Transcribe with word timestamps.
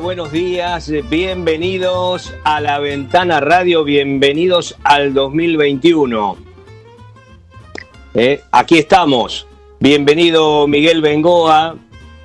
Buenos 0.00 0.32
días, 0.32 0.90
bienvenidos 1.08 2.34
a 2.42 2.60
la 2.60 2.78
Ventana 2.80 3.38
Radio, 3.40 3.84
bienvenidos 3.84 4.76
al 4.82 5.14
2021. 5.14 6.36
Eh, 8.14 8.40
aquí 8.50 8.78
estamos, 8.78 9.46
bienvenido 9.78 10.66
Miguel 10.66 11.00
Bengoa, 11.00 11.76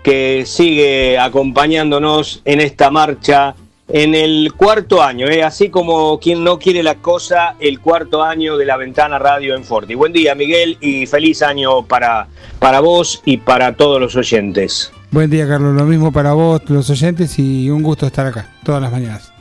que 0.02 0.44
sigue 0.46 1.20
acompañándonos 1.20 2.42
en 2.46 2.60
esta 2.60 2.90
marcha 2.90 3.56
en 3.88 4.16
el 4.16 4.54
cuarto 4.54 5.04
año, 5.04 5.28
eh, 5.28 5.44
así 5.44 5.70
como 5.70 6.20
quien 6.20 6.44
no 6.44 6.58
quiere 6.58 6.82
la 6.82 6.96
cosa, 6.96 7.56
el 7.60 7.80
cuarto 7.80 8.24
año 8.24 8.58
de 8.58 8.66
la 8.66 8.78
Ventana 8.78 9.20
Radio 9.20 9.56
en 9.56 9.64
Forti. 9.64 9.94
Buen 9.94 10.14
día 10.14 10.34
Miguel 10.34 10.78
y 10.82 11.06
feliz 11.06 11.44
año 11.44 11.86
para, 11.86 12.28
para 12.58 12.80
vos 12.80 13.22
y 13.26 13.38
para 13.38 13.76
todos 13.76 14.02
los 14.02 14.16
oyentes. 14.16 14.92
Buen 15.12 15.30
día, 15.30 15.48
Carlos. 15.48 15.76
Lo 15.76 15.86
mismo 15.86 16.12
para 16.12 16.34
vos, 16.34 16.62
los 16.68 16.90
oyentes, 16.90 17.40
y 17.40 17.70
un 17.70 17.82
gusto 17.82 18.06
estar 18.06 18.28
acá 18.28 18.48
todas 18.64 18.82
las 18.82 18.92
mañanas. 18.92 19.32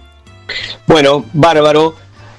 Bueno, 0.87 1.25
bárbaro. 1.33 1.95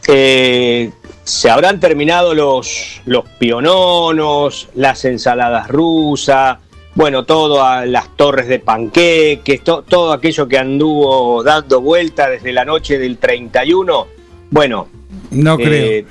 Eh, 0.08 0.92
se 1.24 1.50
habrán 1.50 1.80
terminado 1.80 2.34
los, 2.34 3.02
los 3.06 3.24
piononos, 3.38 4.70
las 4.74 5.06
ensaladas 5.06 5.68
rusas, 5.68 6.58
bueno, 6.96 7.24
todas 7.24 7.88
las 7.88 8.16
torres 8.18 8.48
de 8.48 8.58
panqueques, 8.58 9.64
todo 9.64 10.12
aquello 10.12 10.48
que 10.48 10.58
anduvo 10.58 11.44
dando 11.44 11.82
vuelta 11.82 12.30
desde 12.30 12.52
la 12.52 12.66
noche 12.66 12.98
del 12.98 13.20
31. 13.20 14.08
Bueno, 14.50 14.88
no 15.30 15.58
creo. 15.58 15.86
Eh, 15.86 16.06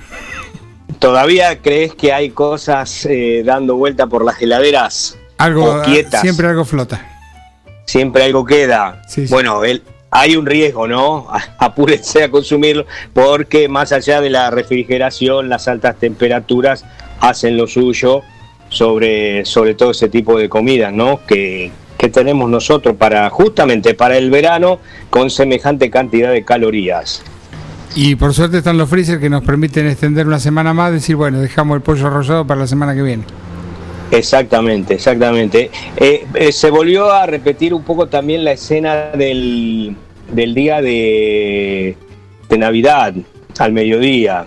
¿Todavía 1.01 1.61
crees 1.61 1.95
que 1.95 2.13
hay 2.13 2.31
cosas 2.31 3.07
eh, 3.07 3.43
dando 3.45 3.77
vuelta 3.77 4.07
por 4.07 4.25
las 4.25 4.41
heladeras? 4.41 5.19
Algo, 5.37 5.83
siempre 6.21 6.47
algo 6.47 6.65
flota. 6.65 7.08
Siempre 7.89 8.25
algo 8.25 8.45
queda. 8.45 9.01
Bueno, 9.31 9.65
el, 9.65 9.83
hay 10.11 10.37
un 10.37 10.45
riesgo, 10.45 10.87
¿no? 10.87 11.27
Apúrense 11.59 12.23
a 12.23 12.31
consumirlo 12.31 12.85
porque 13.15 13.67
más 13.67 13.93
allá 13.93 14.21
de 14.21 14.29
la 14.29 14.51
refrigeración, 14.51 15.49
las 15.49 15.69
altas 15.69 15.97
temperaturas 15.97 16.85
hacen 17.21 17.57
lo 17.57 17.67
suyo 17.67 18.21
sobre, 18.69 19.47
sobre 19.47 19.75
todo 19.75 19.93
ese 19.93 20.11
tipo 20.11 20.39
de 20.39 20.51
comidas, 20.51 20.93
¿no? 20.93 21.21
Que, 21.27 21.73
que 21.97 22.11
tenemos 22.11 22.51
nosotros 22.51 22.95
para 22.97 23.31
justamente 23.31 23.95
para 23.95 24.19
el 24.19 24.31
verano 24.31 24.81
con 25.09 25.31
semejante 25.31 25.89
cantidad 25.89 26.31
de 26.31 26.45
calorías. 26.45 27.23
Y 27.95 28.17
por 28.17 28.35
suerte 28.35 28.59
están 28.59 28.77
los 28.77 28.91
freezer 28.91 29.19
que 29.19 29.31
nos 29.31 29.43
permiten 29.45 29.87
extender 29.87 30.27
una 30.27 30.41
semana 30.41 30.75
más, 30.75 30.93
decir, 30.93 31.17
bueno, 31.17 31.41
dejamos 31.41 31.77
el 31.77 31.81
pollo 31.81 32.09
arrollado 32.09 32.47
para 32.47 32.61
la 32.61 32.67
semana 32.67 32.95
que 32.95 33.01
viene. 33.01 33.25
Exactamente, 34.11 34.95
exactamente. 34.95 35.71
Eh, 35.97 36.27
eh, 36.35 36.53
se 36.53 36.71
volvió 36.71 37.11
a 37.11 37.27
repetir 37.27 37.75
un 37.75 37.83
poco 37.83 38.07
también 38.07 38.45
la 38.45 38.53
escena 38.53 39.11
del, 39.11 39.97
día 40.33 40.81
de, 40.81 41.97
Navidad 42.57 43.15
al 43.59 43.73
mediodía. 43.73 44.47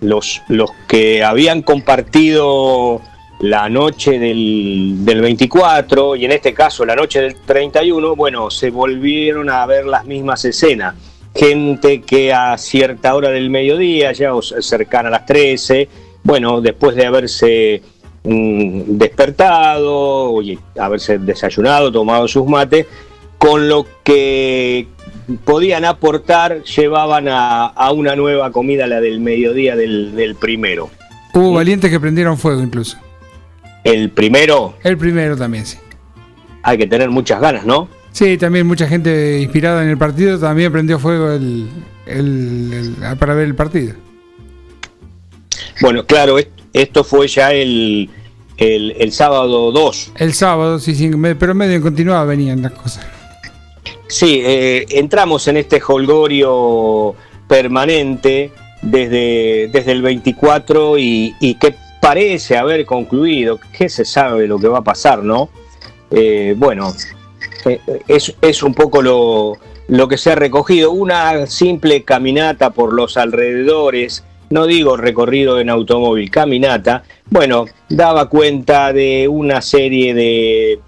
Los, 0.00 0.42
los 0.48 0.70
que 0.86 1.24
habían 1.24 1.62
compartido 1.62 3.00
la 3.40 3.68
noche 3.68 4.18
del, 4.18 4.98
del 5.00 5.20
24 5.20 6.16
y 6.16 6.24
en 6.24 6.32
este 6.32 6.52
caso 6.52 6.84
la 6.84 6.94
noche 6.94 7.20
del 7.20 7.36
31, 7.36 8.14
bueno, 8.14 8.50
se 8.50 8.70
volvieron 8.70 9.50
a 9.50 9.64
ver 9.66 9.86
las 9.86 10.04
mismas 10.04 10.44
escenas. 10.44 10.94
Gente 11.34 12.00
que 12.02 12.32
a 12.32 12.56
cierta 12.58 13.14
hora 13.14 13.30
del 13.30 13.50
mediodía, 13.50 14.12
ya 14.12 14.32
cercana 14.60 15.08
a 15.08 15.12
las 15.12 15.26
13, 15.26 15.88
bueno, 16.22 16.60
después 16.60 16.96
de 16.96 17.06
haberse 17.06 17.82
despertado, 18.28 20.32
oye, 20.32 20.58
haberse 20.78 21.18
desayunado, 21.18 21.90
tomado 21.90 22.28
sus 22.28 22.46
mates, 22.46 22.86
con 23.38 23.68
lo 23.68 23.86
que 24.04 24.86
podían 25.44 25.84
aportar 25.84 26.62
llevaban 26.64 27.26
a, 27.28 27.90
una 27.92 28.16
nueva 28.16 28.50
comida, 28.52 28.86
la 28.86 29.00
del 29.00 29.20
mediodía 29.20 29.76
del, 29.76 30.36
primero. 30.40 30.90
Hubo 31.34 31.52
valientes 31.52 31.90
que 31.90 32.00
prendieron 32.00 32.36
fuego 32.36 32.62
incluso. 32.62 32.98
¿El 33.84 34.10
primero? 34.10 34.74
El 34.82 34.98
primero 34.98 35.36
también, 35.36 35.64
sí. 35.64 35.78
Hay 36.62 36.76
que 36.76 36.86
tener 36.86 37.10
muchas 37.10 37.40
ganas, 37.40 37.64
¿no? 37.64 37.88
Sí, 38.12 38.36
también 38.36 38.66
mucha 38.66 38.88
gente 38.88 39.40
inspirada 39.40 39.82
en 39.82 39.90
el 39.90 39.98
partido 39.98 40.38
también 40.38 40.72
prendió 40.72 40.98
fuego 40.98 41.30
el, 41.30 41.68
para 43.18 43.34
ver 43.34 43.46
el 43.46 43.54
partido. 43.54 43.94
Bueno, 45.80 46.04
claro, 46.04 46.36
esto 46.72 47.04
fue 47.04 47.28
ya 47.28 47.52
el, 47.52 48.10
el, 48.58 49.12
sábado 49.12 49.70
2. 49.72 50.12
El 50.16 50.34
sábado, 50.34 50.78
sí, 50.78 50.94
sí, 50.94 51.10
pero 51.38 51.54
medio 51.54 51.76
en 51.76 51.82
continuado 51.82 52.26
venían 52.26 52.62
las 52.62 52.72
cosas. 52.72 53.06
Sí, 54.08 54.40
eh, 54.44 54.86
entramos 54.90 55.46
en 55.48 55.58
este 55.58 55.80
holgorio 55.86 57.14
permanente 57.46 58.52
desde, 58.82 59.68
desde 59.72 59.92
el 59.92 60.02
24 60.02 60.98
y, 60.98 61.56
que 61.60 61.74
parece 62.00 62.56
haber 62.56 62.84
concluido. 62.84 63.60
¿Qué 63.76 63.88
se 63.88 64.04
sabe 64.04 64.46
lo 64.46 64.58
que 64.58 64.68
va 64.68 64.78
a 64.78 64.84
pasar, 64.84 65.22
no? 65.22 65.50
Eh, 66.10 66.54
bueno, 66.56 66.94
eh, 67.64 67.80
es, 68.08 68.34
es, 68.40 68.62
un 68.62 68.74
poco 68.74 69.02
lo, 69.02 69.58
lo 69.88 70.08
que 70.08 70.16
se 70.16 70.32
ha 70.32 70.34
recogido. 70.34 70.90
Una 70.90 71.46
simple 71.46 72.02
caminata 72.02 72.70
por 72.70 72.94
los 72.94 73.16
alrededores 73.16 74.24
no 74.50 74.66
digo 74.66 74.96
recorrido 74.96 75.60
en 75.60 75.70
automóvil, 75.70 76.30
caminata, 76.30 77.02
bueno, 77.30 77.66
daba 77.88 78.28
cuenta 78.28 78.92
de 78.92 79.28
una 79.28 79.60
serie 79.60 80.14
de, 80.14 80.80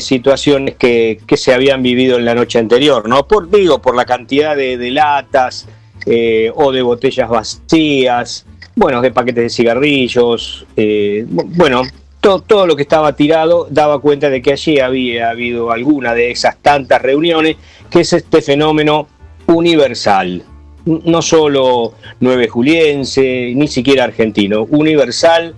situaciones 0.00 0.74
que, 0.76 1.20
se 1.36 1.54
habían 1.54 1.82
vivido 1.82 2.18
en 2.18 2.24
la 2.24 2.34
noche 2.34 2.58
anterior, 2.58 3.08
¿no? 3.08 3.26
Por, 3.26 3.50
digo, 3.50 3.80
por 3.80 3.94
la 3.94 4.04
cantidad 4.04 4.56
de, 4.56 4.90
latas 4.90 5.68
eh, 6.04 6.50
o 6.54 6.72
de 6.72 6.82
botellas 6.82 7.28
vacías, 7.28 8.46
bueno, 8.74 9.00
de 9.00 9.10
paquetes 9.10 9.44
de 9.44 9.50
cigarrillos, 9.50 10.66
eh, 10.76 11.24
bueno, 11.28 11.82
todo 12.20 12.66
lo 12.66 12.74
que 12.74 12.82
estaba 12.82 13.14
tirado 13.14 13.68
daba 13.70 14.00
cuenta 14.00 14.28
de 14.28 14.42
que 14.42 14.52
allí 14.52 14.80
había 14.80 15.30
habido 15.30 15.70
alguna 15.70 16.14
de 16.14 16.30
esas 16.32 16.56
tantas 16.58 17.00
reuniones, 17.00 17.56
que 17.88 18.00
es 18.00 18.12
este 18.12 18.42
fenómeno 18.42 19.06
universal, 19.46 20.42
no 20.86 21.20
solo 21.20 21.94
nueve 22.20 22.48
juliense, 22.48 23.52
ni 23.54 23.68
siquiera 23.68 24.04
argentino, 24.04 24.62
universal, 24.70 25.54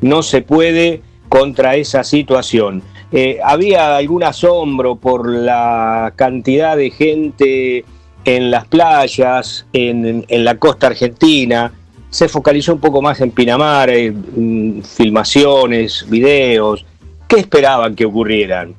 no 0.00 0.22
se 0.22 0.42
puede 0.42 1.02
contra 1.28 1.74
esa 1.76 2.04
situación. 2.04 2.82
Eh, 3.10 3.38
había 3.42 3.96
algún 3.96 4.22
asombro 4.22 4.96
por 4.96 5.28
la 5.28 6.12
cantidad 6.14 6.76
de 6.76 6.90
gente 6.90 7.84
en 8.24 8.50
las 8.50 8.66
playas, 8.66 9.66
en, 9.72 10.26
la 10.28 10.58
costa 10.58 10.88
argentina, 10.88 11.72
se 12.10 12.28
focalizó 12.28 12.74
un 12.74 12.80
poco 12.80 13.00
más 13.00 13.20
en 13.20 13.30
Pinamar, 13.30 13.88
en 13.88 14.82
filmaciones, 14.82 16.06
videos. 16.08 16.84
¿Qué 17.26 17.36
esperaban 17.40 17.94
que 17.94 18.04
ocurrieran? 18.04 18.74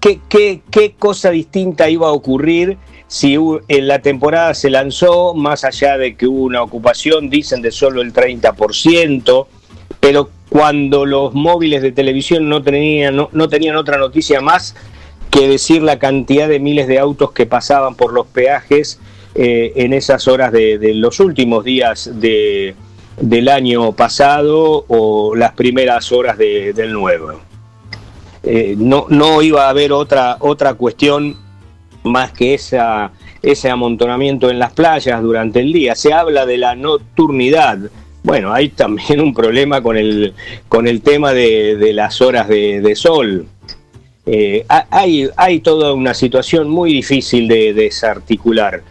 ¿Qué, 0.00 0.20
qué, 0.28 0.62
qué 0.70 0.94
cosa 0.96 1.30
distinta 1.30 1.90
iba 1.90 2.08
a 2.08 2.12
ocurrir 2.12 2.78
si 3.08 3.36
en 3.68 3.88
la 3.88 4.00
temporada 4.00 4.52
se 4.52 4.68
lanzó, 4.68 5.34
más 5.34 5.64
allá 5.64 5.96
de 5.96 6.14
que 6.14 6.26
hubo 6.26 6.42
una 6.42 6.62
ocupación, 6.62 7.30
dicen 7.30 7.62
de 7.62 7.72
solo 7.72 8.02
el 8.02 8.12
30%, 8.12 9.46
pero 9.98 10.30
cuando 10.50 11.06
los 11.06 11.32
móviles 11.32 11.82
de 11.82 11.90
televisión 11.90 12.50
no 12.50 12.62
tenían, 12.62 13.16
no, 13.16 13.48
tenían 13.48 13.76
otra 13.76 13.96
noticia 13.96 14.42
más 14.42 14.76
que 15.30 15.48
decir 15.48 15.82
la 15.82 15.98
cantidad 15.98 16.48
de 16.48 16.60
miles 16.60 16.86
de 16.86 16.98
autos 16.98 17.32
que 17.32 17.46
pasaban 17.46 17.94
por 17.94 18.12
los 18.12 18.26
peajes 18.26 19.00
eh, 19.34 19.72
en 19.76 19.94
esas 19.94 20.28
horas 20.28 20.52
de, 20.52 20.78
los 20.94 21.18
últimos 21.20 21.64
días 21.64 22.10
de, 22.14 22.74
del 23.20 23.48
año 23.48 23.92
pasado 23.92 24.84
o 24.86 25.34
las 25.34 25.52
primeras 25.52 26.12
horas 26.12 26.36
del 26.36 26.92
nuevo. 26.92 27.40
Eh, 28.42 28.74
no, 28.78 29.06
no 29.08 29.40
iba 29.40 29.66
a 29.66 29.70
haber 29.70 29.92
otra, 29.92 30.36
otra 30.40 30.74
cuestión 30.74 31.47
más 32.08 32.32
que 32.32 32.54
esa, 32.54 33.12
ese 33.42 33.70
amontonamiento 33.70 34.50
en 34.50 34.58
las 34.58 34.72
playas 34.72 35.22
durante 35.22 35.60
el 35.60 35.72
día. 35.72 35.94
Se 35.94 36.12
habla 36.12 36.46
de 36.46 36.58
la 36.58 36.74
nocturnidad. 36.74 37.78
Bueno, 38.22 38.52
hay 38.52 38.68
también 38.70 39.20
un 39.20 39.32
problema 39.32 39.82
con 39.82 39.96
el, 39.96 40.34
con 40.68 40.86
el 40.86 41.02
tema 41.02 41.32
de, 41.32 41.92
las 41.92 42.20
horas 42.20 42.48
de, 42.48 42.92
sol. 42.96 43.46
Eh, 44.26 44.66
hay, 44.68 45.28
hay 45.36 45.60
toda 45.60 45.94
una 45.94 46.14
situación 46.14 46.68
muy 46.68 46.92
difícil 46.92 47.48
de 47.48 47.72
desarticular. 47.72 48.82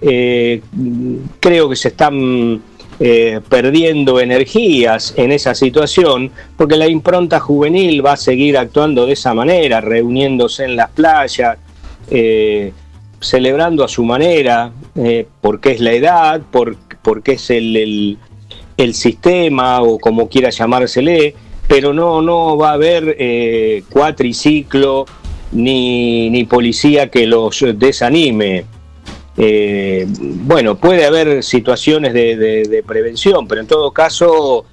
Eh, 0.00 0.60
creo 1.40 1.68
que 1.68 1.76
se 1.76 1.88
están 1.88 2.62
eh, 2.98 3.40
perdiendo 3.46 4.20
energías 4.20 5.12
en 5.18 5.30
esa 5.30 5.54
situación, 5.54 6.30
porque 6.56 6.76
la 6.76 6.88
impronta 6.88 7.40
juvenil 7.40 8.04
va 8.04 8.12
a 8.12 8.16
seguir 8.16 8.56
actuando 8.56 9.04
de 9.04 9.12
esa 9.12 9.34
manera, 9.34 9.82
reuniéndose 9.82 10.64
en 10.64 10.76
las 10.76 10.90
playas, 10.92 11.58
eh, 12.10 12.72
celebrando 13.20 13.84
a 13.84 13.88
su 13.88 14.04
manera, 14.04 14.72
eh, 14.94 15.26
porque 15.40 15.72
es 15.72 15.80
la 15.80 15.92
edad, 15.92 16.42
porque 16.50 17.32
es 17.32 17.50
el, 17.50 18.18
el, 18.76 18.94
sistema 18.94 19.82
o 19.82 19.98
como 19.98 20.28
quiera 20.28 20.50
llamársele, 20.50 21.34
pero 21.66 21.92
no, 21.92 22.22
no 22.22 22.56
va 22.56 22.70
a 22.70 22.74
haber 22.74 23.82
cuatriciclo 23.90 25.06
ni, 25.52 26.30
ni 26.30 26.44
policía 26.44 27.10
que 27.10 27.26
los 27.26 27.64
desanime. 27.74 28.64
Eh, 29.38 30.06
bueno, 30.08 30.76
puede 30.76 31.04
haber 31.04 31.42
situaciones 31.42 32.14
de, 32.14 32.82
prevención, 32.86 33.46
pero 33.46 33.60
en 33.60 33.66
todo 33.66 33.90
caso 33.92 34.64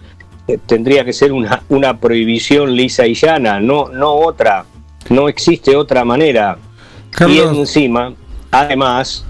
eh, 0.47 0.57
tendría 0.65 1.03
que 1.03 1.11
ser 1.13 1.33
una, 1.33 1.63
una 1.69 1.99
prohibición 1.99 2.73
lisa 2.73 3.05
y 3.05 3.13
llana, 3.13 3.59
no, 3.59 3.89
no 3.89 4.13
otra, 4.13 4.65
no 5.09 5.27
existe 5.27 5.75
otra 5.75 6.05
manera. 6.05 6.57
Y 7.27 7.39
encima, 7.39 8.13
además, 8.51 9.25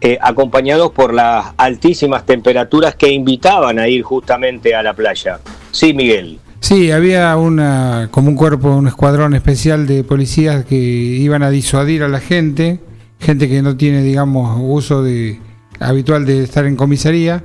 eh, 0.00 0.18
acompañados 0.20 0.92
por 0.92 1.12
las 1.12 1.46
altísimas 1.56 2.24
temperaturas 2.24 2.94
que 2.94 3.10
invitaban 3.10 3.78
a 3.78 3.88
ir 3.88 4.02
justamente 4.02 4.74
a 4.74 4.82
la 4.82 4.94
playa. 4.94 5.40
Sí, 5.70 5.92
Miguel. 5.92 6.38
Sí, 6.60 6.90
había 6.90 7.36
una, 7.36 8.08
como 8.10 8.30
un 8.30 8.36
cuerpo, 8.36 8.74
un 8.74 8.88
escuadrón 8.88 9.34
especial 9.34 9.86
de 9.86 10.04
policías 10.04 10.64
que 10.64 10.76
iban 10.76 11.42
a 11.42 11.50
disuadir 11.50 12.02
a 12.02 12.08
la 12.08 12.20
gente 12.20 12.80
gente 13.20 13.48
que 13.48 13.62
no 13.62 13.76
tiene, 13.76 14.02
digamos, 14.02 14.58
uso 14.60 15.02
de, 15.02 15.40
habitual 15.80 16.26
de 16.26 16.42
estar 16.42 16.66
en 16.66 16.76
comisaría, 16.76 17.44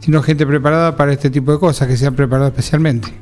sino 0.00 0.22
gente 0.22 0.46
preparada 0.46 0.96
para 0.96 1.12
este 1.12 1.30
tipo 1.30 1.52
de 1.52 1.58
cosas, 1.58 1.88
que 1.88 1.96
se 1.96 2.06
han 2.06 2.14
preparado 2.14 2.48
especialmente. 2.48 3.12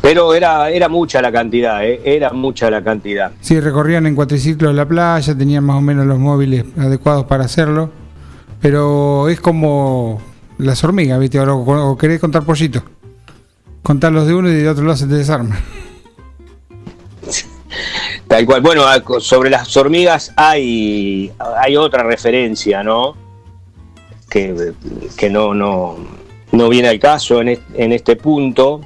Pero 0.00 0.34
era, 0.34 0.70
era 0.70 0.88
mucha 0.88 1.20
la 1.20 1.30
cantidad, 1.30 1.84
¿eh? 1.84 2.00
era 2.04 2.32
mucha 2.32 2.70
la 2.70 2.82
cantidad. 2.82 3.32
Sí, 3.40 3.60
recorrían 3.60 4.06
en 4.06 4.14
cuatriciclos 4.14 4.74
la 4.74 4.86
playa, 4.86 5.36
tenían 5.36 5.64
más 5.64 5.76
o 5.76 5.80
menos 5.80 6.06
los 6.06 6.18
móviles 6.18 6.64
adecuados 6.78 7.26
para 7.26 7.44
hacerlo, 7.44 7.90
pero 8.60 9.28
es 9.28 9.40
como 9.40 10.20
las 10.58 10.82
hormigas, 10.82 11.20
¿viste? 11.20 11.38
O, 11.40 11.96
querés 11.98 12.20
contar 12.20 12.44
pollitos. 12.44 12.82
Contarlos 13.82 14.26
de 14.26 14.34
uno 14.34 14.48
y 14.48 14.54
de 14.54 14.68
otro 14.68 14.84
lado 14.84 14.96
se 14.96 15.06
te 15.06 15.14
desarma. 15.14 15.60
Tal 18.28 18.46
cual. 18.46 18.62
Bueno, 18.62 18.82
sobre 19.20 19.50
las 19.50 19.76
hormigas 19.76 20.32
hay, 20.36 21.30
hay 21.58 21.76
otra 21.76 22.02
referencia, 22.02 22.82
¿no? 22.82 23.14
Que, 24.28 24.72
que 25.16 25.30
no, 25.30 25.54
no, 25.54 25.96
no 26.50 26.68
viene 26.68 26.88
al 26.88 26.98
caso 26.98 27.40
en, 27.40 27.60
en 27.74 27.92
este 27.92 28.16
punto, 28.16 28.80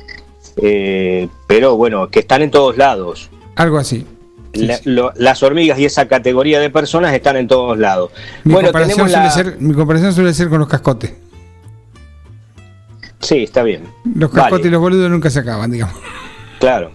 eh, 0.56 1.28
pero 1.46 1.76
bueno, 1.76 2.08
que 2.08 2.20
están 2.20 2.42
en 2.42 2.50
todos 2.50 2.76
lados. 2.76 3.30
Algo 3.56 3.78
así. 3.78 4.06
las 4.52 5.42
hormigas 5.42 5.78
y 5.78 5.84
esa 5.84 6.08
categoría 6.08 6.60
de 6.60 6.70
personas 6.70 7.14
están 7.14 7.36
en 7.36 7.48
todos 7.48 7.78
lados. 7.78 8.10
Mi, 8.44 8.54
bueno, 8.54 8.68
comparación 8.68 9.08
suele 9.08 9.30
ser, 9.30 9.56
mi 9.60 9.74
comparación 9.74 10.12
suele 10.12 10.34
ser 10.34 10.48
con 10.48 10.58
los 10.58 10.68
cascotes. 10.68 11.12
Sí, 13.20 13.44
está 13.44 13.62
bien. 13.62 13.84
Los 14.14 14.30
cascotes 14.30 14.66
y 14.66 14.70
los 14.70 14.80
boludos 14.80 15.10
nunca 15.10 15.30
se 15.30 15.40
acaban, 15.40 15.70
digamos. 15.70 15.94
Claro. 16.58 16.92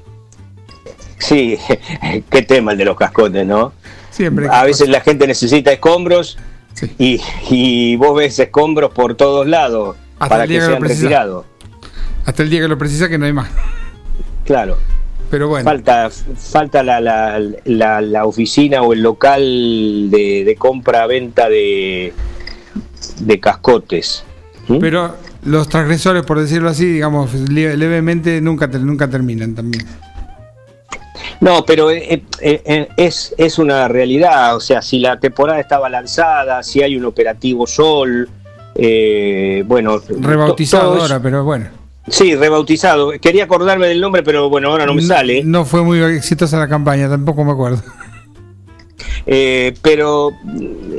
Sí, 1.19 1.57
qué 2.29 2.41
tema 2.41 2.73
el 2.73 2.77
de 2.77 2.85
los 2.85 2.97
cascotes, 2.97 3.45
¿no? 3.45 3.73
Siempre. 4.09 4.47
A 4.49 4.63
veces 4.63 4.89
la 4.89 5.01
gente 5.01 5.27
necesita 5.27 5.71
escombros 5.71 6.37
y, 6.97 7.95
vos 7.97 8.17
ves 8.17 8.39
escombros 8.39 8.91
por 8.91 9.15
todos 9.15 9.47
lados 9.47 9.97
para 10.17 10.47
que 10.47 10.61
sean 10.61 10.81
retirados. 10.81 11.45
Hasta 12.25 12.43
el 12.43 12.49
día 12.49 12.61
que 12.61 12.67
lo 12.67 12.77
precisa 12.77 13.07
que 13.09 13.17
no 13.17 13.25
hay 13.25 13.33
más. 13.33 13.49
Claro. 14.45 14.77
Pero 15.29 15.47
bueno. 15.47 15.65
Falta, 15.65 16.09
falta 16.09 16.83
la, 16.83 16.99
la, 16.99 18.01
la, 18.01 18.25
oficina 18.25 18.81
o 18.83 18.93
el 18.93 19.01
local 19.01 19.41
de, 20.11 20.43
de 20.45 20.55
compra-venta 20.55 21.49
de, 21.49 22.13
de 23.19 23.39
cascotes. 23.39 24.23
Pero 24.79 25.15
los 25.43 25.67
transgresores, 25.69 26.23
por 26.23 26.39
decirlo 26.39 26.69
así, 26.69 26.85
digamos, 26.85 27.33
levemente 27.33 28.39
nunca, 28.41 28.67
nunca 28.67 29.09
terminan 29.09 29.55
también. 29.55 29.85
No, 31.41 31.65
pero 31.65 31.91
eh, 31.91 32.23
eh, 32.41 32.61
eh, 32.65 32.87
es, 32.97 33.33
es 33.37 33.59
una 33.59 33.87
realidad, 33.87 34.55
o 34.55 34.59
sea, 34.59 34.81
si 34.81 34.99
la 34.99 35.19
temporada 35.19 35.59
estaba 35.59 35.89
lanzada, 35.89 36.63
si 36.63 36.81
hay 36.81 36.95
un 36.95 37.05
operativo 37.05 37.67
Sol, 37.67 38.29
bueno... 39.65 40.01
Rebautizado 40.07 41.01
ahora, 41.01 41.19
pero 41.19 41.43
bueno. 41.43 41.84
Sí, 42.07 42.35
rebautizado. 42.35 43.11
Quería 43.19 43.45
acordarme 43.45 43.87
del 43.87 43.99
nombre, 43.99 44.21
pero 44.21 44.49
bueno, 44.49 44.69
ahora 44.69 44.85
no 44.85 44.93
me 44.93 45.01
sale. 45.01 45.43
No 45.43 45.65
fue 45.65 45.83
muy 45.83 45.99
exitosa 45.99 46.59
la 46.59 46.67
campaña, 46.67 47.09
tampoco 47.09 47.43
me 47.43 47.51
acuerdo. 47.51 47.81
Eh, 49.27 49.73
pero 49.81 50.31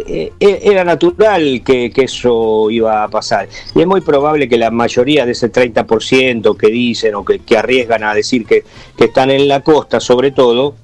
eh, 0.09 0.33
era 0.41 0.83
natural 0.83 1.63
que, 1.65 1.93
eso 1.97 2.71
iba 2.71 3.05
a 3.05 3.09
pasar. 3.09 3.49
Y 3.75 3.81
es 3.81 3.87
muy 3.87 4.01
probable 4.01 4.49
que 4.49 4.57
la 4.57 4.71
mayoría 4.71 5.25
de 5.25 5.33
ese 5.33 5.53
30% 5.53 6.57
que 6.57 6.67
dicen 6.69 7.15
o 7.15 7.25
que, 7.25 7.41
arriesgan 7.57 8.03
a 8.03 8.15
decir 8.15 8.45
que, 8.45 8.65
están 8.99 9.31
en 9.31 9.47
la 9.47 9.61
costa, 9.61 10.01
sobre 10.01 10.33
todo, 10.33 10.75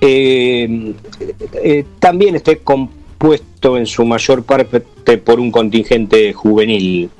eh, 0.00 0.94
también 2.00 2.34
esté 2.34 2.58
compuesto 2.58 3.76
en 3.76 3.86
su 3.86 4.04
mayor 4.04 4.42
parte 4.42 4.80
por 5.18 5.38
un 5.38 5.52
contingente 5.52 6.32
juvenil. 6.32 7.10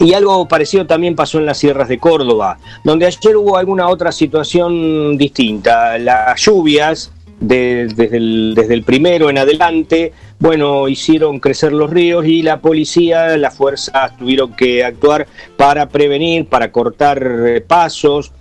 Y 0.00 0.14
algo 0.14 0.46
parecido 0.46 0.86
también 0.86 1.16
pasó 1.16 1.38
en 1.38 1.46
las 1.46 1.58
sierras 1.58 1.88
de 1.88 1.98
Córdoba, 1.98 2.58
donde 2.84 3.06
ayer 3.06 3.36
hubo 3.36 3.56
alguna 3.56 3.88
otra 3.88 4.12
situación 4.12 5.18
distinta. 5.18 5.98
Las 5.98 6.40
lluvias 6.40 7.12
desde, 7.40 8.16
el, 8.16 8.52
desde 8.54 8.74
el 8.74 8.82
primero 8.82 9.30
en 9.30 9.38
adelante, 9.38 10.12
bueno, 10.38 10.88
hicieron 10.88 11.40
crecer 11.40 11.72
los 11.72 11.90
ríos 11.90 12.26
y 12.26 12.42
la 12.42 12.60
policía, 12.60 13.36
las 13.36 13.56
fuerzas 13.56 14.16
tuvieron 14.16 14.54
que 14.54 14.84
actuar 14.84 15.26
para 15.56 15.88
prevenir, 15.88 16.46
para 16.46 16.70
cortar 16.70 17.20
eh, 17.46 17.60
pasos, 17.60 18.32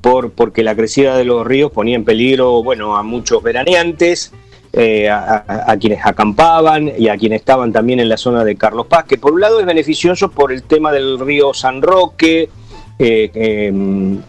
por, 0.00 0.32
porque 0.32 0.62
la 0.62 0.74
crecida 0.74 1.16
de 1.16 1.24
los 1.24 1.46
ríos 1.46 1.70
ponía 1.70 1.96
en 1.96 2.04
peligro, 2.04 2.62
bueno, 2.62 2.96
a 2.96 3.02
muchos 3.02 3.42
veraneantes, 3.42 4.32
eh, 4.76 5.08
a, 5.08 5.76
quienes 5.80 6.04
acampaban 6.04 6.90
y 6.98 7.06
a 7.06 7.16
quienes 7.16 7.42
estaban 7.42 7.72
también 7.72 8.00
en 8.00 8.08
la 8.08 8.16
zona 8.16 8.42
de 8.42 8.56
Carlos 8.56 8.86
Paz, 8.86 9.04
que 9.04 9.18
por 9.18 9.32
un 9.32 9.40
lado 9.40 9.60
es 9.60 9.66
beneficioso 9.66 10.32
por 10.32 10.50
el 10.50 10.64
tema 10.64 10.90
del 10.90 11.20
río 11.20 11.54
San 11.54 11.80
Roque, 11.80 12.48
eh, 12.98 13.30
em, 13.34 14.20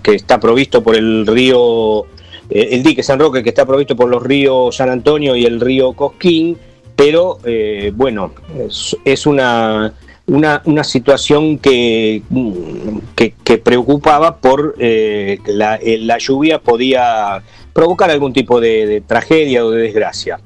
que 0.00 0.14
está 0.14 0.38
provisto 0.38 0.80
por 0.80 0.94
el 0.94 1.26
río 1.26 2.02
eh, 2.48 2.68
el 2.70 2.84
dique 2.84 3.02
San 3.02 3.18
Roque 3.18 3.42
que 3.42 3.48
está 3.48 3.66
provisto 3.66 3.96
por 3.96 4.08
los 4.08 4.22
ríos 4.22 4.76
San 4.76 4.90
Antonio 4.90 5.34
y 5.34 5.44
el 5.44 5.60
río 5.60 5.92
Cosquín, 5.94 6.56
pero 6.94 7.38
bueno, 7.94 8.32
es, 9.04 9.26
una, 9.26 9.92
una, 10.26 10.84
situación 10.84 11.58
que, 11.58 12.22
que, 13.16 13.58
preocupaba 13.58 14.36
por 14.36 14.76
la, 14.78 16.18
lluvia 16.18 16.60
podía 16.60 17.42
provocar 17.80 18.10
algún 18.10 18.34
tipo 18.34 18.60
de 18.60 19.02
tragedia 19.06 19.64
o 19.64 19.70
de 19.70 19.80
desgracia, 19.80 20.38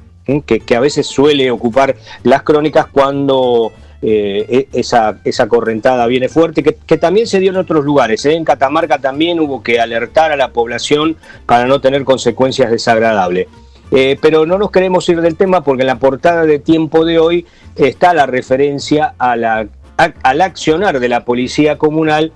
que, 0.47 0.77
a 0.77 0.79
veces 0.79 1.05
suele 1.05 1.51
ocupar 1.51 1.97
las 2.23 2.45
crónicas 2.45 2.87
cuando 2.87 3.73
eh, 4.03 4.69
e, 4.73 4.79
esa, 4.79 5.19
esa 5.25 5.49
correntada 5.49 6.07
viene 6.07 6.29
fuerte, 6.29 6.63
que, 6.63 6.97
también 6.97 7.27
se 7.27 7.41
dio 7.41 7.51
en 7.51 7.57
otros 7.57 7.85
lugares. 7.85 8.25
¿eh? 8.25 8.35
En 8.35 8.45
Catamarca 8.45 8.99
también 8.99 9.41
hubo 9.41 9.65
que 9.65 9.81
alertar 9.81 10.31
a 10.31 10.37
la 10.37 10.53
población 10.53 11.17
para 11.45 11.67
no 11.67 11.81
tener 11.81 12.05
consecuencias 12.05 12.71
desagradables. 12.71 13.49
Eh, 13.91 14.17
pero 14.23 14.47
no 14.47 14.57
nos 14.57 14.71
queremos 14.71 15.09
ir 15.09 15.21
del 15.21 15.35
tema 15.35 15.65
porque 15.65 15.83
en 15.83 15.89
la 15.89 15.99
portada 15.99 16.47
de 16.47 16.61
tiempo 16.61 17.05
de 17.05 17.19
hoy 17.19 17.47
está 17.75 18.15
la 18.15 18.27
referencia 18.27 19.17
a 19.19 19.35
la, 19.35 19.67
al 19.97 20.41
accionar 20.41 21.01
de 21.01 21.09
la 21.09 21.25
policía 21.25 21.79
comunal 21.79 22.31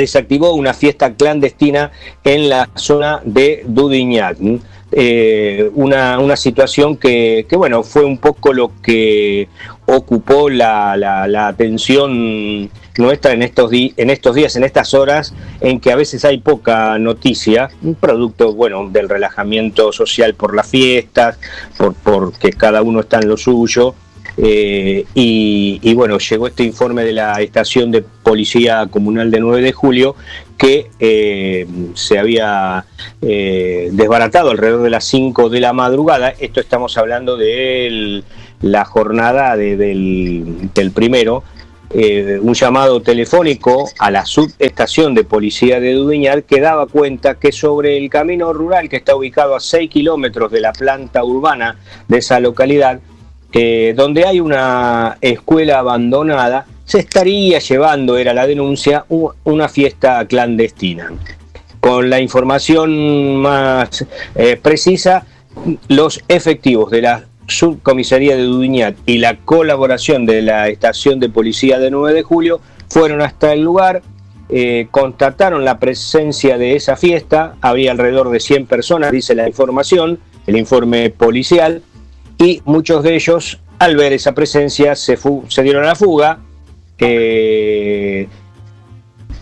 desactivó 0.00 0.52
una 0.52 0.74
fiesta 0.74 1.14
clandestina 1.14 1.90
en 2.24 2.48
la 2.48 2.68
zona 2.74 3.20
de 3.24 3.64
Dudignac. 3.66 4.36
eh, 4.92 5.70
una, 5.74 6.20
una, 6.20 6.36
situación 6.36 6.96
que, 6.96 7.44
que, 7.48 7.56
bueno, 7.56 7.82
fue 7.82 8.04
un 8.04 8.18
poco 8.18 8.52
lo 8.52 8.70
que 8.82 9.48
ocupó 9.86 10.48
la, 10.48 10.96
la, 10.96 11.48
atención 11.48 12.70
nuestra 12.96 13.32
en 13.32 13.42
estos, 13.42 13.72
en 13.72 14.10
estos 14.10 14.34
días, 14.34 14.54
en 14.54 14.64
estas 14.64 14.94
horas, 14.94 15.34
en 15.60 15.80
que 15.80 15.90
a 15.92 15.96
veces 15.96 16.24
hay 16.24 16.38
poca 16.38 16.98
noticia, 16.98 17.68
un 17.82 17.94
producto, 17.94 18.54
bueno, 18.54 18.88
del 18.88 19.08
relajamiento 19.08 19.92
social 19.92 20.34
por 20.34 20.54
las 20.54 20.68
fiestas, 20.68 21.38
por 21.76 21.94
porque 21.94 22.50
cada 22.50 22.82
uno 22.82 23.00
está 23.00 23.18
en 23.18 23.28
lo 23.28 23.36
suyo, 23.36 23.94
eh, 24.36 25.06
y, 25.14 25.94
bueno, 25.94 26.18
llegó 26.18 26.46
este 26.46 26.64
informe 26.64 27.04
de 27.04 27.12
la 27.12 27.40
estación 27.40 27.90
de 27.90 28.02
policía 28.02 28.86
comunal 28.90 29.30
de 29.30 29.40
9 29.40 29.62
de 29.62 29.72
julio 29.72 30.14
que 30.58 30.90
eh, 31.00 31.66
se 31.94 32.18
había 32.18 32.84
eh, 33.22 33.88
desbaratado 33.92 34.50
alrededor 34.50 34.82
de 34.82 34.90
las 34.90 35.04
5 35.04 35.48
de 35.48 35.60
la 35.60 35.72
madrugada. 35.72 36.30
Esto 36.30 36.60
estamos 36.60 36.96
hablando 36.98 37.36
de 37.36 38.22
la 38.60 38.84
jornada 38.84 39.56
del, 39.56 40.70
primero. 40.94 41.42
un 41.92 42.54
llamado 42.54 43.00
telefónico 43.00 43.88
a 43.98 44.10
la 44.10 44.26
subestación 44.26 45.14
de 45.14 45.24
policía 45.24 45.78
de 45.80 45.94
Dudiñar 45.94 46.42
que 46.42 46.60
daba 46.60 46.86
cuenta 46.86 47.36
que 47.36 47.52
sobre 47.52 47.96
el 47.96 48.10
camino 48.10 48.52
rural 48.52 48.88
que 48.88 48.96
está 48.96 49.14
ubicado 49.14 49.54
a 49.54 49.60
6 49.60 49.90
kilómetros 49.90 50.50
de 50.50 50.60
la 50.60 50.72
planta 50.72 51.22
urbana 51.24 51.78
de 52.08 52.18
esa 52.18 52.40
localidad 52.40 53.00
eh, 53.58 53.94
donde 53.96 54.26
hay 54.26 54.38
una 54.38 55.16
escuela 55.22 55.78
abandonada, 55.78 56.66
se 56.84 56.98
estaría 56.98 57.58
llevando, 57.58 58.18
era 58.18 58.34
la 58.34 58.46
denuncia, 58.46 59.06
una 59.08 59.70
fiesta 59.70 60.26
clandestina. 60.26 61.10
Con 61.80 62.10
la 62.10 62.20
información 62.20 63.36
más 63.36 64.04
eh, 64.34 64.58
precisa, 64.60 65.24
los 65.88 66.22
efectivos 66.28 66.90
de 66.90 67.00
la 67.00 67.24
subcomisaría 67.46 68.36
de 68.36 68.42
Dudiñat 68.42 68.94
y 69.06 69.16
la 69.16 69.38
colaboración 69.38 70.26
de 70.26 70.42
la 70.42 70.68
estación 70.68 71.18
de 71.18 71.30
policía 71.30 71.78
de 71.78 71.90
9 71.90 72.12
de 72.12 72.22
julio 72.22 72.60
fueron 72.90 73.22
hasta 73.22 73.54
el 73.54 73.62
lugar, 73.62 74.02
eh, 74.50 74.88
constataron 74.90 75.64
la 75.64 75.78
presencia 75.78 76.58
de 76.58 76.76
esa 76.76 76.94
fiesta, 76.96 77.56
había 77.62 77.92
alrededor 77.92 78.28
de 78.28 78.38
100 78.40 78.66
personas, 78.66 79.12
dice 79.12 79.34
la 79.34 79.48
información, 79.48 80.20
el 80.46 80.58
informe 80.58 81.08
policial, 81.08 81.80
y 82.38 82.62
muchos 82.64 83.02
de 83.02 83.14
ellos, 83.14 83.60
al 83.78 83.96
ver 83.96 84.12
esa 84.12 84.32
presencia, 84.32 84.94
se, 84.94 85.18
se 85.48 85.62
dieron 85.62 85.84
a 85.84 85.88
la 85.88 85.94
fuga, 85.94 86.38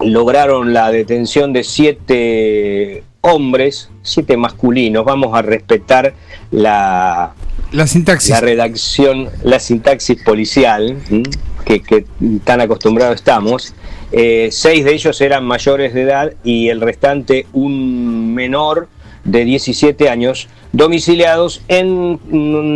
lograron 0.01 0.73
la 0.73 0.91
detención 0.91 1.53
de 1.53 1.65
siete 1.65 3.05
hombres, 3.21 3.91
siete 4.03 4.37
masculinos. 4.37 5.05
Vamos 5.05 5.37
a 5.37 5.43
respetar 5.43 6.15
la, 6.51 7.35
la 7.73 7.87
sintaxis. 7.87 8.31
La 8.31 8.41
redacción, 8.41 9.29
la 9.43 9.59
sintaxis 9.59 10.23
policial, 10.23 10.97
que, 11.65 12.07
tan 12.45 12.61
acostumbrados 12.61 13.17
estamos. 13.17 13.75
Eh, 14.13 14.49
seis 14.53 14.85
de 14.85 14.95
ellos 14.95 15.21
eran 15.21 15.45
mayores 15.45 15.95
de 15.95 16.03
edad 16.03 16.33
y 16.45 16.69
el 16.69 16.81
restante 16.81 17.47
un 17.53 18.35
menor 18.35 18.89
de 19.25 19.45
17 19.45 20.09
años 20.09 20.49
domiciliados 20.75 21.63
en 21.69 22.19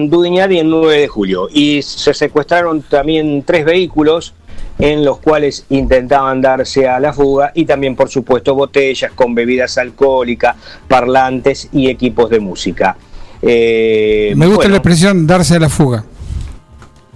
Dudiñar 0.09 0.52
y 0.52 0.61
en 0.61 0.71
9 0.71 1.00
de 1.00 1.09
julio. 1.09 1.49
Y 1.52 1.83
se 1.83 2.14
secuestraron 2.14 2.83
también 2.83 3.43
tres 3.45 3.64
vehículos 3.64 4.35
en 4.78 5.05
los 5.05 5.19
cuales 5.19 5.67
intentaban 5.71 6.40
darse 6.40 6.88
a 6.88 7.00
la 7.00 7.12
fuga 7.12 7.50
y 7.55 7.64
también 7.64 7.97
por 7.97 8.09
supuesto 8.09 8.55
botellas 8.55 9.11
con 9.12 9.35
bebidas 9.35 9.76
alcohólicas, 9.78 10.57
parlantes 10.87 11.69
y 11.73 11.88
equipos 11.88 12.31
de 12.31 12.38
música. 12.38 12.97
Eh, 13.43 14.33
Me 14.37 14.47
gusta 14.47 14.69
la 14.69 14.76
expresión 14.76 15.26
darse 15.26 15.57
a 15.57 15.59
la 15.59 15.69
fuga. 15.69 16.05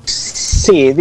Sí, 0.04 0.92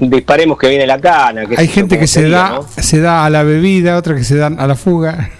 disparemos 0.00 0.56
que 0.58 0.68
viene 0.68 0.86
la 0.86 1.00
cana. 1.00 1.42
Hay 1.56 1.68
gente 1.68 1.98
que 1.98 2.06
se 2.06 2.28
da, 2.28 2.60
se 2.78 3.00
da 3.00 3.24
a 3.24 3.30
la 3.30 3.42
bebida, 3.42 3.96
otra 3.96 4.14
que 4.14 4.24
se 4.24 4.36
dan 4.36 4.60
a 4.60 4.66
la 4.68 4.76
fuga. 4.76 5.30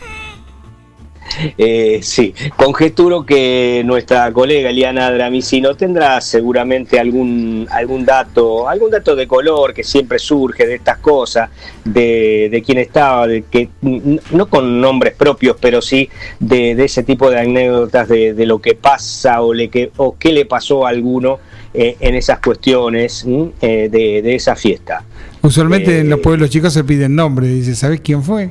Eh, 1.57 2.01
sí, 2.03 2.35
conjeturo 2.57 3.25
que 3.25 3.83
nuestra 3.85 4.33
colega 4.33 4.71
Eliana 4.71 5.11
Dramicino 5.11 5.75
tendrá 5.75 6.21
seguramente 6.21 6.99
algún, 6.99 7.67
algún 7.71 8.05
dato, 8.05 8.69
algún 8.69 8.91
dato 8.91 9.17
de 9.17 9.27
color 9.27 9.75
que 9.75 9.85
siempre 9.85 10.19
surge 10.19 10.67
de 10.67 10.75
estas 10.77 10.99
cosas, 10.99 11.51
de, 11.85 12.49
de 12.51 12.63
quién 12.63 12.79
estaba, 12.79 13.27
de 13.27 13.43
que 13.43 13.69
no 13.83 14.47
con 14.47 14.81
nombres 14.81 15.15
propios, 15.15 15.57
pero 15.61 15.81
sí 15.83 16.09
de, 16.39 16.73
ese 16.73 17.03
tipo 17.03 17.31
de 17.31 17.41
anécdotas 17.41 18.09
de, 18.09 18.45
lo 18.47 18.61
que 18.61 18.75
pasa 18.75 19.41
o, 19.43 19.55
le 19.55 19.69
que, 19.69 19.91
o 19.97 20.17
qué 20.19 20.33
le 20.33 20.45
pasó 20.45 20.87
a 20.87 20.91
alguno 20.91 21.39
eh, 21.73 21.97
en 22.01 22.15
esas 22.15 22.39
cuestiones 22.41 23.25
eh, 23.61 23.89
de, 23.91 24.35
esa 24.35 24.55
fiesta. 24.55 25.05
Usualmente 25.43 26.01
en 26.01 26.11
los 26.11 26.21
pueblos 26.21 26.51
chicos 26.51 26.73
se 26.73 26.85
piden 26.85 27.15
nombres, 27.15 27.51
dice, 27.51 27.75
¿sabes 27.75 28.01
quién 28.01 28.23
fue? 28.23 28.51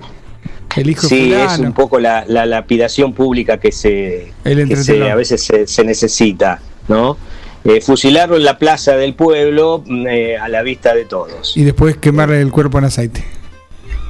Sí, 0.98 1.34
es 1.34 1.60
un 1.60 1.74
poco 1.74 2.00
la, 2.00 2.26
lapidación 2.26 3.14
pública 3.14 3.60
que 3.60 3.72
se, 3.72 4.34
a 4.44 5.16
veces 5.16 5.52
se, 5.66 5.84
necesita, 5.84 6.62
¿no? 6.88 7.18
Eh, 7.66 7.80
fusilarlo 7.80 8.36
en 8.36 8.44
la 8.44 8.58
plaza 8.58 8.98
del 8.98 9.14
pueblo 9.14 9.84
mm, 9.86 10.08
eh, 10.08 10.38
a 10.38 10.50
la 10.50 10.64
vista 10.64 10.94
de 10.94 11.06
todos. 11.06 11.56
Y 11.56 11.64
después 11.64 11.96
quemarle 11.96 12.42
el 12.42 12.52
cuerpo 12.52 12.78
en 12.78 12.86
aceite. 12.86 13.24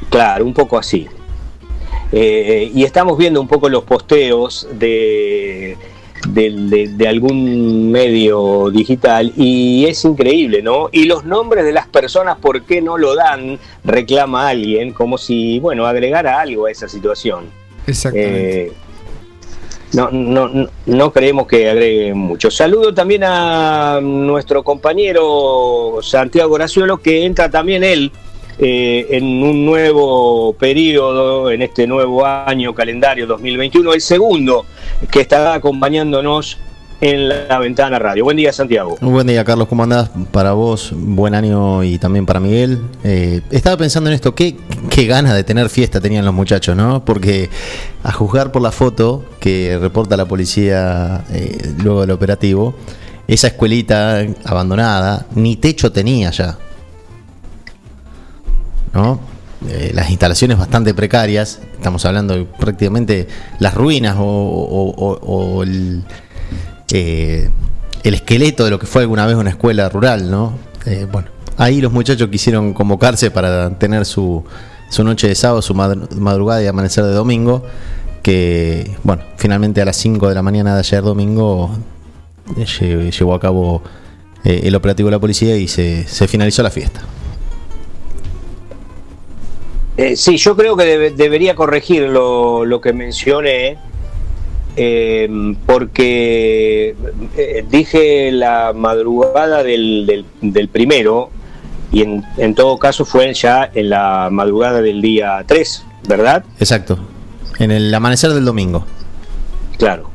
Claro, 0.09 0.45
un 0.45 0.55
poco 0.55 0.77
así. 0.77 1.07
Eh, 2.11 2.71
y 2.73 2.83
estamos 2.83 3.17
viendo 3.17 3.39
un 3.41 3.47
poco 3.47 3.69
los 3.69 3.83
posteos 3.83 4.67
de 4.73 5.77
de, 6.27 7.07
algún 7.07 7.91
medio 7.91 8.69
digital 8.71 9.33
y 9.35 9.85
es 9.85 10.03
increíble, 10.05 10.61
¿no? 10.61 10.89
Y 10.91 11.05
los 11.05 11.25
nombres 11.25 11.65
de 11.65 11.71
las 11.71 11.87
personas, 11.87 12.37
¿por 12.37 12.63
qué 12.63 12.81
no 12.81 12.97
lo 12.97 13.15
dan? 13.15 13.59
Reclama 13.83 14.47
alguien, 14.49 14.93
como 14.93 15.17
si, 15.17 15.59
bueno, 15.59 15.85
agregara 15.85 16.39
algo 16.39 16.65
a 16.65 16.71
esa 16.71 16.87
situación. 16.87 17.45
Exactamente. 17.87 18.65
Eh, 18.65 18.71
no, 19.93 20.09
no, 20.09 20.69
no 20.87 21.11
creemos 21.11 21.47
que 21.47 21.69
agregue 21.69 22.13
mucho. 22.13 22.49
Saludo 22.49 22.93
también 22.93 23.23
a 23.23 23.99
nuestro 24.01 24.63
compañero 24.63 25.99
Santiago 26.01 26.55
Graciolo, 26.55 26.97
que 26.97 27.25
entra 27.25 27.49
también 27.49 27.83
él 27.83 28.11
eh, 28.59 29.07
en 29.11 29.43
un 29.43 29.65
nuevo 29.65 30.53
periodo, 30.53 31.51
en 31.51 31.61
este 31.61 31.87
nuevo 31.87 32.25
año 32.25 32.73
calendario 32.73 33.25
2021, 33.27 33.93
el 33.93 34.01
segundo 34.01 34.65
que 35.11 35.21
estará 35.21 35.55
acompañándonos 35.55 36.57
en 37.03 37.27
la 37.27 37.59
ventana 37.59 37.99
radio. 37.99 38.23
Buen 38.23 38.37
día, 38.37 38.53
Santiago. 38.53 38.97
Buen 39.01 39.27
día, 39.27 39.43
Carlos. 39.43 39.67
¿Cómo 39.67 39.83
andás? 39.83 40.09
Para 40.31 40.53
vos, 40.53 40.93
buen 40.95 41.35
año 41.35 41.83
y 41.83 41.97
también 41.97 42.25
para 42.25 42.39
Miguel. 42.39 42.81
Eh, 43.03 43.41
estaba 43.51 43.75
pensando 43.75 44.09
en 44.09 44.15
esto, 44.15 44.33
¿qué, 44.33 44.55
qué 44.89 45.05
ganas 45.05 45.35
de 45.35 45.43
tener 45.43 45.69
fiesta 45.69 45.99
tenían 45.99 46.23
los 46.23 46.33
muchachos, 46.33 46.77
¿no? 46.77 47.03
Porque 47.03 47.49
a 48.03 48.11
juzgar 48.13 48.53
por 48.53 48.61
la 48.61 48.71
foto 48.71 49.25
que 49.41 49.77
reporta 49.81 50.15
la 50.15 50.25
policía 50.25 51.25
eh, 51.29 51.73
luego 51.83 52.01
del 52.01 52.11
operativo, 52.11 52.73
esa 53.27 53.47
escuelita 53.47 54.25
abandonada 54.45 55.25
ni 55.35 55.57
techo 55.57 55.91
tenía 55.91 56.31
ya. 56.31 56.57
¿No? 58.93 59.19
Eh, 59.69 59.91
las 59.93 60.09
instalaciones 60.09 60.57
bastante 60.57 60.93
precarias, 60.93 61.59
estamos 61.73 62.05
hablando 62.05 62.35
de 62.35 62.43
prácticamente 62.43 63.27
las 63.59 63.73
ruinas 63.73 64.17
o, 64.19 65.63
eh, 66.91 67.49
el, 68.03 68.13
esqueleto 68.13 68.65
de 68.65 68.71
lo 68.71 68.79
que 68.79 68.85
fue 68.85 69.03
alguna 69.03 69.25
vez 69.25 69.37
una 69.37 69.51
escuela 69.51 69.87
rural, 69.87 70.29
¿no? 70.29 70.53
Eh, 70.85 71.07
bueno, 71.09 71.29
ahí 71.55 71.79
los 71.79 71.93
muchachos 71.93 72.27
quisieron 72.27 72.73
convocarse 72.73 73.31
para 73.31 73.69
tener 73.77 74.05
su, 74.05 74.43
su 74.89 75.03
noche 75.05 75.29
de 75.29 75.35
sábado, 75.35 75.61
su 75.61 75.73
madrugada 75.73 76.61
y 76.61 76.67
amanecer 76.67 77.05
de 77.05 77.13
domingo, 77.13 77.63
que, 78.21 78.97
bueno, 79.03 79.23
finalmente 79.37 79.81
a 79.81 79.85
las 79.85 79.95
5 79.95 80.27
de 80.27 80.35
la 80.35 80.41
mañana 80.41 80.73
de 80.73 80.79
ayer 80.79 81.03
domingo 81.03 81.71
llevó 82.81 83.33
a 83.33 83.39
cabo 83.39 83.81
el 84.43 84.75
operativo 84.75 85.07
de 85.07 85.11
la 85.11 85.19
policía 85.19 85.55
y 85.55 85.69
se 85.69 86.27
finalizó 86.27 86.63
la 86.63 86.69
fiesta. 86.69 87.01
Eh, 89.95 90.15
sí, 90.15 90.37
yo 90.37 90.55
creo 90.55 90.75
que 90.75 91.11
debería 91.11 91.55
corregir 91.55 92.09
lo, 92.09 92.79
que 92.81 92.93
mencioné, 92.93 93.77
eh, 94.75 95.55
porque 95.67 96.95
eh, 97.37 97.65
dije 97.69 98.31
la 98.31 98.73
madrugada 98.73 99.61
del, 99.61 100.25
del, 100.41 100.67
primero, 100.67 101.29
y 101.91 102.01
en, 102.01 102.23
en, 102.37 102.55
todo 102.55 102.79
caso 102.79 103.05
fue 103.05 103.31
ya 103.35 103.69
en 103.75 103.91
la 103.91 104.29
madrugada 104.31 104.81
del 104.81 104.99
día 104.99 105.43
3, 105.45 105.85
¿verdad? 106.07 106.43
Exacto, 106.59 106.97
en 107.59 107.69
el 107.69 107.93
amanecer 107.93 108.31
del 108.31 108.45
domingo. 108.45 108.85
Claro, 109.77 110.09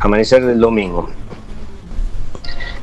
amanecer 0.00 0.42
del 0.44 0.58
domingo 0.58 1.10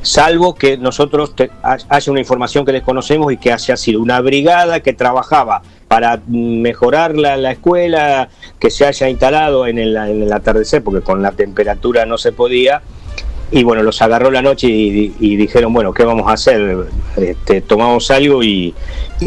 salvo 0.04 0.54
que 0.54 0.76
nosotros 0.76 1.34
haya 1.62 2.12
una 2.12 2.20
información 2.20 2.64
que 2.64 2.72
desconocemos 2.72 3.32
y 3.32 3.38
que 3.38 3.52
haya 3.52 3.76
sido 3.76 4.00
una 4.00 4.20
brigada 4.20 4.80
que 4.80 4.92
trabajaba 4.92 5.62
para 5.94 6.20
mejorar 6.26 7.14
la, 7.14 7.52
escuela, 7.52 8.28
que 8.58 8.68
se 8.68 8.84
haya 8.84 9.08
instalado 9.08 9.68
en 9.68 9.78
el, 9.78 9.96
en 9.96 10.24
el 10.24 10.32
atardecer, 10.32 10.82
porque 10.82 11.02
con 11.02 11.22
la 11.22 11.30
temperatura 11.30 12.04
no 12.04 12.18
se 12.18 12.32
podía, 12.32 12.82
y 13.52 13.62
bueno, 13.62 13.84
los 13.84 14.02
agarró 14.02 14.32
la 14.32 14.42
noche 14.42 14.66
y, 14.66 15.36
dijeron, 15.36 15.72
bueno, 15.72 15.92
¿qué 15.92 16.02
vamos 16.02 16.26
a 16.26 16.32
hacer? 16.32 16.88
Este, 17.16 17.60
tomamos 17.60 18.10
algo 18.10 18.42
y, 18.42 18.74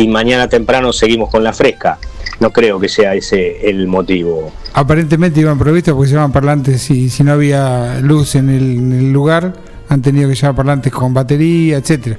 mañana 0.09 0.49
temprano 0.49 0.91
seguimos 0.91 1.29
con 1.29 1.41
la 1.41 1.53
fresca. 1.53 1.99
No 2.41 2.51
creo 2.51 2.81
que 2.81 2.89
sea 2.89 3.15
ese 3.15 3.69
el 3.69 3.87
motivo. 3.87 4.51
Aparentemente 4.73 5.39
iban 5.39 5.57
provistos 5.57 5.93
porque 5.93 6.09
llevaban 6.09 6.33
parlantes 6.33 6.91
y 6.91 7.07
si 7.09 7.23
no 7.23 7.31
había 7.31 8.01
luz 8.01 8.35
en 8.35 8.49
el, 8.49 9.13
lugar, 9.13 9.53
han 9.87 10.01
tenido 10.01 10.27
que 10.27 10.35
llevar 10.35 10.53
parlantes 10.53 10.91
con 10.91 11.13
batería, 11.13 11.77
etcétera. 11.77 12.17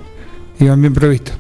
Iban 0.59 0.81
bien 0.81 0.95
provistos. 0.95 1.37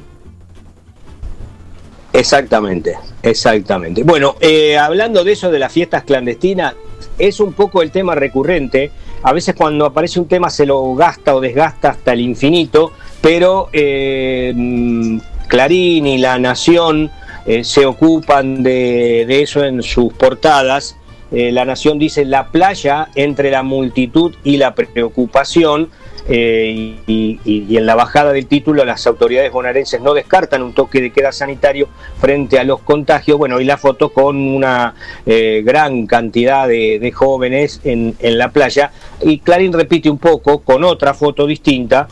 Exactamente, 2.12 2.96
exactamente. 3.22 4.02
Bueno, 4.02 4.36
eh, 4.40 4.76
hablando 4.78 5.24
de 5.24 5.32
eso 5.32 5.50
de 5.50 5.58
las 5.58 5.72
fiestas 5.72 6.04
clandestinas, 6.04 6.74
es 7.18 7.40
un 7.40 7.52
poco 7.52 7.82
el 7.82 7.90
tema 7.90 8.14
recurrente 8.14 8.90
a 9.22 9.32
veces 9.32 9.54
cuando 9.54 9.84
aparece 9.84 10.20
un 10.20 10.28
tema 10.28 10.48
se 10.48 10.64
lo 10.64 10.94
gasta 10.94 11.34
o 11.34 11.40
desgasta 11.40 11.90
hasta 11.90 12.12
el 12.12 12.20
infinito, 12.20 12.92
pero 13.20 13.68
eh, 13.72 14.52
mm, 14.54 15.18
Clarín 15.48 16.06
y 16.06 16.18
La 16.18 16.38
Nación 16.38 17.10
eh, 17.44 17.64
se 17.64 17.84
ocupan 17.84 18.62
de, 18.62 19.42
eso 19.42 19.64
en 19.64 19.82
sus 19.82 20.12
portadas. 20.12 20.96
Eh, 21.32 21.50
la 21.52 21.64
Nación 21.64 21.98
dice 21.98 22.24
la 22.24 22.48
playa 22.48 23.08
entre 23.16 23.50
la 23.50 23.62
multitud 23.62 24.34
y 24.44 24.56
la 24.56 24.74
preocupación 24.74 25.90
eh, 26.26 26.96
y, 27.06 27.76
en 27.76 27.86
la 27.86 27.94
bajada 27.94 28.32
del 28.32 28.46
título 28.46 28.84
las 28.84 29.06
autoridades 29.06 29.52
bonaerenses 29.52 30.00
no 30.00 30.14
descartan 30.14 30.62
un 30.62 30.72
toque 30.72 31.00
de 31.00 31.10
queda 31.10 31.32
sanitario 31.32 31.88
frente 32.20 32.58
a 32.58 32.64
los 32.64 32.80
contagios. 32.80 33.38
Bueno, 33.38 33.60
y 33.60 33.64
la 33.64 33.76
foto 33.76 34.10
con 34.10 34.36
una 34.36 34.94
eh, 35.26 35.62
gran 35.64 36.06
cantidad 36.06 36.66
de, 36.66 37.12
jóvenes 37.14 37.80
en, 37.84 38.16
la 38.20 38.50
playa. 38.50 38.92
Y 39.22 39.38
Clarín 39.38 39.72
repite 39.72 40.10
un 40.10 40.18
poco 40.18 40.60
con 40.60 40.84
otra 40.84 41.14
foto 41.14 41.46
distinta. 41.46 42.08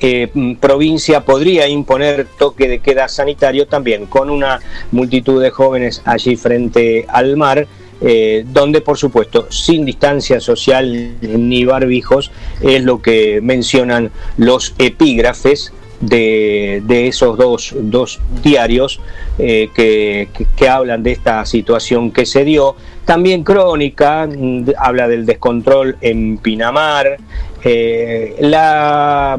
Eh, 0.00 0.28
provincia 0.60 1.24
podría 1.24 1.66
imponer 1.66 2.28
toque 2.38 2.68
de 2.68 2.78
queda 2.78 3.08
sanitario 3.08 3.66
también 3.66 4.06
con 4.06 4.30
una 4.30 4.60
multitud 4.92 5.42
de 5.42 5.50
jóvenes 5.50 6.02
allí 6.04 6.36
frente 6.36 7.04
al 7.08 7.36
mar 7.36 7.66
eh, 8.00 8.44
donde 8.46 8.80
por 8.80 8.96
supuesto 8.96 9.46
sin 9.50 9.84
distancia 9.84 10.40
social 10.40 11.16
ni 11.20 11.64
barbijos 11.64 12.30
es 12.60 12.84
lo 12.84 13.02
que 13.02 13.40
mencionan 13.42 14.10
los 14.36 14.74
epígrafes 14.78 15.72
de, 16.00 17.08
esos 17.08 17.36
dos, 17.36 18.20
diarios 18.42 19.00
eh, 19.38 19.68
que, 19.74 20.68
hablan 20.68 21.02
de 21.02 21.12
esta 21.12 21.44
situación 21.44 22.10
que 22.10 22.26
se 22.26 22.44
dio. 22.44 22.76
También 23.04 23.42
Crónica 23.42 24.26
mm, 24.26 24.70
habla 24.78 25.08
del 25.08 25.26
descontrol 25.26 25.96
en 26.00 26.38
Pinamar, 26.38 27.16
eh, 27.64 28.36
la, 28.40 29.38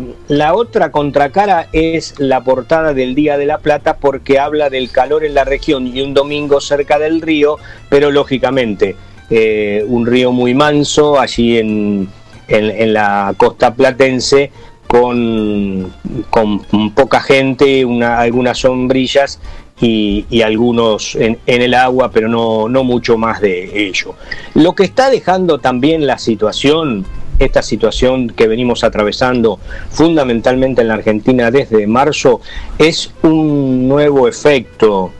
otra 0.54 0.92
contracara 0.92 1.70
es 1.72 2.16
la 2.20 2.44
portada 2.44 2.94
del 2.94 3.16
Día 3.16 3.38
de 3.38 3.46
la 3.46 3.60
Plata 3.60 3.98
porque 3.98 4.40
habla 4.40 4.70
del 4.70 4.92
calor 4.92 5.24
en 5.24 5.34
la 5.34 5.46
región 5.46 5.88
y 5.88 6.02
un 6.02 6.14
domingo 6.14 6.60
cerca 6.60 7.00
del 7.00 7.22
río, 7.22 7.58
pero 7.88 8.12
lógicamente 8.12 8.96
eh, 9.30 9.86
un 9.88 10.06
río 10.06 10.32
muy 10.32 10.54
manso 10.54 11.20
allí 11.20 11.58
en, 11.58 12.10
la 12.50 13.34
costa 13.38 13.76
platense 13.76 14.52
con, 14.88 15.94
con 16.32 16.60
poca 16.96 17.22
gente, 17.22 17.86
algunas 18.04 18.58
sombrillas 18.58 19.40
y, 19.80 20.42
algunos 20.42 21.16
en, 21.16 21.38
el 21.46 21.76
agua, 21.76 22.10
pero 22.12 22.28
no 22.28 22.84
mucho 22.84 23.18
más 23.18 23.40
de 23.40 23.88
ello. 23.88 24.16
Lo 24.56 24.74
que 24.74 24.84
está 24.84 25.12
dejando 25.12 25.60
también 25.60 26.08
la 26.08 26.18
situación 26.18 27.06
esta 27.39 27.62
situación 27.62 28.29
que 28.29 28.48
venimos 28.48 28.84
atravesando 28.84 29.60
fundamentalmente 29.89 30.81
en 30.81 30.89
la 30.89 30.96
Argentina 30.96 31.50
desde 31.50 31.88
marzo 31.88 32.41
es 32.77 33.12
un 33.24 33.88
nuevo 33.88 34.27
efecto. 34.27 35.12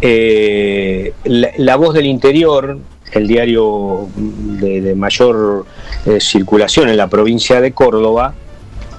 Eh, 0.00 1.12
la, 1.24 1.76
voz 1.76 1.94
del 1.94 2.06
interior, 2.06 2.78
el 3.12 3.26
diario 3.26 4.08
de, 4.16 4.94
mayor 4.94 5.66
eh, 6.04 6.20
circulación 6.20 6.88
en 6.88 6.96
la 6.96 7.08
provincia 7.08 7.60
de 7.60 7.72
Córdoba, 7.72 8.34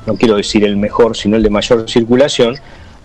no 0.05 0.15
quiero 0.15 0.37
decir 0.37 0.63
el 0.63 0.77
mejor, 0.77 1.15
sino 1.15 1.35
el 1.35 1.43
de 1.43 1.49
mayor 1.49 1.89
circulación, 1.89 2.55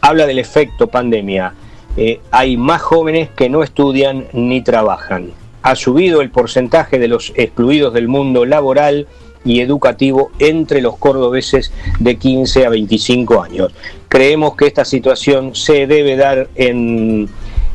habla 0.00 0.26
del 0.26 0.38
efecto 0.38 0.86
pandemia. 0.86 1.54
Eh, 1.96 2.20
hay 2.30 2.56
más 2.56 2.82
jóvenes 2.82 3.28
que 3.36 3.48
no 3.48 3.62
estudian 3.62 4.26
ni 4.32 4.62
trabajan. 4.62 5.30
Ha 5.62 5.76
subido 5.76 6.20
el 6.20 6.30
porcentaje 6.30 6.98
de 6.98 7.08
los 7.08 7.32
excluidos 7.36 7.94
del 7.94 8.08
mundo 8.08 8.44
laboral 8.44 9.06
y 9.44 9.60
educativo 9.60 10.30
entre 10.38 10.80
los 10.80 10.96
cordobeses 10.96 11.72
de 11.98 12.16
15 12.16 12.66
a 12.66 12.70
25 12.70 13.42
años. 13.42 13.72
Creemos 14.08 14.56
que 14.56 14.66
esta 14.66 14.84
situación 14.84 15.54
se 15.54 15.86
debe 15.86 16.16
dar 16.16 16.48
en, 16.54 17.28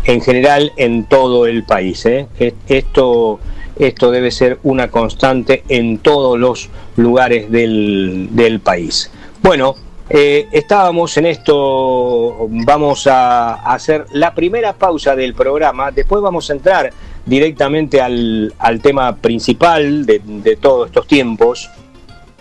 en 0.05 0.21
general 0.21 0.71
en 0.77 1.05
todo 1.05 1.45
el 1.45 1.63
país. 1.63 2.05
¿eh? 2.05 2.27
Esto, 2.67 3.39
esto 3.77 4.11
debe 4.11 4.31
ser 4.31 4.59
una 4.63 4.89
constante 4.89 5.63
en 5.69 5.99
todos 5.99 6.39
los 6.39 6.69
lugares 6.95 7.51
del, 7.51 8.29
del 8.31 8.59
país. 8.59 9.11
Bueno, 9.41 9.75
eh, 10.11 10.47
estábamos 10.51 11.15
en 11.17 11.27
esto, 11.27 12.47
vamos 12.49 13.05
a 13.05 13.53
hacer 13.71 14.07
la 14.11 14.33
primera 14.33 14.73
pausa 14.73 15.15
del 15.15 15.35
programa, 15.35 15.91
después 15.91 16.19
vamos 16.23 16.49
a 16.49 16.53
entrar 16.53 16.91
directamente 17.29 18.01
al, 18.01 18.51
tema 18.81 19.15
principal 19.17 20.05
de, 20.05 20.57
todos 20.59 20.87
estos 20.87 21.07
tiempos, 21.07 21.69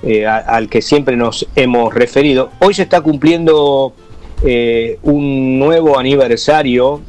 eh, 0.03 0.27
al 0.27 0.69
que 0.69 0.81
siempre 0.81 1.17
nos 1.17 1.47
hemos 1.55 1.93
referido. 1.95 2.51
Hoy 2.61 2.75
se 2.75 2.83
está 2.83 3.01
cumpliendo 3.03 3.93
eh, 4.45 4.99
un 5.03 5.59
nuevo 5.59 5.99
aniversario 5.99 7.03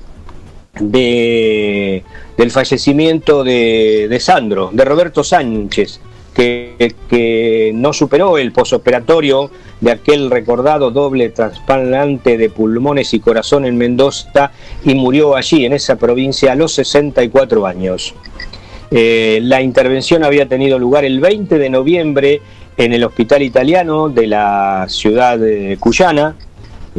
de, 0.79 2.03
del 2.37 2.51
fallecimiento 2.51 3.43
de, 3.43 4.07
de 4.09 4.19
Sandro, 4.19 4.69
de 4.73 4.83
Roberto 4.85 5.23
Sánchez, 5.23 6.01
que, 6.33 7.71
no 7.73 7.93
superó 7.93 8.37
el 8.37 8.51
posoperatorio 8.51 9.51
de 9.81 9.91
aquel 9.91 10.29
recordado 10.29 10.91
doble 10.91 11.29
trasplante 11.29 12.37
de 12.37 12.49
pulmones 12.49 13.13
y 13.13 13.19
corazón 13.19 13.65
en 13.65 13.77
Mendoza 13.77 14.51
y 14.83 14.95
murió 14.95 15.35
allí, 15.35 15.65
en 15.65 15.73
esa 15.73 15.95
provincia, 15.95 16.51
a 16.51 16.55
los 16.55 16.73
64 16.73 17.65
años. 17.65 18.13
Eh, 18.91 19.39
la 19.43 19.61
intervención 19.61 20.23
había 20.23 20.47
tenido 20.47 20.79
lugar 20.79 21.05
el 21.05 21.19
20 21.19 21.57
de 21.57 21.69
noviembre 21.69 22.41
en 22.75 22.93
el 22.93 23.03
hospital 23.03 23.41
italiano 23.43 24.09
de 24.09 24.27
la 24.27 24.85
ciudad 24.87 25.37
de 25.37 25.77
Cuyana, 25.79 26.35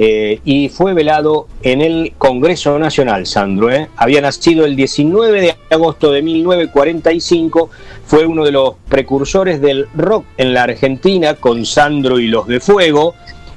eh, 0.02 0.40
y 0.46 0.70
fue 0.70 0.94
velado 0.94 1.46
en 1.62 1.82
el 1.82 2.14
Congreso 2.16 2.78
Nacional, 2.78 3.26
Sandro. 3.26 3.70
¿eh? 3.70 3.90
Había 3.96 4.22
nacido 4.22 4.64
el 4.64 4.74
19 4.74 5.42
de 5.42 5.56
agosto 5.68 6.10
de 6.10 6.22
1945, 6.22 7.68
fue 8.06 8.24
uno 8.24 8.46
de 8.46 8.50
los 8.50 8.76
precursores 8.88 9.60
del 9.60 9.88
rock 9.94 10.24
en 10.38 10.54
la 10.54 10.62
Argentina 10.62 11.34
con 11.34 11.66
Sandro 11.66 12.18
y 12.18 12.28
los 12.28 12.46
de 12.46 12.60
Fuego, 12.60 13.14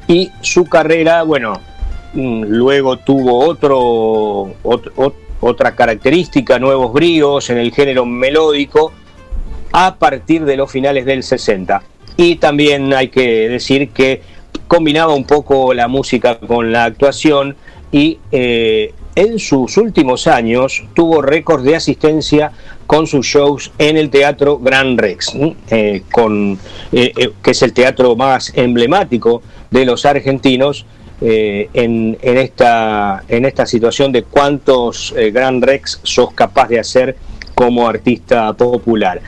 y 0.09 0.31
su 0.41 0.65
carrera, 0.65 1.23
bueno, 1.23 1.61
mm, 2.13 2.43
luego 2.43 2.97
tuvo 2.97 3.39
otro, 3.45 4.53
otra 5.39 5.75
característica, 5.75 6.59
nuevos 6.59 6.91
bríos 6.91 7.49
en 7.51 7.57
el 7.57 7.71
género 7.71 8.05
melódico, 8.05 8.91
a 9.71 9.95
partir 9.95 10.43
de 10.43 10.57
los 10.57 10.69
finales 10.69 11.05
del 11.05 11.23
60. 11.23 11.83
Y 12.17 12.35
también 12.35 12.93
hay 12.93 13.07
que 13.07 13.47
decir 13.47 13.91
que 13.91 14.32
combinaba 14.67 15.13
un 15.13 15.25
poco 15.25 15.73
la 15.73 15.87
música 15.87 16.39
con 16.39 16.71
la 16.71 16.85
actuación 16.85 17.55
y 17.91 18.19
eh, 18.31 18.93
en 19.15 19.37
sus 19.37 19.77
últimos 19.77 20.25
años 20.25 20.83
tuvo 20.95 21.21
récord 21.21 21.63
de 21.63 21.75
asistencia 21.75 22.51
con 22.87 23.05
sus 23.05 23.27
shows 23.27 23.71
en 23.77 23.97
el 23.97 24.09
Teatro 24.09 24.57
Gran 24.57 24.97
Rex, 24.97 25.33
eh, 25.69 26.01
con, 26.11 26.57
eh, 26.91 27.13
que 27.41 27.51
es 27.51 27.61
el 27.61 27.73
teatro 27.73 28.15
más 28.15 28.51
emblemático 28.55 29.41
de 29.71 29.85
los 29.85 30.05
argentinos. 30.05 30.85
en, 31.25 32.17
esta, 32.21 33.23
en 33.29 33.45
esta 33.45 33.65
situación 33.65 34.11
de 34.11 34.23
cuántos 34.23 35.15
Gran 35.31 35.61
Rex 35.61 36.01
sos 36.03 36.33
capaz 36.33 36.67
de 36.67 36.79
hacer 36.79 37.15
como 37.55 37.87
artista 37.87 38.51
popular. 38.51 39.21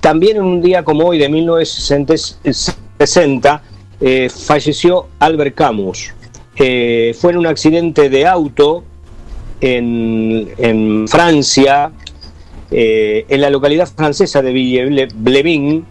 también 0.00 0.38
en 0.38 0.42
un 0.42 0.60
día 0.60 0.82
como 0.82 1.04
hoy 1.04 1.18
de 1.18 1.28
1960 1.28 3.62
eh, 4.00 4.28
falleció 4.30 5.08
Albert 5.18 5.54
Camus. 5.54 6.12
Eh, 6.56 7.14
fue 7.18 7.32
en 7.32 7.38
un 7.38 7.46
accidente 7.46 8.08
de 8.08 8.26
auto 8.26 8.84
en, 9.60 11.06
Francia, 11.08 11.92
eh, 12.70 13.26
en 13.28 13.40
la 13.40 13.50
localidad 13.50 13.88
francesa 13.94 14.40
de 14.42 14.52
Villers-Blevin, 14.52 15.84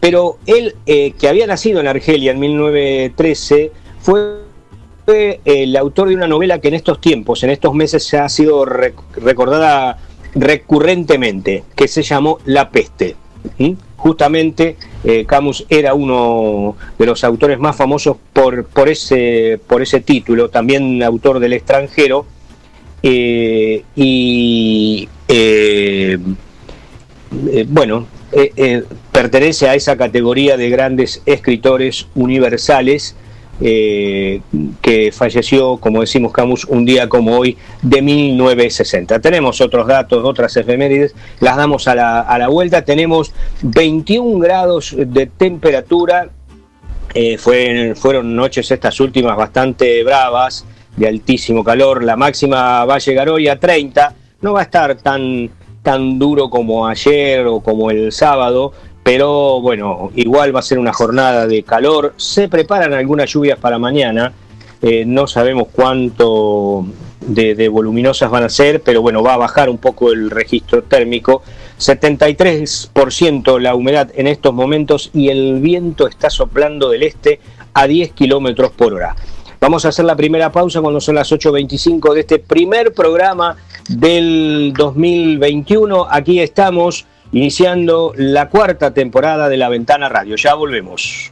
pero 0.00 0.38
él, 0.46 0.74
que 0.84 1.28
había 1.28 1.46
nacido 1.46 1.78
en 1.78 1.86
Argelia 1.86 2.32
en 2.32 2.40
1913, 2.40 3.70
fue 4.00 4.40
el 5.44 5.76
autor 5.76 6.08
de 6.08 6.16
una 6.16 6.26
novela 6.26 6.60
que 6.60 6.66
en 6.66 6.74
estos 6.74 7.00
tiempos, 7.00 7.44
en 7.44 7.50
estos 7.50 7.72
meses, 7.72 8.02
se 8.02 8.18
ha 8.18 8.28
sido 8.28 8.64
recordada 8.64 9.98
recurrentemente, 10.34 11.62
que 11.76 11.86
se 11.86 12.02
llamó 12.02 12.38
La 12.44 12.70
peste. 12.70 13.16
Justamente 13.96 14.76
eh, 15.04 15.24
Camus 15.26 15.64
era 15.68 15.94
uno 15.94 16.76
de 16.98 17.06
los 17.06 17.22
autores 17.22 17.58
más 17.58 17.76
famosos 17.76 18.16
por, 18.32 18.64
por, 18.66 18.88
ese, 18.88 19.60
por 19.66 19.80
ese 19.80 20.00
título, 20.00 20.48
también 20.48 21.02
autor 21.02 21.38
del 21.38 21.52
extranjero, 21.52 22.26
eh, 23.02 23.84
y 23.94 25.08
eh, 25.28 26.18
bueno, 27.68 28.06
pertenece 29.12 29.68
a 29.68 29.74
esa 29.74 29.96
categoría 29.96 30.56
de 30.56 30.68
grandes 30.68 31.22
escritores 31.26 32.06
universales 32.14 33.14
eh, 33.62 34.40
que 34.80 35.12
falleció, 35.12 35.76
como 35.76 36.00
decimos 36.00 36.32
Camus, 36.32 36.64
un 36.64 36.84
día 36.84 37.08
como 37.08 37.38
hoy 37.38 37.56
de 37.80 38.02
1960. 38.02 39.20
Tenemos 39.20 39.60
otros 39.60 39.86
datos, 39.86 40.24
otras 40.24 40.56
efemérides, 40.56 41.14
las 41.40 41.56
damos 41.56 41.86
a 41.86 41.94
la, 41.94 42.20
a 42.20 42.38
la 42.38 42.48
vuelta. 42.48 42.84
Tenemos 42.84 43.32
21 43.62 44.40
grados 44.40 44.94
de 44.98 45.26
temperatura, 45.26 46.30
eh, 47.14 47.38
fue, 47.38 47.94
fueron 47.94 48.34
noches 48.34 48.70
estas 48.70 48.98
últimas 48.98 49.36
bastante 49.36 50.02
bravas, 50.02 50.64
de 50.96 51.08
altísimo 51.08 51.62
calor. 51.64 52.02
La 52.04 52.16
máxima 52.16 52.84
va 52.84 52.96
a 52.96 52.98
llegar 52.98 53.28
hoy 53.28 53.48
a 53.48 53.58
30, 53.58 54.14
no 54.40 54.54
va 54.54 54.60
a 54.60 54.64
estar 54.64 54.96
tan, 54.96 55.50
tan 55.82 56.18
duro 56.18 56.50
como 56.50 56.86
ayer 56.86 57.46
o 57.46 57.60
como 57.60 57.90
el 57.90 58.12
sábado, 58.12 58.72
pero 59.02 59.60
bueno, 59.60 60.10
igual 60.14 60.54
va 60.54 60.60
a 60.60 60.62
ser 60.62 60.78
una 60.78 60.92
jornada 60.92 61.46
de 61.46 61.62
calor. 61.64 62.14
Se 62.16 62.48
preparan 62.48 62.92
algunas 62.92 63.30
lluvias 63.30 63.58
para 63.58 63.78
mañana. 63.78 64.32
Eh, 64.80 65.04
no 65.04 65.26
sabemos 65.26 65.68
cuánto 65.72 66.86
de, 67.20 67.68
voluminosas 67.68 68.30
van 68.30 68.44
a 68.44 68.48
ser, 68.48 68.80
pero 68.82 69.02
bueno, 69.02 69.22
va 69.22 69.34
a 69.34 69.38
bajar 69.38 69.68
un 69.68 69.78
poco 69.78 70.12
el 70.12 70.30
registro 70.30 70.82
térmico. 70.84 71.42
73% 71.78 73.58
la 73.58 73.74
humedad 73.74 74.10
en 74.14 74.28
estos 74.28 74.54
momentos 74.54 75.10
y 75.12 75.28
el 75.30 75.60
viento 75.60 76.06
está 76.06 76.30
soplando 76.30 76.90
del 76.90 77.02
este 77.02 77.40
a 77.74 77.86
10 77.86 78.12
kilómetros 78.12 78.70
por 78.72 78.94
hora. 78.94 79.16
Vamos 79.60 79.84
a 79.84 79.88
hacer 79.88 80.04
la 80.04 80.16
primera 80.16 80.50
pausa 80.50 80.80
cuando 80.80 81.00
son 81.00 81.14
las 81.14 81.30
8.25 81.30 82.14
de 82.14 82.20
este 82.20 82.38
primer 82.38 82.92
programa 82.92 83.56
del 83.88 84.72
2021. 84.76 86.06
Aquí 86.10 86.40
estamos 86.40 87.06
iniciando 87.32 88.12
la 88.16 88.48
cuarta 88.48 88.94
temporada 88.94 89.48
de 89.48 89.56
La 89.56 89.68
Ventana 89.68 90.08
Radio. 90.08 90.36
Ya 90.36 90.54
volvemos. 90.54 91.31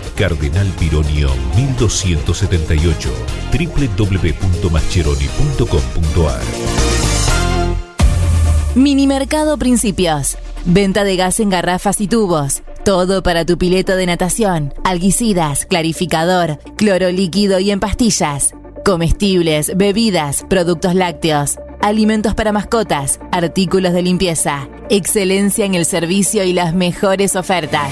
Cardenal 0.15 0.67
Pironio 0.79 1.29
1278 1.55 3.11
www.mascheroni.com.ar 3.51 6.41
Minimercado 8.75 9.57
Principios. 9.57 10.37
Venta 10.65 11.03
de 11.03 11.17
gas 11.17 11.41
en 11.41 11.49
garrafas 11.49 11.99
y 11.99 12.07
tubos. 12.07 12.63
Todo 12.85 13.21
para 13.21 13.45
tu 13.45 13.57
pileta 13.57 13.95
de 13.95 14.05
natación, 14.05 14.73
alguicidas, 14.83 15.65
clarificador, 15.65 16.57
cloro 16.77 17.11
líquido 17.11 17.59
y 17.59 17.71
en 17.71 17.81
pastillas. 17.81 18.53
Comestibles, 18.85 19.75
bebidas, 19.75 20.45
productos 20.49 20.95
lácteos, 20.95 21.57
alimentos 21.81 22.33
para 22.33 22.53
mascotas, 22.53 23.19
artículos 23.31 23.93
de 23.93 24.03
limpieza. 24.03 24.69
Excelencia 24.89 25.65
en 25.65 25.75
el 25.75 25.85
servicio 25.85 26.43
y 26.43 26.53
las 26.53 26.73
mejores 26.73 27.35
ofertas. 27.35 27.91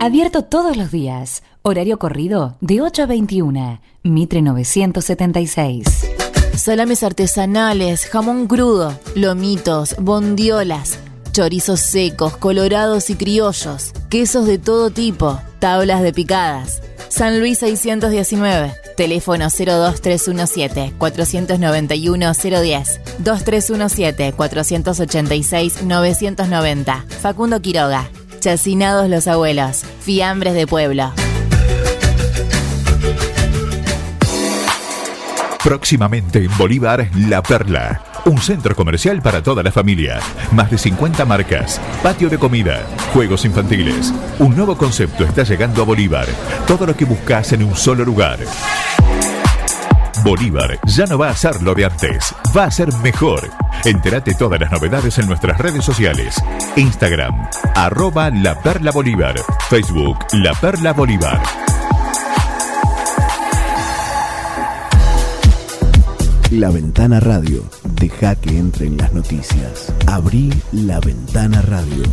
Abierto 0.00 0.42
todos 0.44 0.76
los 0.76 0.92
días. 0.92 1.42
Horario 1.62 1.98
corrido 1.98 2.56
de 2.60 2.80
8 2.80 3.02
a 3.02 3.06
21. 3.06 3.80
Mitre 4.04 4.42
976. 4.42 6.06
Salames 6.54 7.02
artesanales, 7.02 8.06
jamón 8.06 8.46
crudo, 8.46 8.96
lomitos, 9.16 9.96
bondiolas, 9.98 11.00
chorizos 11.32 11.80
secos, 11.80 12.36
colorados 12.36 13.10
y 13.10 13.16
criollos, 13.16 13.92
quesos 14.08 14.46
de 14.46 14.58
todo 14.58 14.90
tipo, 14.90 15.40
tablas 15.58 16.00
de 16.02 16.12
picadas. 16.12 16.80
San 17.08 17.40
Luis 17.40 17.58
619, 17.58 18.72
teléfono 18.96 19.46
02317 19.46 20.94
491 20.96 22.32
010, 22.34 23.00
2317 23.18 24.32
486 24.32 25.82
990. 25.82 27.04
Facundo 27.20 27.60
Quiroga, 27.60 28.08
Chacinados 28.40 29.08
los 29.08 29.26
abuelos. 29.26 29.84
Fiambres 30.00 30.54
de 30.54 30.66
pueblo. 30.66 31.12
Próximamente 35.62 36.44
en 36.44 36.56
Bolívar, 36.56 37.10
La 37.28 37.42
Perla. 37.42 38.02
Un 38.24 38.38
centro 38.38 38.74
comercial 38.74 39.20
para 39.22 39.42
toda 39.42 39.62
la 39.62 39.72
familia. 39.72 40.20
Más 40.52 40.70
de 40.70 40.78
50 40.78 41.24
marcas. 41.24 41.80
Patio 42.02 42.28
de 42.28 42.38
comida. 42.38 42.82
Juegos 43.12 43.44
infantiles. 43.44 44.14
Un 44.38 44.56
nuevo 44.56 44.76
concepto 44.76 45.24
está 45.24 45.42
llegando 45.42 45.82
a 45.82 45.84
Bolívar. 45.84 46.26
Todo 46.66 46.86
lo 46.86 46.96
que 46.96 47.04
buscas 47.04 47.52
en 47.52 47.64
un 47.64 47.74
solo 47.74 48.04
lugar. 48.04 48.38
Bolívar 50.22 50.78
ya 50.86 51.06
no 51.06 51.18
va 51.18 51.30
a 51.30 51.34
ser 51.34 51.62
lo 51.62 51.74
de 51.74 51.84
antes, 51.84 52.34
va 52.56 52.64
a 52.64 52.70
ser 52.70 52.92
mejor. 53.02 53.50
Entérate 53.84 54.34
todas 54.34 54.60
las 54.60 54.70
novedades 54.70 55.18
en 55.18 55.26
nuestras 55.26 55.58
redes 55.58 55.84
sociales. 55.84 56.42
Instagram, 56.76 57.48
arroba 57.74 58.30
La 58.30 58.60
Perla 58.60 58.90
Bolívar. 58.90 59.36
Facebook, 59.68 60.18
La 60.32 60.52
Perla 60.52 60.92
Bolívar. 60.92 61.40
La 66.50 66.70
Ventana 66.70 67.20
Radio. 67.20 67.62
Deja 67.94 68.34
que 68.34 68.58
entren 68.58 68.96
las 68.96 69.12
noticias. 69.12 69.92
Abrí 70.06 70.52
La 70.72 70.98
Ventana 71.00 71.60
Radio. 71.62 72.04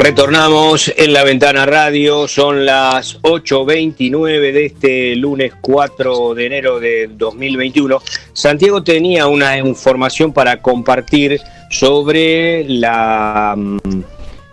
Retornamos 0.00 0.92
en 0.96 1.12
la 1.12 1.24
ventana 1.24 1.66
radio, 1.66 2.28
son 2.28 2.64
las 2.64 3.20
8.29 3.22 4.52
de 4.52 4.66
este 4.66 5.16
lunes 5.16 5.54
4 5.60 6.36
de 6.36 6.46
enero 6.46 6.78
de 6.78 7.08
2021. 7.08 8.00
Santiago 8.32 8.84
tenía 8.84 9.26
una 9.26 9.58
información 9.58 10.32
para 10.32 10.62
compartir 10.62 11.40
sobre 11.68 12.62
la 12.68 13.56
mm, 13.56 13.78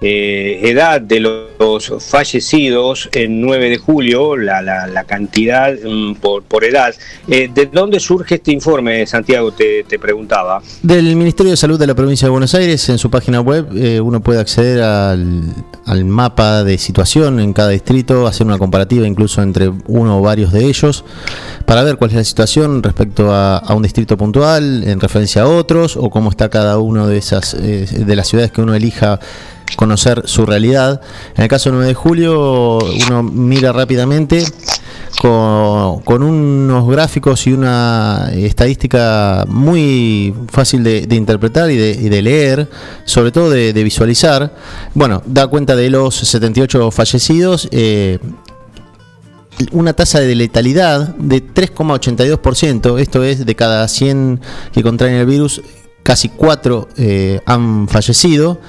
eh, 0.07 0.69
edad 0.69 1.01
de 1.01 1.19
los 1.19 1.91
fallecidos 1.99 3.09
en 3.11 3.41
9 3.41 3.71
de 3.71 3.77
julio, 3.79 4.37
la, 4.37 4.61
la, 4.61 5.03
cantidad 5.03 5.73
mm, 5.73 6.13
por, 6.17 6.63
edad. 6.63 6.93
Eh, 7.27 7.49
¿De 7.51 7.65
dónde 7.65 7.99
surge 7.99 8.35
este 8.35 8.51
informe, 8.51 9.07
Santiago? 9.07 9.51
Te, 9.51 9.83
preguntaba. 9.99 10.61
Del 10.83 11.15
Ministerio 11.15 11.49
de 11.49 11.57
Salud 11.57 11.79
de 11.79 11.87
la 11.87 11.95
Provincia 11.95 12.27
de 12.27 12.29
Buenos 12.29 12.53
Aires, 12.53 12.87
en 12.89 12.99
su 12.99 13.09
página 13.09 13.41
web, 13.41 13.67
eh, 13.75 13.99
uno 13.99 14.21
puede 14.21 14.39
acceder 14.39 14.83
al, 14.83 15.41
al, 15.87 16.05
mapa 16.05 16.63
de 16.63 16.77
situación 16.77 17.39
en 17.39 17.51
cada 17.51 17.69
distrito, 17.69 18.27
hacer 18.27 18.45
una 18.45 18.59
comparativa 18.59 19.07
incluso 19.07 19.41
entre 19.41 19.71
uno 19.87 20.19
o 20.19 20.21
varios 20.21 20.51
de 20.51 20.65
ellos, 20.65 21.03
para 21.65 21.83
ver 21.83 21.95
cuál 21.95 22.11
es 22.11 22.17
la 22.17 22.23
situación 22.23 22.83
respecto 22.83 23.31
a, 23.31 23.57
a 23.57 23.73
un 23.73 23.81
distrito 23.81 24.17
puntual, 24.17 24.83
en 24.83 24.99
referencia 24.99 25.41
a 25.41 25.47
otros, 25.47 25.97
o 25.97 26.11
cómo 26.11 26.29
está 26.29 26.49
cada 26.49 26.77
uno 26.77 27.07
de 27.07 27.17
esas 27.17 27.57
de 27.59 28.15
las 28.15 28.27
ciudades 28.27 28.51
que 28.51 28.61
uno 28.61 28.75
elija 28.75 29.19
conocer 29.75 30.23
su 30.25 30.45
realidad. 30.45 31.01
En 31.35 31.43
el 31.43 31.49
caso 31.49 31.71
9 31.71 31.87
de 31.87 31.93
julio, 31.93 32.79
uno 33.07 33.23
mira 33.23 33.71
rápidamente 33.71 34.43
con, 35.19 36.01
con 36.01 36.23
unos 36.23 36.87
gráficos 36.87 37.47
y 37.47 37.53
una 37.53 38.31
estadística 38.33 39.45
muy 39.47 40.33
fácil 40.49 40.83
de, 40.83 41.07
interpretar 41.11 41.71
y 41.71 41.77
de, 41.77 41.91
y 41.91 42.09
de, 42.09 42.21
leer, 42.21 42.69
sobre 43.05 43.31
todo 43.31 43.49
de, 43.49 43.73
de, 43.73 43.83
visualizar. 43.83 44.53
Bueno, 44.93 45.21
da 45.25 45.47
cuenta 45.47 45.75
de 45.75 45.89
los 45.89 46.15
78 46.15 46.91
fallecidos. 46.91 47.67
Eh, 47.71 48.19
una 49.71 49.93
tasa 49.93 50.19
de 50.19 50.35
letalidad 50.35 51.15
de 51.15 51.41
3,82%, 51.41 52.99
esto 52.99 53.23
es 53.23 53.45
de 53.45 53.55
cada 53.55 53.87
100 53.87 54.41
que 54.73 54.83
contraen 54.83 55.15
el 55.15 55.25
virus, 55.25 55.61
casi 56.05 56.29
cuatro 56.29 56.87
eh, 56.97 57.41
han 57.47 57.87
fallecido. 57.87 58.59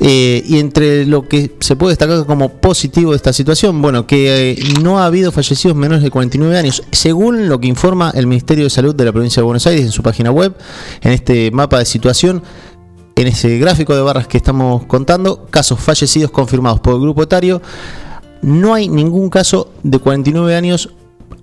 Eh, 0.00 0.42
y 0.46 0.58
entre 0.58 1.04
lo 1.04 1.28
que 1.28 1.54
se 1.60 1.76
puede 1.76 1.92
destacar 1.92 2.24
como 2.24 2.48
positivo 2.48 3.10
de 3.10 3.18
esta 3.18 3.34
situación, 3.34 3.82
bueno, 3.82 4.06
que 4.06 4.52
eh, 4.52 4.58
no 4.80 4.98
ha 4.98 5.04
habido 5.04 5.30
fallecidos 5.30 5.76
menores 5.76 6.02
de 6.02 6.10
49 6.10 6.56
años, 6.56 6.82
según 6.90 7.50
lo 7.50 7.60
que 7.60 7.68
informa 7.68 8.10
el 8.14 8.26
Ministerio 8.26 8.64
de 8.64 8.70
Salud 8.70 8.94
de 8.94 9.04
la 9.04 9.12
provincia 9.12 9.42
de 9.42 9.44
Buenos 9.44 9.66
Aires 9.66 9.84
en 9.84 9.92
su 9.92 10.02
página 10.02 10.30
web, 10.30 10.56
en 11.02 11.12
este 11.12 11.50
mapa 11.50 11.78
de 11.78 11.84
situación. 11.84 12.42
En 13.14 13.26
ese 13.26 13.58
gráfico 13.58 13.94
de 13.94 14.00
barras 14.00 14.26
que 14.26 14.38
estamos 14.38 14.86
contando, 14.86 15.46
casos 15.50 15.78
fallecidos 15.80 16.30
confirmados 16.30 16.80
por 16.80 16.94
el 16.94 17.00
grupo 17.02 17.22
etario, 17.22 17.60
no 18.40 18.72
hay 18.72 18.88
ningún 18.88 19.28
caso 19.28 19.70
de 19.82 19.98
49 19.98 20.56
años 20.56 20.88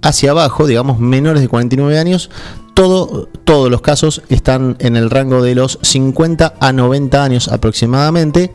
hacia 0.02 0.32
abajo, 0.32 0.66
digamos 0.66 1.00
menores 1.00 1.44
de 1.44 1.48
49 1.48 2.00
años, 2.00 2.32
todo, 2.78 3.28
todos 3.44 3.72
los 3.72 3.82
casos 3.82 4.22
están 4.30 4.76
en 4.78 4.98
el 4.98 5.10
rango 5.10 5.42
de 5.42 5.56
los 5.56 5.80
50 5.82 6.58
a 6.60 6.72
90 6.72 7.24
años 7.24 7.48
aproximadamente, 7.48 8.52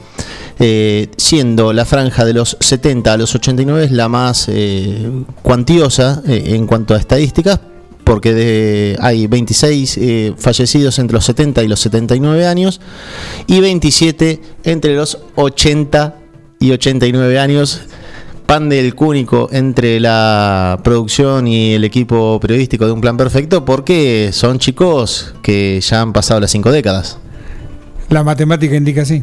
eh, 0.60 1.08
siendo 1.16 1.72
la 1.72 1.84
franja 1.84 2.24
de 2.24 2.32
los 2.32 2.56
70 2.60 3.12
a 3.12 3.16
los 3.16 3.34
89 3.34 3.88
la 3.90 4.08
más 4.08 4.46
eh, 4.48 5.10
cuantiosa 5.42 6.22
eh, 6.24 6.54
en 6.54 6.68
cuanto 6.68 6.94
a 6.94 6.98
estadísticas, 6.98 7.58
porque 8.04 8.96
hay 9.00 9.26
26 9.26 9.98
eh, 9.98 10.34
fallecidos 10.38 11.00
entre 11.00 11.14
los 11.14 11.24
70 11.24 11.64
y 11.64 11.66
los 11.66 11.80
79 11.80 12.46
años 12.46 12.80
y 13.48 13.58
27 13.58 14.40
entre 14.62 14.94
los 14.94 15.18
80 15.34 16.14
y 16.60 16.70
89 16.70 17.40
años 17.40 17.80
pan 18.52 18.68
del 18.68 18.94
cúnico 18.94 19.48
entre 19.50 19.98
la 19.98 20.78
producción 20.84 21.48
y 21.48 21.72
el 21.72 21.84
equipo 21.84 22.38
periodístico 22.38 22.84
de 22.84 22.92
Un 22.92 23.00
Plan 23.00 23.16
Perfecto 23.16 23.64
porque 23.64 24.28
son 24.34 24.58
chicos 24.58 25.34
que 25.42 25.80
ya 25.80 26.02
han 26.02 26.12
pasado 26.12 26.38
las 26.38 26.50
cinco 26.50 26.70
décadas. 26.70 27.16
La 28.10 28.22
matemática 28.22 28.76
indica 28.76 29.00
así. 29.00 29.22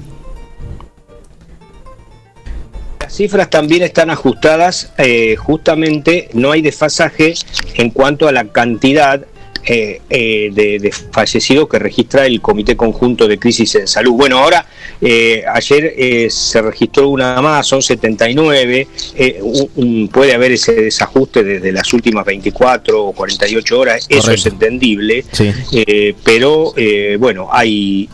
Las 3.00 3.14
cifras 3.14 3.52
también 3.52 3.84
están 3.84 4.10
ajustadas, 4.10 4.94
eh, 4.98 5.36
justamente 5.36 6.30
no 6.34 6.52
hay 6.52 6.64
desfasaje 6.64 7.36
en 7.76 7.92
cuanto 7.92 8.28
a 8.28 8.32
la 8.32 8.46
cantidad 8.46 9.28
eh, 9.66 10.02
eh, 10.10 10.50
de, 10.54 10.80
de, 10.80 10.92
fallecidos 10.92 11.68
que 11.70 11.80
registra 11.80 12.26
el 12.26 12.42
Comité 12.42 12.76
Conjunto 12.76 13.28
de 13.28 13.38
Crisis 13.38 13.76
en 13.76 13.88
Salud. 13.88 14.14
Bueno, 14.14 14.40
ahora, 14.40 14.66
eh, 15.02 15.44
ayer 15.54 15.94
eh, 15.98 16.30
se 16.30 16.62
registró 16.62 17.10
una 17.10 17.42
más, 17.42 17.68
son 17.68 17.82
79, 17.82 18.88
eh, 19.16 19.40
un, 19.42 19.70
un, 19.76 20.08
puede 20.10 20.34
haber 20.34 20.52
ese 20.52 20.74
desajuste 20.74 21.44
desde 21.44 21.72
las 21.72 21.94
últimas 21.94 22.26
24 22.26 23.06
o 23.06 23.14
48 23.14 23.80
horas, 23.80 24.08
Correcto. 24.08 24.32
eso 24.32 24.32
es 24.34 24.46
entendible, 24.46 25.24
sí. 25.32 25.52
Eh, 25.72 26.16
pero 26.24 26.74
bueno, 27.18 27.48
hay, 27.52 28.10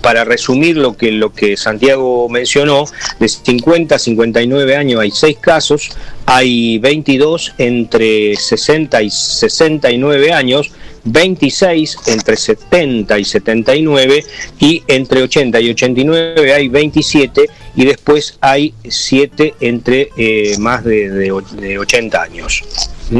para 0.00 0.24
resumir 0.24 0.76
lo 0.76 0.96
que, 0.96 1.12
lo 1.12 1.32
que 1.32 1.56
Santiago 1.56 2.28
mencionó, 2.28 2.84
de 3.18 3.28
50 3.28 3.94
a 3.94 3.98
59 3.98 4.76
años 4.76 5.00
hay 5.00 5.10
6 5.10 5.38
casos, 5.40 5.90
hay 6.26 6.78
22 6.78 7.54
entre 7.58 8.34
60 8.36 9.02
y 9.02 9.10
69 9.10 10.32
años, 10.32 10.70
26 11.04 11.98
entre 12.06 12.36
70 12.36 13.18
y 13.18 13.24
79 13.24 14.24
y 14.58 14.82
entre 14.88 15.22
80 15.22 15.60
y 15.60 15.70
89 15.70 16.54
hay 16.54 16.68
27 16.68 17.50
y 17.76 17.84
después 17.84 18.38
hay 18.40 18.74
7 18.88 19.54
entre 19.60 20.10
eh, 20.16 20.56
más 20.58 20.84
de, 20.84 21.10
de, 21.10 21.42
de, 21.60 21.78
80 21.78 22.22
años. 22.22 22.62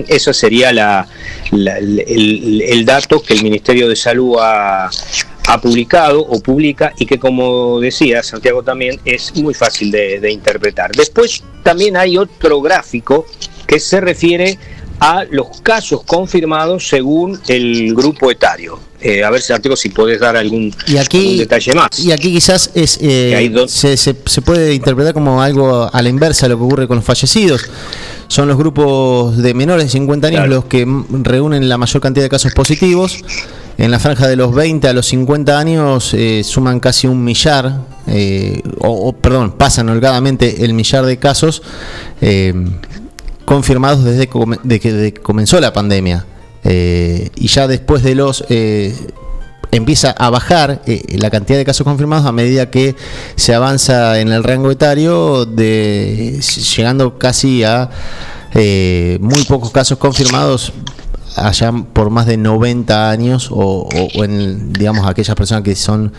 Eso 0.08 0.32
sería 0.32 0.72
la, 0.72 1.06
la, 1.50 1.76
el, 1.76 2.84
dato 2.86 3.22
que 3.22 3.34
el 3.34 3.42
Ministerio 3.42 3.88
de 3.88 3.96
Salud 3.96 4.36
ha, 4.40 4.88
ha, 5.46 5.60
publicado 5.60 6.20
o 6.20 6.40
publica 6.40 6.94
y 6.98 7.04
que 7.04 7.18
como 7.18 7.80
decía 7.80 8.22
Santiago 8.22 8.62
también 8.62 8.98
es 9.04 9.36
muy 9.36 9.52
fácil 9.52 9.90
de 9.90 10.30
interpretar. 10.32 10.92
Después 10.92 11.44
también 11.62 11.98
hay 11.98 12.16
otro 12.16 12.62
gráfico 12.62 13.26
que 13.66 13.80
se 13.80 14.00
refiere 14.00 14.58
a 15.00 15.24
los 15.30 15.60
casos 15.62 16.02
confirmados 16.04 16.88
según 16.88 17.40
el 17.48 17.94
grupo 17.94 18.30
etario. 18.30 18.78
Eh, 19.00 19.22
a 19.22 19.28
ver, 19.28 19.42
Santiago, 19.42 19.76
si 19.76 19.90
podés 19.90 20.18
dar 20.18 20.34
algún, 20.34 20.74
y 20.86 20.96
aquí, 20.96 21.18
algún 21.18 21.36
detalle 21.38 21.74
más. 21.74 21.98
Y 21.98 22.10
aquí 22.10 22.32
quizás 22.32 22.70
es, 22.74 22.98
eh, 23.02 23.52
se, 23.68 23.98
se, 23.98 24.16
se, 24.24 24.42
puede 24.42 24.72
interpretar 24.72 25.12
como 25.12 25.42
algo 25.42 25.90
a 25.92 26.00
la 26.00 26.08
inversa 26.08 26.46
de 26.46 26.54
lo 26.54 26.58
que 26.58 26.64
ocurre 26.64 26.88
con 26.88 26.96
los 26.96 27.04
fallecidos. 27.04 27.68
Son 28.28 28.48
los 28.48 28.56
grupos 28.56 29.36
de 29.36 29.52
menores 29.52 29.84
de 29.84 29.90
50 29.90 30.28
años 30.28 30.38
claro. 30.38 30.54
los 30.54 30.64
que 30.64 30.86
reúnen 31.22 31.68
la 31.68 31.76
mayor 31.76 32.00
cantidad 32.00 32.24
de 32.24 32.30
casos 32.30 32.54
positivos. 32.54 33.22
En 33.76 33.90
la 33.90 33.98
franja 33.98 34.28
de 34.28 34.36
los 34.36 34.54
20 34.54 34.88
a 34.88 34.92
los 34.92 35.06
50 35.06 35.58
años 35.58 36.14
eh, 36.14 36.42
suman 36.44 36.80
casi 36.80 37.06
un 37.06 37.22
millar, 37.22 37.80
eh, 38.06 38.62
o, 38.78 39.08
o, 39.08 39.12
perdón, 39.12 39.52
pasan 39.52 39.88
holgadamente 39.88 40.64
el 40.64 40.72
millar 40.74 41.04
de 41.04 41.18
casos 41.18 41.62
eh, 42.20 42.54
confirmados 43.44 44.04
desde 44.04 44.28
que, 44.28 45.14
comenzó 45.14 45.60
la 45.60 45.72
pandemia. 45.72 46.24
Eh, 46.64 47.30
y 47.36 47.48
ya 47.48 47.68
después 47.68 48.02
de 48.02 48.14
los 48.14 48.44
eh, 48.48 48.94
empieza 49.70 50.12
a 50.12 50.30
bajar 50.30 50.80
eh, 50.86 51.02
la 51.18 51.30
cantidad 51.30 51.58
de 51.58 51.64
casos 51.64 51.84
confirmados 51.84 52.24
a 52.24 52.32
medida 52.32 52.70
que 52.70 52.96
se 53.36 53.54
avanza 53.54 54.18
en 54.18 54.32
el 54.32 54.42
rango 54.42 54.70
etario, 54.70 55.44
de 55.44 56.40
llegando 56.76 57.18
casi 57.18 57.64
a 57.64 57.90
muy 59.20 59.42
pocos 59.48 59.72
casos 59.72 59.98
confirmados 59.98 60.72
allá 61.34 61.72
por 61.92 62.10
más 62.10 62.26
de 62.26 62.36
90 62.36 63.10
años 63.10 63.48
o, 63.50 63.88
en, 64.14 64.72
digamos, 64.72 65.08
aquellas 65.08 65.34
personas 65.34 65.64
que 65.64 65.74
son 65.74 66.12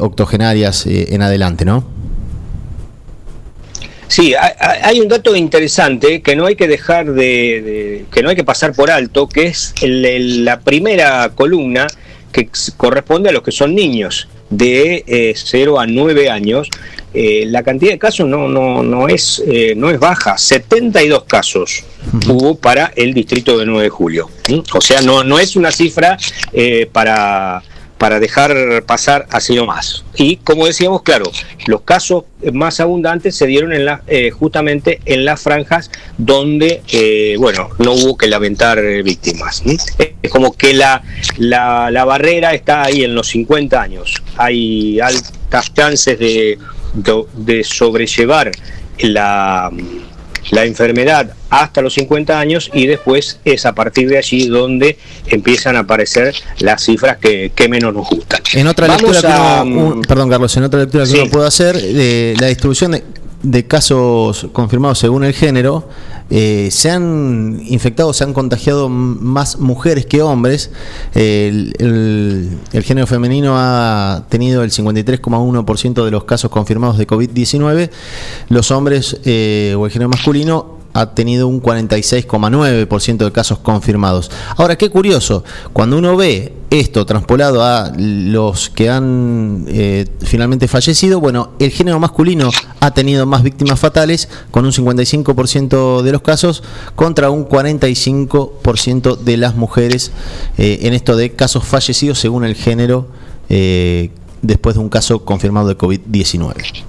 octogenarias 0.00 0.84
en 0.86 1.22
adelante, 1.22 1.64
¿no? 1.64 2.01
Sí, 4.12 4.34
hay 4.36 5.00
un 5.00 5.08
dato 5.08 5.34
interesante 5.34 6.20
que 6.20 6.36
no 6.36 6.44
hay 6.44 6.54
que 6.54 6.68
dejar 6.68 7.14
de, 7.14 8.04
que 8.12 8.22
no 8.22 8.28
hay 8.28 8.36
que 8.36 8.44
pasar 8.44 8.74
por 8.74 8.90
alto, 8.90 9.26
que 9.26 9.46
es 9.46 9.72
la 9.80 10.60
primera 10.60 11.30
columna 11.34 11.86
que 12.30 12.50
corresponde 12.76 13.30
a 13.30 13.32
los 13.32 13.42
que 13.42 13.52
son 13.52 13.74
niños 13.74 14.28
de 14.50 15.32
0 15.34 15.76
eh, 15.80 15.82
a 15.82 15.86
9 15.86 16.28
años. 16.28 16.68
Eh, 17.14 17.44
la 17.46 17.62
cantidad 17.62 17.92
de 17.92 17.98
casos 17.98 18.28
no, 18.28 18.48
no, 18.48 18.82
no, 18.82 19.08
es, 19.08 19.42
eh, 19.46 19.72
no 19.74 19.88
es 19.88 19.98
baja, 19.98 20.36
72 20.36 21.24
casos 21.24 21.82
hubo 22.28 22.54
para 22.56 22.92
el 22.94 23.14
distrito 23.14 23.56
de 23.56 23.64
9 23.64 23.84
de 23.84 23.88
julio. 23.88 24.28
O 24.74 24.80
sea, 24.82 25.00
no, 25.00 25.24
no 25.24 25.38
es 25.38 25.56
una 25.56 25.72
cifra 25.72 26.18
para 26.92 27.62
para 28.02 28.18
dejar 28.18 28.82
pasar 28.84 29.28
así 29.30 29.54
nomás. 29.54 30.04
Y 30.16 30.38
como 30.38 30.66
decíamos, 30.66 31.02
claro, 31.02 31.30
los 31.68 31.82
casos 31.82 32.24
más 32.52 32.80
abundantes 32.80 33.36
se 33.36 33.46
dieron 33.46 33.72
en 33.72 33.84
la, 33.84 34.02
eh, 34.08 34.32
justamente 34.32 35.00
en 35.04 35.24
las 35.24 35.40
franjas 35.40 35.88
donde, 36.18 36.82
eh, 36.90 37.36
bueno, 37.38 37.68
no 37.78 37.92
hubo 37.92 38.16
que 38.16 38.26
lamentar 38.26 38.80
eh, 38.80 39.04
víctimas. 39.04 39.62
Es 40.20 40.32
como 40.32 40.52
que 40.52 40.74
la, 40.74 41.00
la, 41.36 41.92
la, 41.92 42.04
barrera 42.04 42.54
está 42.54 42.82
ahí 42.82 43.04
en 43.04 43.14
los 43.14 43.28
50 43.28 43.80
años. 43.80 44.20
Hay 44.36 44.98
altas 44.98 45.72
chances 45.72 46.18
de, 46.18 46.58
de 47.36 47.62
sobrellevar 47.62 48.50
la 48.98 49.70
la 50.50 50.64
enfermedad 50.64 51.34
hasta 51.50 51.82
los 51.82 51.94
50 51.94 52.38
años 52.38 52.70
y 52.72 52.86
después 52.86 53.38
es 53.44 53.66
a 53.66 53.74
partir 53.74 54.08
de 54.08 54.18
allí 54.18 54.48
donde 54.48 54.98
empiezan 55.26 55.76
a 55.76 55.80
aparecer 55.80 56.34
las 56.58 56.82
cifras 56.82 57.18
que, 57.18 57.52
menos 57.68 57.94
nos 57.94 58.08
gustan. 58.08 58.40
En 58.54 58.66
otra 58.66 58.88
lectura, 58.88 59.64
perdón 60.08 60.28
Carlos, 60.28 60.56
en 60.56 60.64
otra 60.64 60.80
lectura 60.80 61.04
que 61.04 61.20
uno 61.20 61.30
puede 61.30 61.46
hacer, 61.46 61.80
de 61.80 62.34
la 62.38 62.48
distribución 62.48 62.92
de, 62.92 63.04
de 63.42 63.66
casos 63.66 64.46
confirmados 64.52 64.98
según 64.98 65.24
el 65.24 65.32
género, 65.32 65.88
eh, 66.30 66.68
se 66.70 66.90
han 66.90 67.60
infectado, 67.66 68.12
se 68.12 68.24
han 68.24 68.32
contagiado 68.32 68.88
más 68.88 69.58
mujeres 69.58 70.06
que 70.06 70.22
hombres. 70.22 70.70
el, 71.14 72.58
género 72.84 73.06
femenino 73.06 73.54
ha 73.56 74.24
tenido 74.28 74.62
el 74.62 74.70
53,1% 74.70 76.04
de 76.04 76.10
los 76.10 76.24
casos 76.24 76.50
confirmados 76.50 76.98
de 76.98 77.06
COVID-19. 77.06 77.90
Los 78.48 78.70
hombres 78.70 79.18
eh, 79.24 79.74
o 79.76 79.86
el 79.86 79.92
género 79.92 80.08
masculino 80.08 80.81
ha 80.94 81.14
tenido 81.14 81.48
un 81.48 81.62
46,9% 81.62 83.16
de 83.16 83.32
casos 83.32 83.58
confirmados. 83.58 84.30
Ahora, 84.56 84.76
qué 84.76 84.90
curioso, 84.90 85.44
cuando 85.72 85.98
uno 85.98 86.16
ve 86.16 86.52
esto 86.70 87.04
transpolado 87.04 87.62
a 87.62 87.92
los 87.96 88.70
que 88.70 88.88
han 88.88 89.66
eh, 89.68 90.06
finalmente 90.20 90.68
fallecido, 90.68 91.20
bueno, 91.20 91.50
el 91.58 91.70
género 91.70 91.98
masculino 91.98 92.50
ha 92.80 92.92
tenido 92.92 93.26
más 93.26 93.42
víctimas 93.42 93.78
fatales, 93.78 94.28
con 94.50 94.64
un 94.64 94.72
55% 94.72 96.02
de 96.02 96.12
los 96.12 96.22
casos, 96.22 96.62
contra 96.94 97.30
un 97.30 97.46
45% 97.46 99.18
de 99.18 99.36
las 99.36 99.54
mujeres 99.54 100.12
eh, 100.56 100.80
en 100.82 100.94
esto 100.94 101.16
de 101.16 101.32
casos 101.32 101.64
fallecidos 101.64 102.18
según 102.18 102.44
el 102.44 102.54
género 102.54 103.06
eh, 103.48 104.10
después 104.40 104.76
de 104.76 104.80
un 104.80 104.88
caso 104.88 105.24
confirmado 105.24 105.68
de 105.68 105.78
COVID-19. 105.78 106.84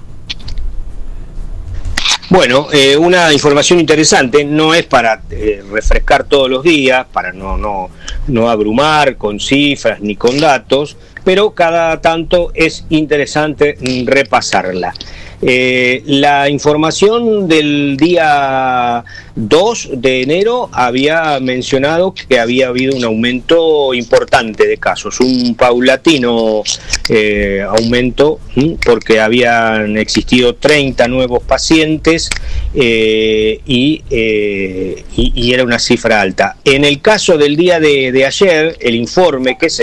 Bueno, 2.30 2.68
eh, 2.72 2.96
una 2.96 3.32
información 3.32 3.78
interesante, 3.78 4.44
no 4.44 4.72
es 4.72 4.86
para 4.86 5.20
eh, 5.30 5.62
refrescar 5.70 6.24
todos 6.24 6.48
los 6.48 6.62
días, 6.62 7.06
para 7.12 7.32
no, 7.32 7.58
no, 7.58 7.90
no 8.28 8.48
abrumar 8.48 9.16
con 9.16 9.38
cifras 9.38 10.00
ni 10.00 10.16
con 10.16 10.40
datos, 10.40 10.96
pero 11.22 11.50
cada 11.50 12.00
tanto 12.00 12.50
es 12.54 12.86
interesante 12.88 13.76
repasarla. 14.06 14.94
Eh, 15.42 16.02
la 16.06 16.48
información 16.48 17.46
del 17.46 17.98
día 17.98 19.04
2 19.36 19.90
de 19.94 20.22
enero 20.22 20.68
había 20.72 21.40
mencionado 21.40 22.14
que 22.14 22.38
había 22.38 22.68
habido 22.68 22.96
un 22.96 23.04
aumento 23.04 23.92
importante 23.94 24.66
de 24.66 24.76
casos, 24.78 25.20
un 25.20 25.54
paulatino 25.54 26.62
eh, 27.08 27.64
aumento, 27.68 28.38
porque 28.84 29.20
habían 29.20 29.96
existido 29.96 30.54
30 30.54 31.08
nuevos 31.08 31.42
pacientes 31.42 32.30
eh, 32.74 33.60
y, 33.66 34.02
era 35.52 35.62
una 35.62 35.78
cifra 35.78 36.20
alta. 36.20 36.56
En 36.64 36.84
el 36.84 37.00
caso 37.00 37.38
del 37.38 37.56
día 37.56 37.78
de, 37.78 38.10
de 38.10 38.26
ayer, 38.26 38.76
el 38.80 38.94
informe, 38.96 39.56
que 39.58 39.66
es 39.66 39.80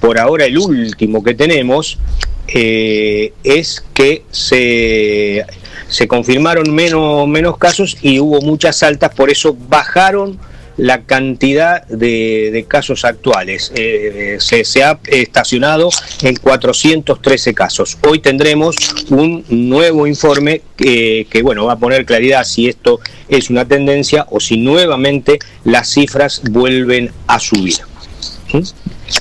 por 0.00 0.18
ahora 0.18 0.44
el 0.44 0.58
último 0.58 1.22
que 1.22 1.34
tenemos, 1.34 1.98
eh, 2.46 3.32
es 3.42 3.84
que 3.94 4.24
se, 4.30 5.44
se 5.88 6.08
confirmaron 6.08 6.74
menos, 6.74 7.26
menos 7.28 7.58
casos 7.58 7.96
y 8.02 8.20
hubo 8.20 8.40
muchas 8.40 8.82
altas, 8.82 9.14
por 9.14 9.30
eso 9.30 9.56
bajaron 9.68 10.38
la 10.76 11.02
cantidad 11.02 11.86
de, 11.86 12.64
casos 12.68 13.04
actuales. 13.04 13.72
Eh, 13.76 14.38
se, 14.40 14.82
ha 14.82 14.98
estacionado 15.06 15.88
en 16.22 16.36
413 16.36 17.54
casos. 17.54 17.98
Hoy 18.06 18.18
tendremos 18.18 18.76
un 19.10 19.44
nuevo 19.48 20.06
informe 20.06 20.62
que, 20.76 21.26
que, 21.30 21.42
bueno, 21.42 21.66
va 21.66 21.74
a 21.74 21.78
poner 21.78 22.04
claridad 22.04 22.44
si 22.44 22.68
esto 22.68 23.00
es 23.28 23.50
una 23.50 23.64
tendencia 23.64 24.26
o 24.30 24.40
si 24.40 24.56
nuevamente 24.56 25.38
las 25.64 25.90
cifras 25.90 26.42
vuelven 26.50 27.12
a 27.26 27.38
subir. 27.38 27.93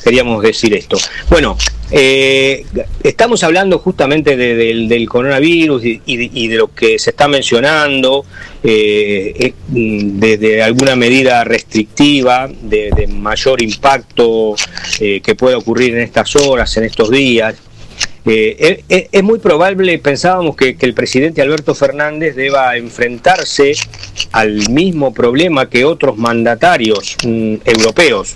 Queríamos 0.04 0.42
decir 0.42 0.74
esto. 0.74 0.98
Bueno, 1.30 1.58
eh, 1.92 2.66
estamos 3.04 3.44
hablando 3.44 3.80
justamente 3.80 4.36
del 4.36 5.10
coronavirus 5.10 5.84
y, 6.06 6.48
de, 6.48 6.56
lo 6.56 6.74
que 6.74 6.98
se 6.98 7.12
está 7.12 7.28
mencionando, 7.28 8.26
eh, 8.64 9.54
mm, 9.68 10.20
de, 10.20 10.64
alguna 10.64 10.96
medida 10.96 11.44
restrictiva, 11.44 12.50
de, 12.62 13.08
mayor 13.08 13.62
impacto 13.62 14.56
eh, 15.00 15.22
que 15.22 15.36
pueda 15.36 15.58
ocurrir 15.58 15.94
en 15.94 16.02
estas 16.02 16.36
horas, 16.36 16.76
en 16.78 16.86
estos 16.86 17.10
días. 17.12 17.56
es, 18.26 19.24
muy 19.24 19.40
probable, 19.40 20.00
pensábamos 20.00 20.56
que, 20.56 20.76
el 20.80 20.94
presidente 20.94 21.42
Alberto 21.42 21.76
Fernández 21.76 22.36
deba 22.36 22.76
enfrentarse 22.78 23.74
al 24.32 24.70
mismo 24.70 25.14
problema 25.14 25.70
que 25.70 25.86
otros 25.86 26.18
mandatarios 26.18 27.18
mm, 27.24 27.56
europeos, 27.66 28.36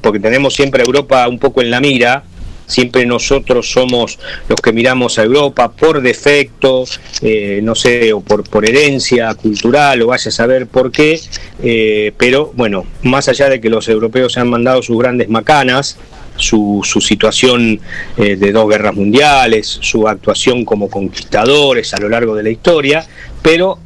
porque 0.00 0.20
tenemos 0.20 0.54
siempre 0.54 0.82
a 0.82 0.86
Europa 0.86 1.26
un 1.28 1.38
poco 1.38 1.62
en 1.62 1.70
la 1.70 1.80
mira, 1.80 2.24
siempre 2.68 3.06
nosotros 3.06 3.70
somos 3.70 4.18
los 4.48 4.60
que 4.60 4.72
miramos 4.72 5.18
a 5.18 5.24
Europa 5.24 5.72
por 5.72 6.00
defecto, 6.00 6.84
eh, 7.22 7.60
no 7.62 7.74
sé, 7.74 8.12
o 8.12 8.20
por, 8.20 8.64
herencia 8.64 9.34
cultural, 9.34 10.02
o 10.02 10.08
vaya 10.08 10.28
a 10.28 10.32
saber 10.32 10.66
por 10.68 10.92
qué, 10.92 11.18
eh, 11.62 12.12
pero 12.16 12.52
bueno, 12.54 12.86
más 13.02 13.28
allá 13.28 13.48
de 13.48 13.60
que 13.60 13.70
los 13.70 13.88
europeos 13.88 14.34
se 14.34 14.40
han 14.40 14.50
mandado 14.50 14.82
sus 14.82 14.98
grandes 14.98 15.28
macanas, 15.28 15.98
su, 16.36 16.82
su 16.84 17.00
situación 17.00 17.80
eh, 18.16 18.36
de 18.36 18.52
dos 18.52 18.68
guerras 18.68 18.94
mundiales, 18.94 19.78
su 19.80 20.06
actuación 20.06 20.64
como 20.64 20.88
conquistadores 20.88 21.94
a 21.94 21.98
lo 21.98 22.08
largo 22.08 22.36
de 22.36 22.44
la 22.44 22.50
historia, 22.50 23.04
pero 23.42 23.80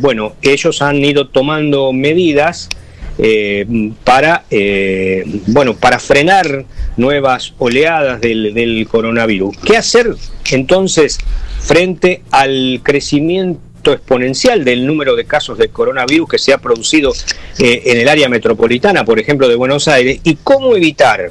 bueno, 0.00 0.34
ellos 0.42 0.82
han 0.82 0.96
ido 1.04 1.28
tomando 1.28 1.92
medidas 1.92 2.68
eh, 3.22 3.92
para, 4.02 4.44
eh, 4.50 5.24
bueno, 5.48 5.76
para 5.76 5.98
frenar 5.98 6.64
nuevas 6.96 7.52
oleadas 7.58 8.18
del, 8.18 8.88
coronavirus. 8.90 9.58
¿Qué 9.58 9.76
hacer 9.76 10.14
entonces 10.50 11.18
frente 11.60 12.22
al 12.30 12.80
crecimiento 12.82 13.92
exponencial 13.92 14.64
del 14.64 14.86
número 14.86 15.16
de 15.16 15.26
casos 15.26 15.58
de 15.58 15.68
coronavirus 15.68 16.30
que 16.30 16.38
se 16.38 16.54
ha 16.54 16.58
producido 16.58 17.12
eh, 17.58 17.82
en 17.84 17.98
el 17.98 18.08
área 18.08 18.30
metropolitana, 18.30 19.04
por 19.04 19.20
ejemplo, 19.20 19.48
de 19.48 19.54
Buenos 19.54 19.86
Aires, 19.86 20.20
y 20.24 20.36
cómo 20.36 20.74
evitar 20.74 21.30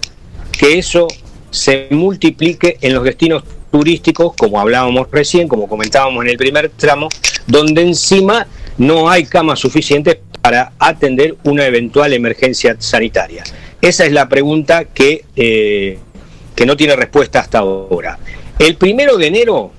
que 0.52 0.78
eso 0.78 1.08
se 1.49 1.88
multiplique 1.89 2.78
en 2.82 2.93
los 2.93 3.04
destinos 3.04 3.43
turísticos, 3.71 4.36
como 4.36 4.60
hablábamos 4.60 5.08
recién, 5.12 5.47
como 5.47 5.67
comentábamos 5.67 6.23
en 6.23 6.30
el 6.30 6.38
primer 6.38 6.69
tramo, 6.69 7.10
donde 7.47 7.82
encima 7.82 8.45
no 8.78 9.10
hay 9.10 9.25
camas 9.25 9.60
suficientes 9.60 10.19
para 10.41 10.73
atender 10.80 11.36
una 11.43 11.65
eventual 11.65 12.13
emergencia 12.13 12.75
sanitaria? 12.80 13.43
Esa 13.82 14.06
es 14.06 14.12
la 14.12 14.28
pregunta 14.28 14.86
que, 14.86 15.25
eh, 15.36 15.99
que 16.56 16.65
no 16.65 16.75
tiene 16.75 16.96
respuesta 16.96 17.40
hasta 17.40 17.60
ahora. 17.60 18.19
El 18.58 18.75
primero 18.75 19.17
de 19.17 19.27
enero 19.27 19.71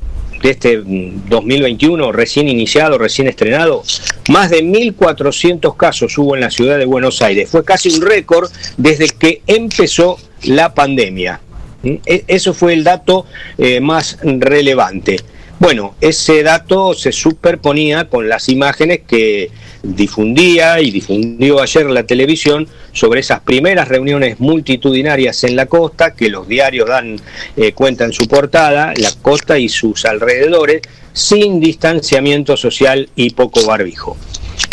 de 0.42 0.50
este 0.50 0.82
2021, 0.82 2.08
mm, 2.08 2.12
recién 2.12 2.48
iniciado, 2.48 2.98
recién 2.98 3.28
estrenado, 3.28 3.82
más 4.28 4.50
de 4.50 4.62
1.400 4.62 5.76
casos 5.76 6.16
hubo 6.16 6.34
en 6.34 6.40
la 6.40 6.50
ciudad 6.50 6.78
de 6.78 6.86
Buenos 6.86 7.20
Aires. 7.22 7.50
Fue 7.50 7.64
casi 7.64 7.90
un 7.90 8.02
récord 8.02 8.50
desde 8.76 9.08
que 9.08 9.42
empezó 9.46 10.18
la 10.44 10.72
pandemia. 10.72 11.40
E, 11.84 12.24
eso 12.26 12.54
fue 12.54 12.72
el 12.72 12.84
dato 12.84 13.26
eh, 13.58 13.80
más 13.80 14.18
relevante. 14.22 15.18
Bueno, 15.60 15.94
ese 16.00 16.42
dato 16.42 16.94
se 16.94 17.12
superponía 17.12 18.08
con 18.08 18.30
las 18.30 18.48
imágenes 18.48 19.00
que 19.06 19.50
difundía 19.82 20.80
y 20.80 20.90
difundió 20.90 21.60
ayer 21.60 21.84
la 21.90 22.04
televisión 22.04 22.66
sobre 22.92 23.20
esas 23.20 23.40
primeras 23.40 23.86
reuniones 23.88 24.40
multitudinarias 24.40 25.44
en 25.44 25.56
la 25.56 25.66
costa, 25.66 26.14
que 26.14 26.30
los 26.30 26.48
diarios 26.48 26.88
dan 26.88 27.20
eh, 27.58 27.72
cuenta 27.72 28.06
en 28.06 28.14
su 28.14 28.26
portada, 28.26 28.94
la 28.96 29.12
costa 29.20 29.58
y 29.58 29.68
sus 29.68 30.06
alrededores, 30.06 30.80
sin 31.12 31.60
distanciamiento 31.60 32.56
social 32.56 33.10
y 33.14 33.28
poco 33.28 33.66
barbijo. 33.66 34.16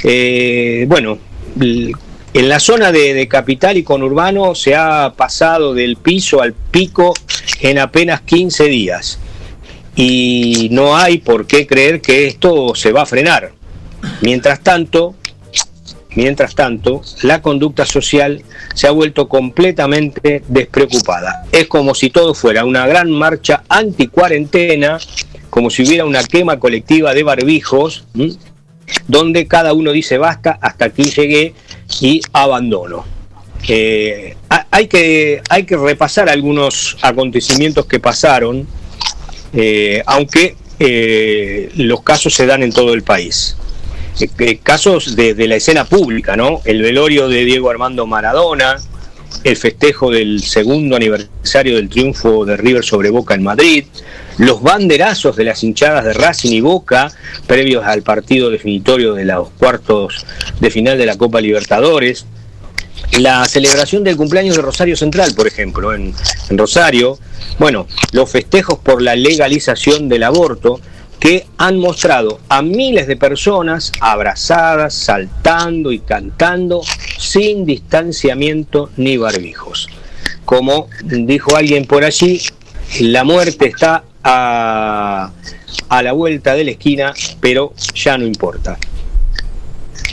Eh, 0.06 0.86
bueno, 0.88 1.20
en 1.60 2.50
la 2.50 2.62
zona 2.62 2.94
de, 2.94 3.28
capital 3.28 3.76
y 3.76 3.84
conurbano 3.84 4.56
se 4.56 4.74
ha 4.74 5.14
pasado 5.18 5.74
del 5.74 5.98
piso 5.98 6.42
al 6.42 6.54
pico 6.54 7.14
en 7.60 7.78
apenas 7.78 8.22
15 8.22 8.64
días. 8.70 9.20
Y 9.98 10.70
no 10.72 10.96
hay 10.96 11.18
por 11.18 11.48
qué 11.48 11.66
creer 11.66 12.02
que 12.02 12.28
esto 12.28 12.76
se 12.76 12.92
va 12.92 13.02
a 13.02 13.06
frenar. 13.08 13.52
Mientras 14.22 14.62
tanto, 14.62 15.16
mientras 16.16 16.54
tanto, 16.54 17.02
la 17.24 17.42
conducta 17.42 17.84
social 17.84 18.44
se 18.76 18.86
ha 18.86 18.92
vuelto 18.92 19.28
completamente 19.28 20.44
despreocupada. 20.48 21.46
Es 21.52 21.66
como 21.66 21.96
si 21.96 22.12
todo 22.12 22.36
fuera 22.36 22.64
una 22.64 22.86
gran 22.86 23.12
marcha 23.12 23.64
anti-cuarentena, 23.70 25.00
como 25.50 25.72
si 25.72 25.82
hubiera 25.82 26.06
una 26.06 26.24
quema 26.24 26.60
colectiva 26.60 27.16
de 27.16 27.24
barbijos, 27.24 28.06
donde 29.08 29.48
cada 29.48 29.74
uno 29.74 29.92
dice 29.92 30.20
basta, 30.20 30.60
hasta 30.62 30.86
aquí 30.86 31.10
llegué 31.10 31.56
y 32.02 32.22
abandono. 32.34 33.04
Eh, 33.68 34.38
hay, 34.70 34.88
que, 34.88 35.42
hay 35.50 35.64
que 35.66 35.76
repasar 35.76 36.30
algunos 36.30 36.98
acontecimientos 37.02 37.88
que 37.88 38.00
pasaron, 38.00 38.68
eh, 39.54 40.04
aunque 40.06 40.56
eh, 40.80 41.72
los 41.76 42.02
casos 42.04 42.34
se 42.34 42.46
dan 42.46 42.64
en 42.64 42.72
todo 42.72 42.94
el 42.94 43.04
país. 43.04 43.58
casos 44.64 45.16
de, 45.16 45.34
de, 45.34 45.48
la 45.48 45.56
escena 45.56 45.86
pública, 45.86 46.36
¿no? 46.36 46.62
El 46.66 46.82
velorio 46.82 47.30
de 47.30 47.46
Diego 47.46 47.70
Armando 47.70 48.06
Maradona, 48.06 48.78
el 49.44 49.56
festejo 49.56 50.12
del 50.12 50.42
segundo 50.42 50.96
aniversario 50.96 51.76
del 51.76 51.90
triunfo 51.90 52.46
de 52.46 52.58
River 52.58 52.84
sobre 52.84 53.10
Boca 53.10 53.36
en 53.36 53.44
Madrid, 53.44 53.86
los 54.38 54.62
banderazos 54.62 55.36
de 55.36 55.44
las 55.46 55.64
hinchadas 55.64 56.06
de 56.06 56.14
Racing 56.14 56.52
y 56.52 56.62
Boca 56.62 57.12
previos 57.48 57.86
al 57.86 58.04
partido 58.04 58.50
definitorio 58.50 59.14
de 59.14 59.26
los 59.26 59.50
cuartos 59.52 60.26
de 60.60 60.70
final 60.70 60.98
de 60.98 61.06
la 61.06 61.18
Copa 61.18 61.42
Libertadores, 61.42 62.26
la 63.20 63.46
celebración 63.46 64.04
del 64.04 64.18
cumpleaños 64.18 64.56
de 64.56 64.62
Rosario 64.62 64.96
Central, 64.96 65.34
por 65.36 65.48
ejemplo, 65.48 65.94
en, 65.94 66.14
Rosario, 66.50 67.18
bueno, 67.60 67.88
los 68.12 68.30
festejos 68.30 68.80
por 68.80 69.02
la 69.02 69.16
legalización 69.16 70.10
del 70.10 70.24
aborto, 70.24 70.80
que 71.20 71.48
han 71.58 71.80
mostrado 71.80 72.40
a 72.48 72.62
miles 72.62 73.08
de 73.08 73.16
personas 73.16 73.92
abrazadas, 74.00 74.94
saltando 74.94 75.92
y 75.92 76.00
cantando 76.00 76.82
sin 77.18 77.66
distanciamiento 77.66 78.92
ni 78.98 79.18
barbijos. 79.18 79.88
Como 80.46 80.88
dijo 81.04 81.56
alguien 81.56 81.86
por 81.86 82.04
allí, 82.04 82.42
la 83.00 83.24
muerte 83.24 83.68
está 83.68 84.04
a, 84.24 85.32
la 85.90 86.12
vuelta 86.12 86.54
de 86.54 86.66
la 86.66 86.72
esquina, 86.72 87.14
pero 87.40 87.74
ya 87.96 88.18
no 88.18 88.26
importa. 88.26 88.78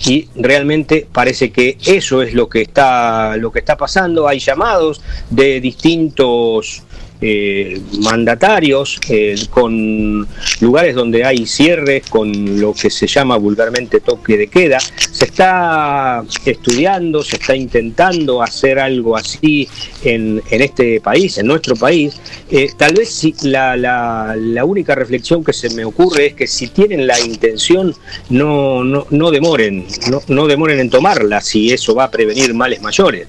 Y 0.06 0.28
realmente 0.34 1.06
parece 1.10 1.50
que 1.50 1.78
eso 1.86 2.22
es 2.22 2.34
lo 2.34 2.48
que 2.48 2.62
está, 2.62 3.36
lo 3.38 3.50
que 3.50 3.60
está 3.60 3.76
pasando. 3.76 4.28
Hay 4.28 4.38
llamados 4.38 5.00
de 5.30 5.60
distintos 5.60 6.82
eh, 7.20 7.80
mandatarios, 8.00 8.98
eh, 9.08 9.36
con 9.50 10.26
lugares 10.60 10.94
donde 10.94 11.24
hay 11.24 11.46
cierres, 11.46 12.06
con 12.08 12.60
lo 12.60 12.74
que 12.74 12.90
se 12.90 13.06
llama 13.06 13.36
vulgarmente 13.36 14.00
toque 14.00 14.36
de 14.36 14.48
queda. 14.48 14.78
Se 14.80 15.24
está 15.24 16.24
estudiando, 16.44 17.22
se 17.22 17.36
está 17.36 17.54
intentando 17.54 18.42
hacer 18.42 18.78
algo 18.78 19.16
así 19.16 19.68
en, 20.02 20.42
este 20.50 21.00
país, 21.00 21.38
en 21.38 21.46
nuestro 21.46 21.76
país. 21.76 22.20
Eh, 22.50 22.70
tal 22.76 22.94
vez 22.94 23.10
si 23.10 23.34
la, 23.42 23.76
la, 23.76 24.34
la, 24.36 24.64
única 24.64 24.94
reflexión 24.94 25.44
que 25.44 25.52
se 25.52 25.70
me 25.70 25.84
ocurre 25.84 26.26
es 26.26 26.34
que 26.34 26.46
si 26.46 26.68
tienen 26.68 27.06
la 27.06 27.18
intención, 27.20 27.94
no, 28.28 28.84
no, 28.84 29.06
no 29.10 29.30
demoren, 29.30 29.86
no, 30.10 30.20
no 30.28 30.46
demoren 30.46 30.80
en 30.80 30.90
tomarla, 30.90 31.40
si 31.40 31.72
eso 31.72 31.94
va 31.94 32.04
a 32.04 32.10
prevenir 32.10 32.54
males 32.54 32.82
mayores 32.82 33.28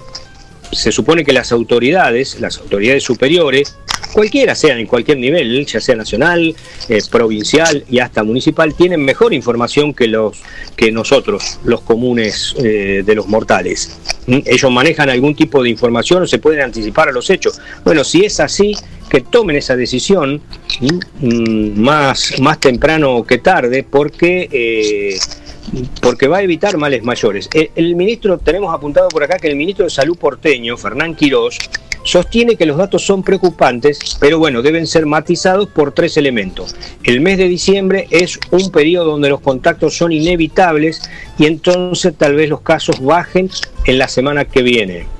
se 0.72 0.92
supone 0.92 1.24
que 1.24 1.32
las 1.32 1.52
autoridades, 1.52 2.40
las 2.40 2.58
autoridades 2.58 3.02
superiores, 3.02 3.76
cualquiera 4.12 4.54
sean 4.54 4.78
en 4.78 4.86
cualquier 4.86 5.18
nivel, 5.18 5.64
ya 5.66 5.80
sea 5.80 5.96
nacional, 5.96 6.54
eh, 6.88 7.00
provincial 7.10 7.84
y 7.88 7.98
hasta 7.98 8.22
municipal, 8.22 8.74
tienen 8.74 9.04
mejor 9.04 9.32
información 9.32 9.94
que 9.94 10.06
los 10.06 10.42
que 10.76 10.92
nosotros, 10.92 11.58
los 11.64 11.80
comunes 11.82 12.54
eh, 12.58 13.02
de 13.04 13.14
los 13.14 13.26
mortales. 13.26 13.98
¿Mm? 14.26 14.38
Ellos 14.44 14.70
manejan 14.70 15.10
algún 15.10 15.34
tipo 15.34 15.62
de 15.62 15.70
información 15.70 16.22
o 16.22 16.26
se 16.26 16.38
pueden 16.38 16.62
anticipar 16.62 17.08
a 17.08 17.12
los 17.12 17.30
hechos. 17.30 17.60
Bueno, 17.84 18.04
si 18.04 18.24
es 18.24 18.40
así, 18.40 18.74
que 19.08 19.20
tomen 19.20 19.56
esa 19.56 19.76
decisión 19.76 20.40
mm, 21.20 21.80
más, 21.80 22.40
más 22.40 22.58
temprano 22.60 23.24
que 23.24 23.38
tarde, 23.38 23.84
porque 23.88 24.48
eh, 24.52 25.18
porque 26.00 26.28
va 26.28 26.38
a 26.38 26.42
evitar 26.42 26.76
males 26.76 27.02
mayores. 27.02 27.48
El, 27.52 27.96
ministro, 27.96 28.38
tenemos 28.38 28.74
apuntado 28.74 29.08
por 29.08 29.24
acá 29.24 29.38
que 29.38 29.48
el 29.48 29.56
ministro 29.56 29.84
de 29.84 29.90
Salud 29.90 30.16
porteño, 30.16 30.76
Fernán 30.76 31.14
Quirós, 31.14 31.58
sostiene 32.04 32.54
que 32.56 32.66
los 32.66 32.76
datos 32.76 33.04
son 33.04 33.22
preocupantes, 33.22 34.16
pero 34.20 34.38
bueno, 34.38 34.62
deben 34.62 34.86
ser 34.86 35.06
matizados 35.06 35.68
por 35.68 35.92
tres 35.92 36.16
elementos. 36.16 36.76
El 37.02 37.20
mes 37.20 37.36
de 37.38 37.48
diciembre 37.48 38.06
es 38.10 38.38
un 38.50 38.70
periodo 38.70 39.10
donde 39.10 39.28
los 39.28 39.40
contactos 39.40 39.96
son 39.96 40.12
inevitables 40.12 41.02
y 41.36 41.46
entonces 41.46 42.14
tal 42.16 42.36
vez 42.36 42.48
los 42.48 42.60
casos 42.60 43.00
bajen 43.00 43.50
en 43.86 43.98
la 43.98 44.06
semana 44.06 44.44
que 44.44 44.62
viene. 44.62 45.15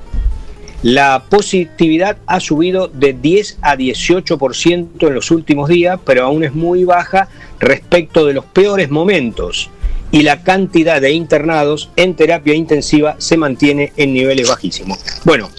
La 0.83 1.23
positividad 1.27 2.17
ha 2.27 2.39
subido 2.39 2.87
de 2.87 3.13
10 3.13 3.57
a 3.61 3.75
18% 3.75 5.07
en 5.07 5.13
los 5.13 5.31
últimos 5.31 5.69
días, 5.69 5.99
pero 6.05 6.25
aún 6.25 6.43
es 6.43 6.53
muy 6.53 6.83
baja 6.83 7.29
respecto 7.59 8.25
de 8.25 8.33
los 8.33 8.45
peores 8.45 8.91
momentos 8.91 9.71
y 10.11 10.21
la 10.21 10.43
cantidad 10.43 11.01
de 11.01 11.11
internados 11.11 11.89
en 11.95 12.15
terapia 12.15 12.53
intensiva 12.53 13.15
se 13.17 13.37
mantiene 13.37 13.91
en 13.97 14.13
niveles 14.13 14.47
bajísimos. 14.47 14.99
Bueno, 15.25 15.49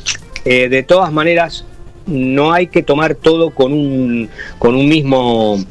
eh, 0.44 0.68
de 0.68 0.82
todas 0.84 1.12
maneras, 1.12 1.64
no 2.06 2.52
hay 2.52 2.68
que 2.68 2.82
tomar 2.82 3.14
todo 3.14 3.50
con 3.50 3.72
un, 3.72 4.30
con 4.58 4.74
un 4.74 4.88
mismo, 4.88 5.62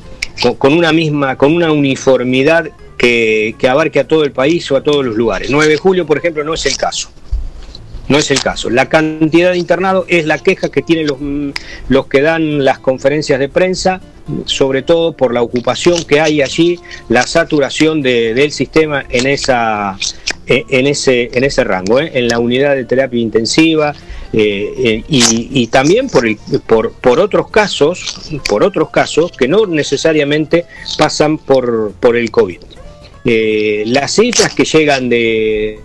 con, 0.59 0.73
una 0.73 0.91
misma, 0.91 1.37
con 1.37 1.55
una 1.55 1.71
uniformidad 1.71 2.69
que, 2.97 3.55
que 3.57 3.67
abarque 3.67 3.99
a 3.99 4.07
todo 4.07 4.23
el 4.23 4.31
país 4.31 4.69
o 4.71 4.75
a 4.75 4.83
todos 4.83 5.05
los 5.05 5.15
lugares. 5.15 5.49
9 5.49 5.71
de 5.71 5.77
julio, 5.77 6.05
por 6.05 6.17
ejemplo, 6.17 6.43
no 6.43 6.53
es 6.53 6.65
el 6.65 6.77
caso. 6.77 7.09
No 8.09 8.17
es 8.17 8.31
el 8.31 8.39
caso. 8.41 8.69
La 8.69 8.87
cantidad 8.87 9.51
de 9.51 9.57
internados 9.57 10.05
es 10.07 10.25
la 10.25 10.37
queja 10.37 10.69
que 10.69 10.81
tienen 10.81 11.07
los, 11.07 11.17
los 11.89 12.07
que 12.07 12.21
dan 12.21 12.63
las 12.63 12.79
conferencias 12.79 13.39
de 13.39 13.49
prensa, 13.49 14.01
sobre 14.45 14.81
todo 14.81 15.13
por 15.13 15.33
la 15.33 15.41
ocupación 15.41 16.03
que 16.03 16.19
hay 16.19 16.41
allí, 16.41 16.79
la 17.09 17.23
saturación 17.23 18.01
del 18.01 18.51
sistema 18.51 19.05
en 19.09 19.27
esa 19.27 19.97
e, 20.47 20.65
en 20.69 20.87
ese 20.87 21.29
en 21.33 21.43
ese 21.43 21.63
rango, 21.65 21.99
¿eh? 21.99 22.11
en 22.13 22.29
la 22.29 22.39
unidad 22.39 22.75
de 22.75 22.85
terapia 22.85 23.19
intensiva 23.19 23.93
eh, 24.31 24.73
eh, 24.77 25.03
y, 25.09 25.67
también 25.67 26.07
por, 26.07 26.25
el, 26.25 26.37
por 26.65 26.93
por 26.93 27.19
otros 27.19 27.49
casos, 27.49 28.31
por 28.47 28.63
otros 28.63 28.89
casos 28.89 29.33
que 29.33 29.49
no 29.49 29.65
necesariamente 29.65 30.65
pasan 30.97 31.37
por 31.37 31.91
por 31.99 32.15
el 32.15 32.31
covid. 32.31 32.59
las 33.25 34.13
cifras 34.13 34.55
que 34.55 34.63
llegan 34.63 35.09
de 35.09 35.81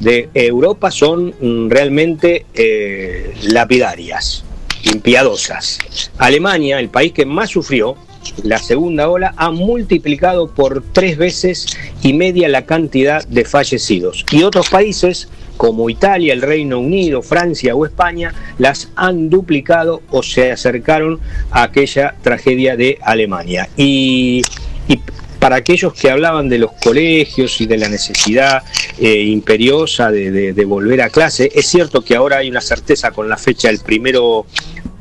de 0.00 0.28
Europa 0.34 0.90
son 0.90 1.34
mm, 1.40 1.70
realmente 1.70 2.46
eh, 2.54 3.34
lapidarias, 3.44 4.44
impiadosas. 4.84 5.78
Alemania, 6.18 6.78
el 6.78 6.88
país 6.88 7.12
que 7.12 7.26
más 7.26 7.50
sufrió 7.50 7.96
la 8.42 8.58
segunda 8.58 9.08
ola, 9.08 9.34
ha 9.36 9.50
multiplicado 9.50 10.50
por 10.54 10.82
tres 10.92 11.16
veces 11.16 11.66
y 12.02 12.12
media 12.12 12.48
la 12.48 12.66
cantidad 12.66 13.26
de 13.26 13.44
fallecidos. 13.44 14.24
Y 14.30 14.42
otros 14.42 14.68
países 14.68 15.28
como 15.56 15.90
Italia, 15.90 16.32
el 16.32 16.40
Reino 16.40 16.78
Unido, 16.78 17.20
Francia 17.20 17.74
o 17.74 17.84
España, 17.84 18.32
las 18.58 18.88
han 18.96 19.28
duplicado 19.28 20.00
o 20.10 20.22
se 20.22 20.52
acercaron 20.52 21.20
a 21.50 21.64
aquella 21.64 22.14
tragedia 22.22 22.76
de 22.76 22.98
Alemania. 23.02 23.68
Y, 23.76 24.42
y 24.88 24.98
para 25.40 25.56
aquellos 25.56 25.94
que 25.94 26.10
hablaban 26.10 26.48
de 26.48 26.58
los 26.58 26.72
colegios 26.72 27.60
y 27.60 27.66
de 27.66 27.78
la 27.78 27.88
necesidad 27.88 28.62
eh, 29.00 29.22
imperiosa 29.22 30.10
de, 30.10 30.64
volver 30.66 31.00
a 31.00 31.08
clase, 31.08 31.50
es 31.54 31.66
cierto 31.66 32.02
que 32.02 32.14
ahora 32.14 32.36
hay 32.38 32.50
una 32.50 32.60
certeza 32.60 33.10
con 33.10 33.28
la 33.28 33.38
fecha 33.38 33.68
del 33.68 33.80
primero 33.80 34.46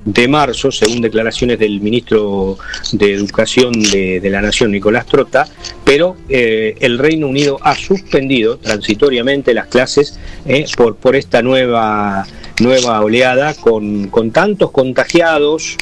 de 0.06 0.28
marzo, 0.30 0.72
según 0.72 1.02
declaraciones 1.02 1.60
del 1.60 1.82
ministro 1.82 2.58
de 2.94 3.14
Educación 3.14 3.74
de, 3.74 4.22
la 4.32 4.42
Nación, 4.42 4.72
Nicolás 4.72 5.06
Trota, 5.06 5.46
pero 5.84 6.16
eh, 6.30 6.76
el 6.80 6.98
Reino 6.98 7.28
Unido 7.28 7.60
ha 7.62 7.76
suspendido 7.76 8.58
transitoriamente 8.58 9.54
las 9.54 9.68
clases 9.68 10.18
eh, 10.46 10.66
por, 10.78 11.16
esta 11.18 11.42
nueva 11.42 12.26
nueva 12.62 13.02
oleada 13.02 13.54
con, 13.54 14.10
tantos 14.32 14.72
contagiados, 14.72 15.78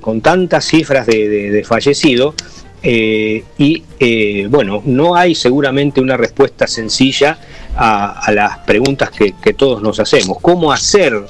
con 0.00 0.20
tantas 0.22 0.64
cifras 0.66 1.06
de, 1.06 1.62
fallecidos. 1.66 2.34
Eh, 2.88 3.42
y 3.58 3.82
eh, 3.98 4.46
bueno, 4.48 4.80
no 4.84 5.16
hay 5.16 5.34
seguramente 5.34 6.00
una 6.00 6.16
respuesta 6.16 6.68
sencilla 6.68 7.36
a, 7.74 8.30
las 8.32 8.58
preguntas 8.58 9.10
que, 9.10 9.34
que 9.42 9.54
todos 9.54 9.82
nos 9.82 9.98
hacemos. 9.98 10.38
¿Cómo 10.40 10.70
hacer 10.70 11.20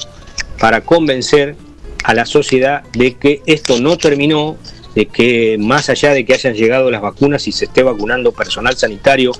para 0.61 0.83
convencer 0.83 1.57
a 2.05 2.13
la 2.13 2.27
sociedad 2.27 2.83
de 2.93 3.15
que 3.15 3.41
esto 3.47 3.81
no 3.81 3.97
terminó, 3.97 4.59
de 4.95 5.07
que 5.07 5.57
más 5.59 5.89
allá 5.89 6.13
de 6.13 6.27
que 6.27 6.35
hayan 6.35 6.53
llegado 6.53 6.91
las 6.91 7.01
vacunas 7.01 7.49
y 7.49 7.53
se 7.53 7.65
esté 7.65 7.83
vacunando 7.83 8.33
personal 8.33 8.77
sanitario, 8.77 9.33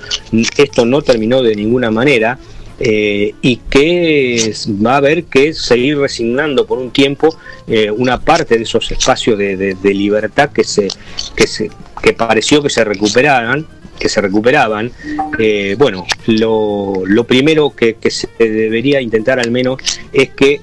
esto 0.57 0.87
no 0.87 1.03
terminó 1.03 1.43
de 1.43 1.55
ninguna 1.55 1.91
manera. 1.91 2.39
Eh, 2.79 3.35
y 3.41 3.57
que 3.71 4.55
va 4.85 4.95
a 4.95 4.97
haber 4.99 5.25
que 5.25 5.55
seguir 5.55 5.99
resignando 5.99 6.67
por 6.67 6.77
un 6.77 6.91
tiempo 6.91 7.35
eh, 7.67 7.91
una 7.91 8.21
parte 8.21 8.59
de 8.59 8.65
esos 8.65 8.91
espacios 8.91 9.39
de, 9.39 9.77
libertad 9.83 10.51
que 10.51 10.63
se, 10.63 10.89
que 11.35 11.47
se 11.47 11.71
que 12.03 12.13
pareció 12.13 12.63
que 12.63 12.69
se 12.69 12.85
recuperaran 12.85 13.67
que 13.99 14.11
se 14.11 14.21
recuperaban. 14.21 14.93
Eh, 15.39 15.75
bueno 15.79 16.05
lo, 16.27 17.03
lo 17.07 17.25
primero 17.25 17.75
que, 17.75 17.95
que, 17.95 18.11
se 18.11 18.29
debería 18.39 19.01
intentar 19.01 19.41
al 19.41 19.51
menos 19.51 19.81
es 20.13 20.29
que 20.31 20.61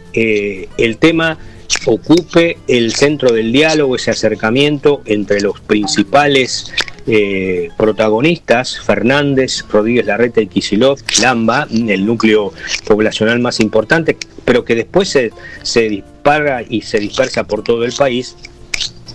el 0.78 0.97
tema 0.97 1.39
ocupe 1.88 2.59
el 2.68 2.93
centro 2.93 3.34
del 3.34 3.51
diálogo, 3.51 3.95
ese 3.95 4.11
acercamiento 4.11 5.01
entre 5.05 5.41
los 5.41 5.59
principales 5.61 6.72
eh, 7.08 7.70
protagonistas, 7.78 8.80
Fernández, 8.80 9.64
Rodríguez 9.70 10.06
Larreta 10.06 10.41
y 10.41 10.47
Kisilov, 10.47 10.99
Lamba, 11.22 11.68
el 11.72 12.06
núcleo 12.06 12.54
poblacional 12.86 13.39
más 13.39 13.60
importante, 13.60 14.18
pero 14.45 14.64
que 14.64 14.76
después 14.76 15.10
se, 15.10 15.32
se 15.62 15.89
dispara 15.89 16.64
y 16.68 16.82
se 16.82 16.99
dispersa 16.99 17.43
por 17.43 17.64
todo 17.64 17.84
el 17.86 17.93
país. 17.93 18.36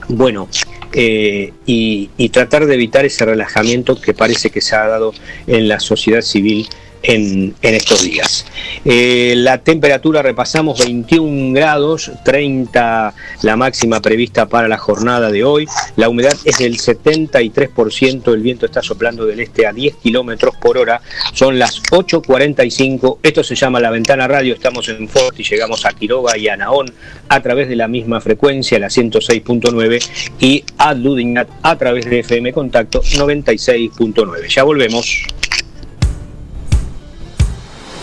Bueno, 0.08 0.48
eh, 0.92 1.52
y, 1.66 2.10
y 2.16 2.28
tratar 2.30 2.66
de 2.66 2.74
evitar 2.74 3.04
ese 3.04 3.24
relajamiento 3.24 4.00
que 4.00 4.14
parece 4.14 4.50
que 4.50 4.60
se 4.60 4.74
ha 4.74 4.86
dado 4.86 5.12
en 5.46 5.68
la 5.68 5.80
sociedad 5.80 6.22
civil 6.22 6.66
en, 7.02 7.54
estos 7.62 8.02
días. 8.02 8.46
Eh, 8.84 9.34
la 9.36 9.58
temperatura 9.58 10.22
repasamos 10.22 10.84
21 10.84 11.54
grados, 11.54 12.10
30 12.24 13.14
la 13.42 13.56
máxima 13.56 14.00
prevista 14.00 14.46
para 14.46 14.68
la 14.68 14.78
jornada 14.78 15.30
de 15.30 15.44
hoy. 15.44 15.66
La 15.96 16.08
humedad 16.08 16.36
es 16.44 16.58
del 16.58 16.78
73%, 16.78 18.32
el 18.32 18.40
viento 18.40 18.66
está 18.66 18.82
soplando 18.82 19.26
del 19.26 19.40
este 19.40 19.66
a 19.66 19.72
10 19.72 19.96
kilómetros 19.96 20.56
por 20.56 20.78
hora. 20.78 21.00
Son 21.34 21.58
las 21.58 21.82
8.45. 21.82 23.18
Esto 23.22 23.44
se 23.44 23.54
llama 23.54 23.80
La 23.80 23.90
Ventana 23.90 24.28
Radio. 24.28 24.54
Estamos 24.54 24.88
en 24.88 25.08
Fort 25.08 25.38
y 25.38 25.44
llegamos 25.44 25.84
a 25.84 25.92
Quiroga 25.92 26.36
y 26.36 26.48
a 26.48 26.56
Naón 26.56 26.92
a 27.28 27.40
través 27.40 27.68
de 27.68 27.76
la 27.76 27.88
misma 27.88 28.20
frecuencia, 28.20 28.78
la 28.78 28.88
106.9, 28.88 30.34
y 30.40 30.64
a 30.78 30.94
Ludinat 30.94 31.48
a 31.62 31.76
través 31.76 32.06
de 32.06 32.20
FM 32.20 32.52
Contacto 32.52 33.02
96.9. 33.02 34.48
Ya 34.48 34.62
volvemos. 34.62 35.24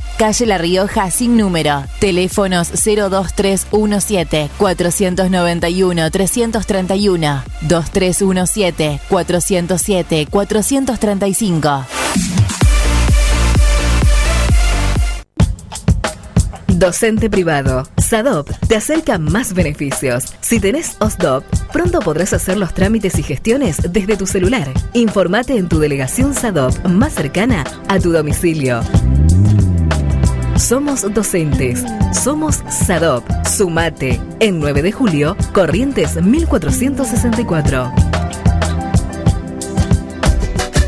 calle 0.21 0.45
La 0.45 0.59
Rioja 0.59 1.09
sin 1.09 1.35
número. 1.35 1.83
Teléfonos 1.99 2.69
02317 2.69 4.51
491 4.55 6.11
331 6.11 7.43
2317 7.61 8.99
407 9.09 10.27
435. 10.29 11.85
Docente 16.67 17.27
privado. 17.31 17.83
SADOP 17.97 18.47
te 18.67 18.75
acerca 18.75 19.17
más 19.17 19.55
beneficios. 19.55 20.35
Si 20.41 20.59
tenés 20.59 20.97
OSDOP, 20.99 21.43
pronto 21.73 21.99
podrás 21.99 22.33
hacer 22.33 22.57
los 22.57 22.75
trámites 22.75 23.17
y 23.17 23.23
gestiones 23.23 23.91
desde 23.91 24.17
tu 24.17 24.27
celular. 24.27 24.71
Informate 24.93 25.57
en 25.57 25.67
tu 25.67 25.79
delegación 25.79 26.35
SADOP 26.35 26.85
más 26.85 27.13
cercana 27.13 27.63
a 27.87 27.97
tu 27.97 28.11
domicilio. 28.11 28.81
Somos 30.61 31.01
docentes. 31.11 31.83
Somos 32.13 32.61
SADOP. 32.69 33.23
Sumate. 33.45 34.21
En 34.39 34.59
9 34.59 34.83
de 34.83 34.91
julio, 34.91 35.35
Corrientes 35.53 36.21
1464. 36.21 37.91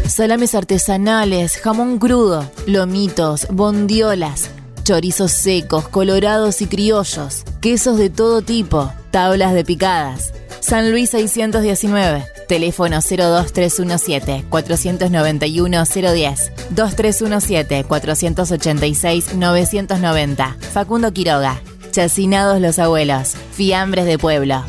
Salames 0.08 0.54
artesanales, 0.54 1.58
jamón 1.58 1.98
crudo, 1.98 2.50
lomitos, 2.68 3.48
bondiolas, 3.50 4.52
chorizos 4.84 5.32
secos, 5.32 5.88
colorados 5.88 6.62
y 6.62 6.68
criollos, 6.68 7.44
quesos 7.60 7.98
de 7.98 8.12
todo 8.12 8.44
tipo, 8.44 8.94
tablas 9.10 9.54
de 9.56 9.66
picadas. 9.66 10.34
San 10.64 10.92
Luis 10.92 11.10
619 11.10 12.24
Teléfono 12.48 12.96
02317 13.02 14.46
491 14.48 15.84
010 15.86 16.52
2317 16.70 17.84
486 17.84 19.36
990. 19.36 20.58
Facundo 20.72 21.12
Quiroga. 21.12 21.62
Chacinados 21.92 22.62
los 22.62 22.80
abuelos. 22.80 23.34
Fiambres 23.52 24.06
de 24.06 24.18
pueblo. 24.18 24.64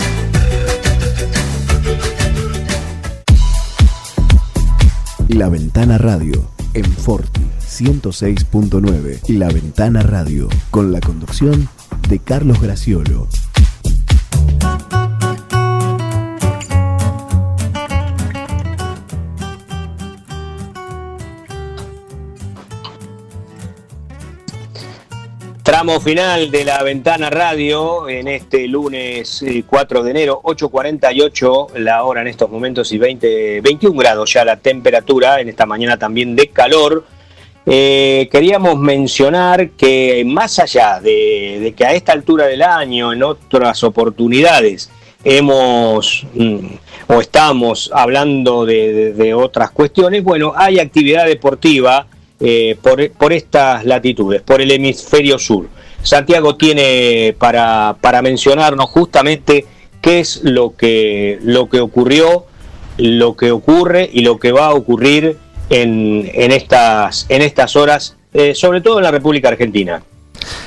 La 5.28 5.48
Ventana 5.48 5.98
Radio 5.98 6.50
en 6.74 6.84
Forti 6.84 7.42
106.9 7.60 9.20
y 9.28 9.34
La 9.34 9.48
Ventana 9.48 10.02
Radio 10.02 10.48
con 10.70 10.92
la 10.92 11.00
conducción 11.00 11.68
de 12.08 12.18
Carlos 12.18 12.60
Graciolo. 12.60 13.28
Tramo 25.64 25.98
final 25.98 26.50
de 26.50 26.62
la 26.66 26.82
ventana 26.82 27.30
radio 27.30 28.06
en 28.06 28.28
este 28.28 28.68
lunes 28.68 29.42
4 29.66 29.98
eh, 29.98 30.02
de 30.04 30.10
enero, 30.10 30.42
8.48 30.44 31.78
la 31.78 32.04
hora 32.04 32.20
en 32.20 32.26
estos 32.26 32.50
momentos 32.50 32.92
y 32.92 32.98
20, 32.98 33.62
21 33.62 33.98
grados 33.98 34.30
ya 34.30 34.44
la 34.44 34.58
temperatura, 34.58 35.40
en 35.40 35.48
esta 35.48 35.64
mañana 35.64 35.96
también 35.96 36.36
de 36.36 36.48
calor. 36.48 37.06
Eh, 37.64 38.28
queríamos 38.30 38.78
mencionar 38.78 39.70
que 39.70 40.22
más 40.26 40.58
allá 40.58 41.00
de, 41.00 41.72
que 41.74 41.86
a 41.86 41.94
esta 41.94 42.12
altura 42.12 42.44
del 42.44 42.60
año, 42.60 43.14
en 43.14 43.22
otras 43.22 43.82
oportunidades, 43.84 44.90
hemos 45.24 46.26
mm, 46.34 46.58
o 47.06 47.20
estamos 47.22 47.90
hablando 47.94 48.66
de, 48.66 49.32
otras 49.32 49.70
cuestiones, 49.70 50.22
bueno, 50.22 50.52
hay 50.54 50.78
actividad 50.78 51.24
deportiva 51.24 52.06
eh, 52.40 52.76
por, 52.82 53.32
estas 53.32 53.84
latitudes, 53.84 54.42
por 54.42 54.60
el 54.60 54.70
hemisferio 54.70 55.38
sur. 55.38 55.68
Santiago 56.02 56.56
tiene 56.56 57.34
para, 57.38 57.96
para 58.00 58.20
mencionarnos 58.22 58.86
justamente 58.86 59.64
qué 60.02 60.20
es 60.20 60.40
lo 60.42 60.76
que, 60.76 61.38
lo 61.42 61.68
que 61.68 61.80
ocurrió, 61.80 62.46
lo 62.98 63.36
que 63.36 63.50
ocurre 63.50 64.10
y 64.12 64.20
lo 64.20 64.38
que 64.38 64.52
va 64.52 64.66
a 64.66 64.74
ocurrir 64.74 65.38
en, 65.70 66.30
en, 66.34 66.52
estas, 66.52 67.26
en 67.28 67.42
estas 67.42 67.76
horas, 67.76 68.16
eh, 68.32 68.54
sobre 68.54 68.80
todo 68.80 68.98
en 68.98 69.04
la 69.04 69.10
República 69.10 69.48
Argentina. 69.48 70.02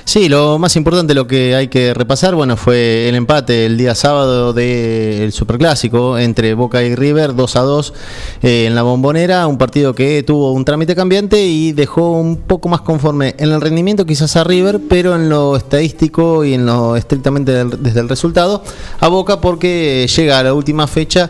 Sí, 0.06 0.30
lo 0.30 0.60
más 0.60 0.76
importante, 0.76 1.14
lo 1.14 1.28
que 1.28 1.56
hay 1.56 1.68
que 1.68 1.94
repasar, 1.94 2.36
bueno, 2.36 2.58
fue 2.58 3.10
el 3.10 3.16
empate 3.16 3.66
el 3.66 3.78
día 3.78 3.96
sábado 3.96 4.54
del 4.54 5.32
Superclásico 5.32 6.18
entre 6.18 6.54
Boca 6.54 6.84
y 6.84 6.96
River, 6.96 7.36
2 7.36 7.56
a 7.56 7.62
2 7.62 7.94
eh, 8.42 8.66
en 8.68 8.76
la 8.76 8.84
Bombonera, 8.84 9.48
un 9.48 9.58
partido 9.58 9.94
que 9.94 10.24
tuvo 10.24 10.52
un 10.52 10.66
trámite 10.66 10.96
cambiante 10.96 11.46
y 11.46 11.74
dejó 11.74 12.12
un 12.12 12.38
poco 12.38 12.70
más 12.70 12.82
conforme 12.82 13.36
en 13.38 13.52
el 13.52 13.62
rendimiento 13.62 14.06
quizás 14.06 14.36
a 14.36 14.44
River, 14.44 14.80
pero 14.88 15.16
en 15.16 15.30
lo 15.30 15.56
estadístico 15.56 16.46
y 16.46 16.54
en 16.54 16.66
lo 16.66 16.96
estrictamente 16.96 17.66
desde 17.66 18.00
el 18.00 18.10
resultado 18.10 18.64
a 19.00 19.08
Boca 19.08 19.42
porque 19.42 20.08
llega 20.16 20.40
a 20.40 20.44
la 20.44 20.54
última 20.54 20.88
fecha 20.88 21.30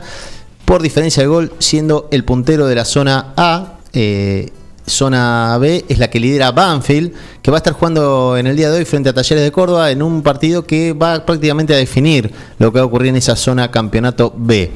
por 0.65 0.81
diferencia 0.81 1.23
de 1.23 1.27
gol, 1.27 1.53
siendo 1.59 2.09
el 2.11 2.25
puntero 2.25 2.67
de 2.67 2.75
la 2.75 2.83
zona 2.83 3.33
A. 3.37 3.77
Eh, 3.93 4.51
zona 4.87 5.57
B 5.59 5.83
es 5.89 5.99
la 5.99 6.09
que 6.09 6.19
lidera 6.19 6.51
Banfield, 6.51 7.11
que 7.41 7.51
va 7.51 7.57
a 7.57 7.59
estar 7.59 7.73
jugando 7.73 8.37
en 8.37 8.47
el 8.47 8.55
día 8.55 8.71
de 8.71 8.79
hoy 8.79 8.85
frente 8.85 9.09
a 9.09 9.13
Talleres 9.13 9.43
de 9.43 9.51
Córdoba 9.51 9.91
en 9.91 10.01
un 10.01 10.23
partido 10.23 10.65
que 10.65 10.93
va 10.93 11.25
prácticamente 11.25 11.73
a 11.73 11.77
definir 11.77 12.31
lo 12.57 12.71
que 12.71 12.79
va 12.79 12.83
a 12.83 12.85
ocurrir 12.85 13.09
en 13.09 13.17
esa 13.17 13.35
zona 13.35 13.69
campeonato 13.69 14.33
B. 14.35 14.71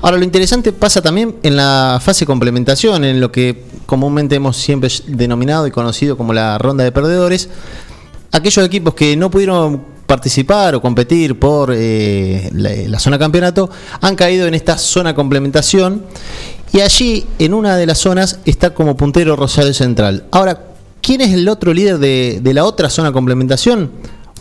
Ahora, 0.00 0.16
lo 0.16 0.24
interesante 0.24 0.72
pasa 0.72 1.02
también 1.02 1.36
en 1.42 1.56
la 1.56 2.00
fase 2.02 2.24
complementación, 2.24 3.04
en 3.04 3.20
lo 3.20 3.30
que 3.30 3.64
comúnmente 3.84 4.34
hemos 4.34 4.56
siempre 4.56 4.90
denominado 5.06 5.66
y 5.66 5.70
conocido 5.70 6.16
como 6.16 6.32
la 6.32 6.56
ronda 6.56 6.82
de 6.82 6.92
perdedores. 6.92 7.50
Aquellos 8.32 8.64
equipos 8.64 8.94
que 8.94 9.14
no 9.16 9.30
pudieron 9.30 10.00
participar 10.06 10.74
o 10.74 10.80
competir 10.80 11.38
por 11.38 11.72
eh, 11.72 12.50
la 12.52 12.98
zona 12.98 13.16
campeonato 13.16 13.70
han 14.00 14.16
caído 14.16 14.48
en 14.48 14.54
esta 14.54 14.76
zona 14.76 15.14
complementación 15.14 16.02
y 16.72 16.80
allí, 16.80 17.26
en 17.38 17.54
una 17.54 17.76
de 17.76 17.86
las 17.86 17.98
zonas, 17.98 18.38
está 18.44 18.74
como 18.74 18.96
puntero 18.96 19.34
Rosario 19.34 19.74
Central. 19.74 20.24
Ahora, 20.30 20.66
¿quién 21.02 21.20
es 21.20 21.32
el 21.32 21.48
otro 21.48 21.74
líder 21.74 21.98
de, 21.98 22.40
la 22.54 22.64
otra 22.64 22.90
zona 22.90 23.12
complementación? 23.12 23.90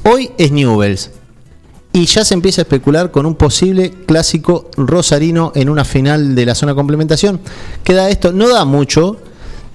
Hoy 0.03 0.31
es 0.37 0.51
Newells. 0.51 1.11
Y 1.91 2.05
ya 2.05 2.23
se 2.23 2.35
empieza 2.35 2.61
a 2.61 2.63
especular 2.63 3.09
con 3.09 3.25
un 3.25 3.33
posible 3.33 3.89
clásico 4.05 4.69
rosarino 4.77 5.51
en 5.55 5.69
una 5.69 5.83
final 5.83 6.35
de 6.35 6.45
la 6.45 6.53
zona 6.53 6.75
complementación. 6.75 7.39
Queda 7.83 8.09
esto, 8.09 8.31
no 8.31 8.47
da 8.47 8.63
mucho, 8.63 9.17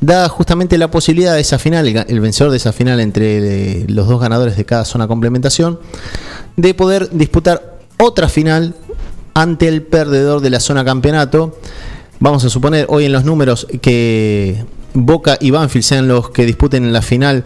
da 0.00 0.28
justamente 0.28 0.78
la 0.78 0.92
posibilidad 0.92 1.34
de 1.34 1.40
esa 1.40 1.58
final, 1.58 1.88
el 1.88 2.20
vencedor 2.20 2.52
de 2.52 2.58
esa 2.58 2.72
final 2.72 3.00
entre 3.00 3.80
eh, 3.80 3.84
los 3.88 4.06
dos 4.06 4.20
ganadores 4.20 4.56
de 4.56 4.64
cada 4.64 4.84
zona 4.84 5.08
complementación, 5.08 5.80
de 6.56 6.72
poder 6.72 7.10
disputar 7.10 7.78
otra 7.98 8.28
final 8.28 8.76
ante 9.34 9.66
el 9.66 9.82
perdedor 9.82 10.40
de 10.40 10.50
la 10.50 10.60
zona 10.60 10.84
campeonato 10.84 11.58
vamos 12.20 12.44
a 12.44 12.50
suponer 12.50 12.86
hoy 12.88 13.04
en 13.04 13.12
los 13.12 13.24
números 13.24 13.66
que 13.82 14.64
Boca 14.94 15.36
y 15.40 15.50
Banfield 15.50 15.84
sean 15.84 16.08
los 16.08 16.30
que 16.30 16.46
disputen 16.46 16.92
la 16.92 17.02
final 17.02 17.44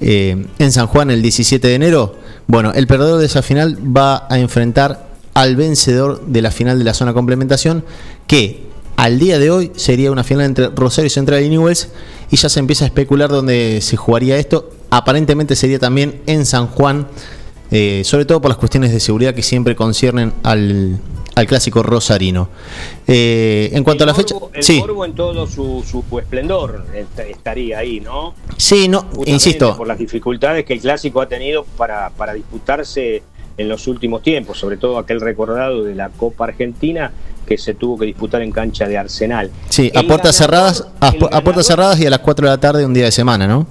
eh, 0.00 0.46
en 0.58 0.72
San 0.72 0.86
Juan 0.86 1.10
el 1.10 1.22
17 1.22 1.66
de 1.66 1.74
enero, 1.74 2.14
bueno, 2.46 2.72
el 2.72 2.86
perdedor 2.86 3.18
de 3.18 3.26
esa 3.26 3.42
final 3.42 3.78
va 3.84 4.26
a 4.30 4.38
enfrentar 4.38 5.08
al 5.34 5.54
vencedor 5.56 6.24
de 6.26 6.42
la 6.42 6.50
final 6.50 6.78
de 6.78 6.84
la 6.84 6.94
zona 6.94 7.12
complementación, 7.12 7.84
que 8.26 8.62
al 8.96 9.18
día 9.18 9.38
de 9.38 9.50
hoy 9.50 9.72
sería 9.76 10.10
una 10.10 10.24
final 10.24 10.46
entre 10.46 10.68
Rosario 10.68 11.10
Central 11.10 11.42
y 11.42 11.48
Newells, 11.48 11.88
y 12.30 12.36
ya 12.36 12.48
se 12.48 12.58
empieza 12.58 12.84
a 12.84 12.88
especular 12.88 13.30
dónde 13.30 13.80
se 13.82 13.96
jugaría 13.96 14.36
esto. 14.38 14.70
Aparentemente 14.90 15.56
sería 15.56 15.78
también 15.78 16.22
en 16.26 16.46
San 16.46 16.68
Juan, 16.68 17.06
eh, 17.70 18.02
sobre 18.04 18.24
todo 18.24 18.40
por 18.40 18.48
las 18.48 18.58
cuestiones 18.58 18.92
de 18.92 19.00
seguridad 19.00 19.34
que 19.34 19.42
siempre 19.42 19.76
conciernen 19.76 20.32
al, 20.42 20.98
al 21.38 21.46
clásico 21.46 21.82
rosarino. 21.82 22.48
Eh, 23.06 23.70
en 23.72 23.84
cuanto 23.84 24.04
a 24.04 24.06
la 24.06 24.14
fecha. 24.14 24.34
El 24.52 24.62
sí. 24.62 24.82
en 25.04 25.14
todo 25.14 25.46
su, 25.46 26.04
esplendor 26.18 26.84
estaría 27.16 27.78
ahí, 27.78 28.00
¿no? 28.00 28.34
Sí, 28.56 28.88
no, 28.88 29.08
insisto. 29.26 29.76
Por 29.76 29.86
las 29.86 29.98
dificultades 29.98 30.64
que 30.64 30.74
el 30.74 30.80
clásico 30.80 31.20
ha 31.20 31.28
tenido 31.28 31.64
para, 31.64 32.10
para 32.10 32.34
disputarse 32.34 33.22
en 33.56 33.68
los 33.68 33.86
últimos 33.88 34.22
tiempos, 34.22 34.58
sobre 34.58 34.76
todo 34.76 34.98
aquel 34.98 35.20
recordado 35.20 35.82
de 35.84 35.94
la 35.94 36.10
Copa 36.10 36.44
Argentina 36.44 37.12
que 37.46 37.58
se 37.58 37.74
tuvo 37.74 37.98
que 37.98 38.06
disputar 38.06 38.42
en 38.42 38.52
cancha 38.52 38.86
de 38.86 38.98
Arsenal. 38.98 39.50
Sí, 39.68 39.90
a 39.94 40.02
puertas 40.02 40.36
cerradas, 40.36 40.86
a, 41.00 41.12
puertas 41.40 41.66
cerradas 41.66 41.98
y 41.98 42.06
a 42.06 42.10
las 42.10 42.20
4 42.20 42.46
de 42.46 42.52
la 42.52 42.60
tarde 42.60 42.84
un 42.84 42.94
día 42.94 43.04
de 43.04 43.12
semana, 43.12 43.46
¿no? 43.48 43.66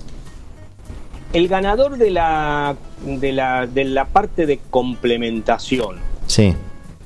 El 1.31 1.47
ganador 1.47 1.97
de 1.97 2.09
la 2.09 2.75
de 3.05 3.31
la 3.31 3.67
de 3.67 3.83
la 3.83 4.05
parte 4.05 4.45
de 4.45 4.59
complementación. 4.69 5.97
Sí 6.25 6.55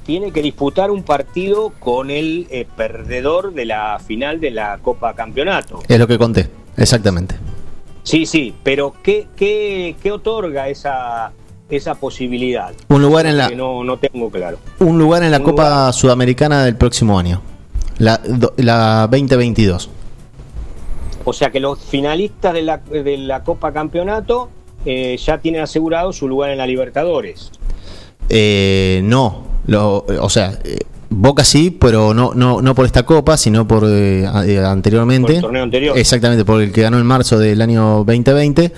tiene 0.06 0.32
que 0.32 0.42
disputar 0.42 0.92
un 0.92 1.04
partido 1.04 1.72
con 1.80 2.10
el 2.10 2.48
eh, 2.50 2.68
perdedor 2.76 3.54
de 3.54 3.66
la 3.66 4.00
final 4.00 4.40
de 4.40 4.52
la 4.52 4.80
Copa 4.82 5.14
Campeonato. 5.14 5.82
Es 5.88 6.00
lo 6.00 6.08
que 6.08 6.18
conté, 6.18 6.50
exactamente. 6.78 7.36
Sí, 8.04 8.26
sí, 8.26 8.54
pero 8.64 8.94
¿qué, 9.04 9.28
qué, 9.36 9.96
qué 10.02 10.12
otorga 10.12 10.70
esa, 10.70 11.32
esa 11.70 11.96
posibilidad? 11.96 12.74
Un 12.88 13.02
lugar 13.02 13.26
en 13.28 13.38
la. 13.38 13.50
no, 13.50 13.84
no 13.84 13.98
tengo 13.98 14.30
claro. 14.30 14.58
Un 14.80 14.98
lugar 14.98 15.24
en 15.24 15.32
la 15.32 15.42
Copa 15.42 15.94
Sudamericana 15.94 16.66
del 16.66 16.76
próximo 16.76 17.20
año, 17.20 17.42
la, 18.00 18.20
la 18.58 19.08
2022. 19.12 19.90
O 21.24 21.34
sea 21.34 21.52
que 21.52 21.60
los 21.60 21.80
finalistas 21.80 22.54
de 22.54 22.64
la, 22.64 22.78
de 22.78 23.18
la 23.18 23.44
Copa 23.44 23.72
Campeonato 23.72 24.50
eh, 24.86 25.18
ya 25.18 25.38
tienen 25.38 25.62
asegurado 25.62 26.12
su 26.12 26.28
lugar 26.28 26.50
en 26.50 26.58
la 26.58 26.66
Libertadores. 26.66 27.52
Eh, 28.30 29.02
no, 29.04 29.44
lo, 29.68 30.06
o 30.20 30.30
sea, 30.30 30.60
eh, 30.64 30.80
Boca 31.14 31.44
sí, 31.44 31.72
pero 31.78 32.14
no, 32.14 32.32
no, 32.34 32.62
no 32.62 32.74
por 32.74 32.86
esta 32.86 33.04
copa, 33.04 33.36
sino 33.36 33.68
por 33.68 33.84
eh, 33.86 34.24
eh, 34.46 34.60
anteriormente. 34.60 35.28
Por 35.28 35.36
el 35.36 35.42
torneo 35.42 35.64
anterior. 35.64 35.98
Exactamente, 35.98 36.46
por 36.46 36.62
el 36.62 36.72
que 36.72 36.84
ganó 36.84 36.98
en 37.00 37.06
marzo 37.06 37.38
del 37.38 37.62
año 37.62 38.06
2020. 38.06 38.72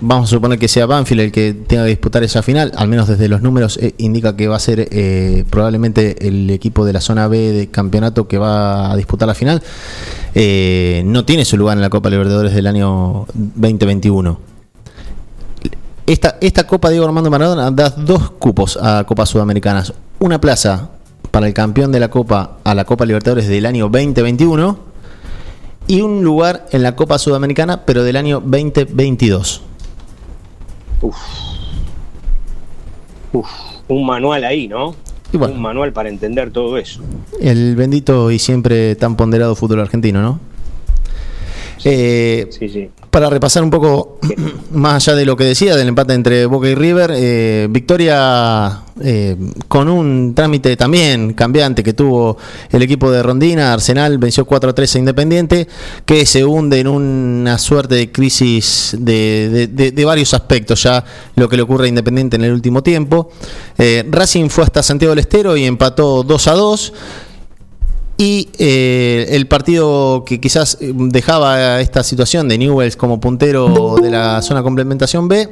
vamos 0.00 0.28
a 0.28 0.30
suponer 0.34 0.58
que 0.58 0.66
sea 0.66 0.86
Banfield 0.86 1.20
el 1.20 1.32
que 1.32 1.54
tenga 1.54 1.84
que 1.84 1.90
disputar 1.90 2.24
esa 2.24 2.42
final, 2.42 2.72
al 2.74 2.88
menos 2.88 3.06
desde 3.06 3.28
los 3.28 3.40
números 3.40 3.78
indica 3.98 4.34
que 4.34 4.48
va 4.48 4.56
a 4.56 4.58
ser 4.58 4.88
probablemente 5.48 6.26
el 6.26 6.50
equipo 6.50 6.84
de 6.84 6.92
la 6.92 7.00
zona 7.00 7.28
B 7.28 7.38
de 7.38 7.68
campeonato 7.68 8.26
que 8.26 8.38
va 8.38 8.90
a 8.90 8.96
disputar 8.96 9.28
la 9.28 9.34
final. 9.36 9.62
no 10.34 11.24
tiene 11.24 11.44
su 11.44 11.56
lugar 11.56 11.76
en 11.78 11.82
la 11.82 11.90
Copa 11.90 12.10
Libertadores 12.10 12.52
del 12.52 12.66
año 12.66 13.26
2021 13.34 14.51
esta, 16.06 16.38
esta 16.40 16.66
Copa 16.66 16.90
Diego 16.90 17.06
Armando 17.06 17.30
Maradona 17.30 17.70
da 17.70 17.90
dos 17.90 18.30
cupos 18.32 18.78
a 18.80 19.04
Copas 19.04 19.28
Sudamericanas. 19.28 19.92
Una 20.18 20.40
plaza 20.40 20.90
para 21.30 21.46
el 21.46 21.54
campeón 21.54 21.92
de 21.92 22.00
la 22.00 22.08
Copa 22.08 22.58
a 22.64 22.74
la 22.74 22.84
Copa 22.84 23.06
Libertadores 23.06 23.48
del 23.48 23.66
año 23.66 23.88
2021 23.88 24.78
y 25.86 26.00
un 26.00 26.22
lugar 26.22 26.66
en 26.72 26.82
la 26.82 26.96
Copa 26.96 27.18
Sudamericana, 27.18 27.84
pero 27.84 28.02
del 28.04 28.16
año 28.16 28.40
2022. 28.40 29.62
Uf. 31.02 31.16
Uf. 33.32 33.48
Un 33.88 34.06
manual 34.06 34.44
ahí, 34.44 34.68
¿no? 34.68 34.94
un 35.32 35.62
manual 35.62 35.94
para 35.94 36.10
entender 36.10 36.50
todo 36.50 36.76
eso. 36.76 37.00
El 37.40 37.74
bendito 37.74 38.30
y 38.30 38.38
siempre 38.38 38.94
tan 38.96 39.16
ponderado 39.16 39.54
fútbol 39.56 39.80
argentino, 39.80 40.20
¿no? 40.20 40.40
Eh, 41.84 42.48
sí, 42.50 42.68
sí 42.68 42.90
para 43.12 43.28
repasar 43.28 43.62
un 43.62 43.68
poco 43.68 44.18
más 44.72 45.06
allá 45.06 45.16
de 45.18 45.26
lo 45.26 45.36
que 45.36 45.44
decía 45.44 45.76
del 45.76 45.88
empate 45.88 46.14
entre 46.14 46.46
Boca 46.46 46.66
y 46.66 46.74
River, 46.74 47.12
eh, 47.14 47.68
victoria 47.68 48.84
eh, 49.02 49.36
con 49.68 49.88
un 49.88 50.34
trámite 50.34 50.74
también 50.78 51.34
cambiante 51.34 51.82
que 51.82 51.92
tuvo 51.92 52.38
el 52.70 52.82
equipo 52.82 53.10
de 53.10 53.22
Rondina, 53.22 53.74
Arsenal 53.74 54.16
venció 54.16 54.46
4-3 54.46 54.96
a 54.96 54.98
Independiente, 54.98 55.68
que 56.06 56.24
se 56.24 56.42
hunde 56.46 56.80
en 56.80 56.88
una 56.88 57.58
suerte 57.58 57.96
de 57.96 58.10
crisis 58.10 58.96
de, 58.98 60.02
varios 60.06 60.32
aspectos 60.32 60.82
ya 60.82 61.04
lo 61.36 61.50
que 61.50 61.56
le 61.56 61.64
ocurre 61.64 61.84
a 61.84 61.88
Independiente 61.88 62.36
en 62.36 62.44
el 62.44 62.52
último 62.52 62.82
tiempo. 62.82 63.30
Eh, 63.76 64.08
Racing 64.10 64.48
fue 64.48 64.64
hasta 64.64 64.82
Santiago 64.82 65.10
del 65.10 65.18
Estero 65.18 65.54
y 65.54 65.66
empató 65.66 66.22
2 66.22 66.48
a 66.48 66.52
2. 66.54 66.92
Y 68.16 68.50
eh, 68.58 69.26
el 69.30 69.46
partido 69.46 70.24
que 70.24 70.40
quizás 70.40 70.78
eh, 70.80 70.92
dejaba 70.94 71.80
esta 71.80 72.02
situación 72.02 72.48
de 72.48 72.58
Newells 72.58 72.96
como 72.96 73.18
puntero 73.20 73.96
de 74.00 74.10
la 74.10 74.42
zona 74.42 74.62
complementación 74.62 75.28
B, 75.28 75.48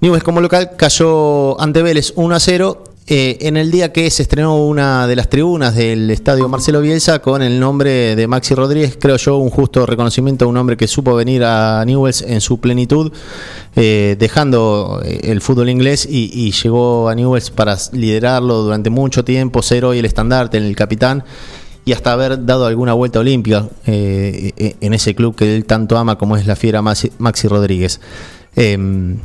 Newells 0.00 0.22
como 0.22 0.40
local 0.40 0.72
cayó 0.76 1.60
ante 1.60 1.82
Vélez 1.82 2.12
1 2.14 2.34
a 2.34 2.40
0 2.40 2.84
eh, 3.10 3.38
en 3.40 3.56
el 3.56 3.70
día 3.70 3.90
que 3.90 4.10
se 4.10 4.22
estrenó 4.22 4.56
una 4.56 5.06
de 5.06 5.16
las 5.16 5.28
tribunas 5.28 5.74
del 5.74 6.10
estadio 6.10 6.46
Marcelo 6.46 6.82
Bielsa 6.82 7.20
con 7.20 7.42
el 7.42 7.58
nombre 7.58 8.14
de 8.14 8.26
Maxi 8.28 8.54
Rodríguez, 8.54 8.98
creo 9.00 9.16
yo 9.16 9.38
un 9.38 9.48
justo 9.48 9.86
reconocimiento 9.86 10.44
a 10.44 10.48
un 10.48 10.56
hombre 10.58 10.76
que 10.76 10.86
supo 10.86 11.14
venir 11.14 11.42
a 11.42 11.82
Newells 11.86 12.20
en 12.22 12.42
su 12.42 12.60
plenitud, 12.60 13.10
dejando 13.74 15.00
el 15.04 15.40
fútbol 15.40 15.70
inglés 15.70 16.06
y, 16.08 16.52
llegó 16.52 17.08
a 17.08 17.14
Newells 17.14 17.50
para 17.50 17.78
liderarlo 17.92 18.62
durante 18.62 18.90
mucho 18.90 19.24
tiempo, 19.24 19.62
ser 19.62 19.86
hoy 19.86 20.00
el 20.00 20.04
estandarte, 20.04 20.58
el 20.58 20.76
capitán 20.76 21.24
y 21.88 21.94
hasta 21.94 22.12
haber 22.12 22.44
dado 22.44 22.66
alguna 22.66 22.92
vuelta 22.92 23.18
olímpica 23.18 23.66
en 23.86 24.92
ese 24.92 25.14
club 25.14 25.34
que 25.34 25.56
él 25.56 25.64
tanto 25.64 25.96
ama 25.96 26.18
como 26.18 26.36
es 26.36 26.46
la 26.46 26.54
fiera 26.54 26.82
Maxi, 26.82 27.10
Maxi 27.18 27.48
Rodríguez. 27.48 27.98
Em, 28.54 29.16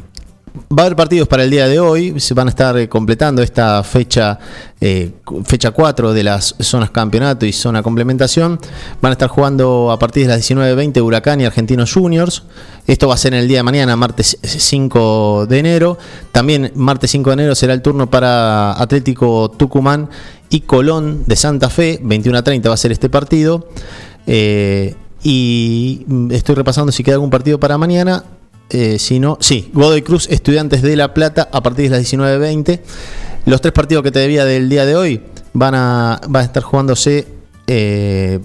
Va 0.55 0.83
a 0.83 0.85
haber 0.85 0.95
partidos 0.95 1.27
para 1.27 1.43
el 1.43 1.49
día 1.49 1.67
de 1.67 1.79
hoy, 1.79 2.19
se 2.19 2.35
van 2.35 2.47
a 2.47 2.51
estar 2.51 2.77
eh, 2.77 2.87
completando 2.87 3.41
esta 3.41 3.83
fecha 3.83 4.37
eh, 4.79 5.11
fecha 5.45 5.71
4 5.71 6.13
de 6.13 6.23
las 6.23 6.55
zonas 6.59 6.91
campeonato 6.91 7.47
y 7.47 7.53
zona 7.53 7.81
complementación. 7.81 8.59
Van 9.01 9.09
a 9.09 9.13
estar 9.13 9.29
jugando 9.29 9.91
a 9.91 9.97
partir 9.97 10.27
de 10.27 10.35
las 10.35 10.47
19.20 10.47 11.01
Huracán 11.01 11.41
y 11.41 11.45
Argentinos 11.45 11.91
Juniors. 11.91 12.43
Esto 12.85 13.07
va 13.07 13.15
a 13.15 13.17
ser 13.17 13.33
en 13.33 13.39
el 13.39 13.47
día 13.47 13.59
de 13.59 13.63
mañana, 13.63 13.95
martes 13.95 14.37
5 14.43 15.47
de 15.47 15.57
enero. 15.57 15.97
También 16.31 16.71
martes 16.75 17.09
5 17.11 17.31
de 17.31 17.33
enero 17.33 17.55
será 17.55 17.73
el 17.73 17.81
turno 17.81 18.11
para 18.11 18.73
Atlético 18.73 19.49
Tucumán 19.49 20.09
y 20.53 20.61
Colón 20.61 21.23
de 21.25 21.35
Santa 21.35 21.71
Fe. 21.71 21.99
21 22.03 22.37
a 22.37 22.43
30 22.43 22.69
va 22.69 22.75
a 22.75 22.77
ser 22.77 22.91
este 22.91 23.09
partido. 23.09 23.67
Eh, 24.27 24.93
y 25.23 26.05
estoy 26.29 26.53
repasando 26.53 26.91
si 26.91 27.03
queda 27.03 27.15
algún 27.15 27.31
partido 27.31 27.59
para 27.59 27.79
mañana. 27.79 28.23
Eh, 28.69 28.99
si 28.99 29.19
no, 29.19 29.39
sí, 29.41 29.71
Godoy 29.73 30.03
Cruz, 30.03 30.27
Estudiantes 30.29 30.83
de 30.83 30.95
La 30.95 31.15
Plata, 31.15 31.49
a 31.51 31.63
partir 31.63 31.89
de 31.89 31.97
las 31.97 32.13
19.20. 32.13 32.81
Los 33.47 33.61
tres 33.61 33.73
partidos 33.73 34.03
que 34.03 34.11
te 34.11 34.19
debía 34.19 34.45
del 34.45 34.69
día 34.69 34.85
de 34.85 34.95
hoy 34.95 35.23
van 35.53 35.73
a, 35.73 36.21
a 36.21 36.41
estar 36.43 36.61
jugándose 36.61 37.27
eh, 37.65 38.39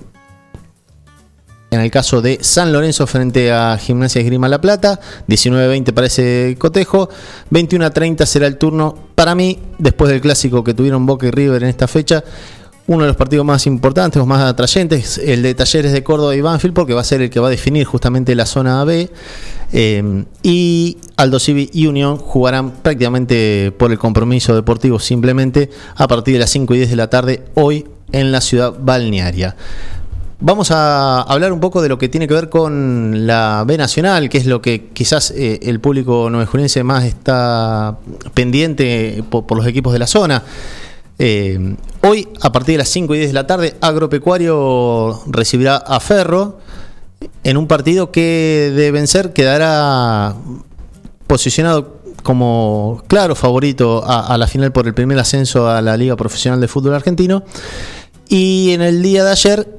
en 1.70 1.80
el 1.80 1.90
caso 1.90 2.22
de 2.22 2.38
San 2.40 2.72
Lorenzo 2.72 3.06
frente 3.06 3.52
a 3.52 3.76
Gimnasia 3.78 4.20
Esgrima 4.20 4.48
La 4.48 4.60
Plata, 4.60 5.00
19-20 5.28 5.92
para 5.92 6.06
ese 6.06 6.56
cotejo, 6.58 7.10
21-30 7.50 8.24
será 8.24 8.46
el 8.46 8.56
turno 8.56 8.96
para 9.14 9.34
mí, 9.34 9.58
después 9.78 10.10
del 10.10 10.20
clásico 10.20 10.64
que 10.64 10.74
tuvieron 10.74 11.04
Boca 11.04 11.26
y 11.26 11.30
River 11.30 11.62
en 11.62 11.68
esta 11.68 11.86
fecha, 11.86 12.24
uno 12.86 13.02
de 13.02 13.08
los 13.08 13.16
partidos 13.16 13.44
más 13.44 13.66
importantes 13.66 14.20
o 14.20 14.24
más 14.24 14.42
atrayentes, 14.42 15.18
el 15.18 15.42
de 15.42 15.54
Talleres 15.54 15.92
de 15.92 16.02
Córdoba 16.02 16.34
y 16.34 16.40
Banfield, 16.40 16.74
porque 16.74 16.94
va 16.94 17.02
a 17.02 17.04
ser 17.04 17.20
el 17.20 17.28
que 17.28 17.38
va 17.38 17.48
a 17.48 17.50
definir 17.50 17.84
justamente 17.84 18.34
la 18.34 18.46
zona 18.46 18.82
B. 18.84 19.10
Eh, 19.74 20.24
y 20.42 20.96
Aldo 21.16 21.38
Civi 21.38 21.68
y 21.74 21.86
Unión 21.86 22.16
jugarán 22.16 22.70
prácticamente 22.70 23.74
por 23.76 23.92
el 23.92 23.98
compromiso 23.98 24.54
deportivo 24.54 24.98
simplemente 24.98 25.68
a 25.96 26.08
partir 26.08 26.32
de 26.32 26.40
las 26.40 26.50
5 26.50 26.74
y 26.74 26.78
10 26.78 26.90
de 26.90 26.96
la 26.96 27.10
tarde 27.10 27.44
hoy 27.52 27.86
en 28.10 28.32
la 28.32 28.40
ciudad 28.40 28.74
balnearia. 28.80 29.54
Vamos 30.40 30.70
a 30.70 31.22
hablar 31.22 31.52
un 31.52 31.58
poco 31.58 31.82
de 31.82 31.88
lo 31.88 31.98
que 31.98 32.08
tiene 32.08 32.28
que 32.28 32.34
ver 32.34 32.48
con 32.48 33.26
la 33.26 33.64
B 33.66 33.76
Nacional, 33.76 34.28
que 34.28 34.38
es 34.38 34.46
lo 34.46 34.62
que 34.62 34.86
quizás 34.92 35.32
eh, 35.32 35.58
el 35.62 35.80
público 35.80 36.30
nuevejurense 36.30 36.84
más 36.84 37.04
está 37.04 37.98
pendiente 38.34 39.24
por 39.28 39.56
los 39.56 39.66
equipos 39.66 39.92
de 39.92 39.98
la 39.98 40.06
zona. 40.06 40.44
Eh, 41.18 41.74
hoy, 42.02 42.28
a 42.40 42.52
partir 42.52 42.74
de 42.74 42.78
las 42.78 42.88
5 42.88 43.16
y 43.16 43.18
10 43.18 43.30
de 43.30 43.34
la 43.34 43.48
tarde, 43.48 43.74
Agropecuario 43.80 45.20
recibirá 45.26 45.76
a 45.76 45.98
Ferro 45.98 46.60
en 47.42 47.56
un 47.56 47.66
partido 47.66 48.12
que 48.12 48.72
de 48.76 48.92
vencer 48.92 49.32
quedará 49.32 50.36
posicionado 51.26 51.98
como 52.22 53.02
claro 53.08 53.34
favorito 53.34 54.04
a, 54.06 54.38
la 54.38 54.46
final 54.46 54.70
por 54.70 54.86
el 54.86 54.94
primer 54.94 55.18
ascenso 55.18 55.68
a 55.68 55.82
la 55.82 55.96
Liga 55.96 56.14
Profesional 56.14 56.60
de 56.60 56.68
Fútbol 56.68 56.94
Argentino. 56.94 57.42
Y 58.28 58.70
en 58.70 58.82
el 58.82 59.02
día 59.02 59.24
de 59.24 59.30
ayer 59.32 59.78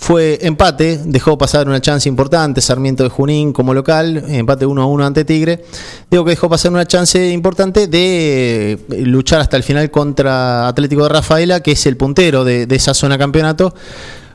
fue 0.00 0.38
empate, 0.40 0.98
dejó 1.04 1.36
pasar 1.36 1.68
una 1.68 1.78
chance 1.82 2.08
importante, 2.08 2.62
Sarmiento 2.62 3.04
de 3.04 3.10
Junín 3.10 3.52
como 3.52 3.74
local, 3.74 4.24
empate 4.28 4.64
1 4.64 4.80
a 4.82 4.86
1 4.86 5.04
ante 5.04 5.26
Tigre. 5.26 5.62
Digo 6.10 6.24
que 6.24 6.30
dejó 6.30 6.48
pasar 6.48 6.72
una 6.72 6.86
chance 6.86 7.30
importante 7.30 7.86
de 7.86 8.78
luchar 9.04 9.42
hasta 9.42 9.58
el 9.58 9.62
final 9.62 9.90
contra 9.90 10.68
Atlético 10.68 11.02
de 11.02 11.10
Rafaela, 11.10 11.60
que 11.60 11.72
es 11.72 11.84
el 11.84 11.98
puntero 11.98 12.44
de, 12.44 12.66
esa 12.70 12.94
zona 12.94 13.18
campeonato. 13.18 13.74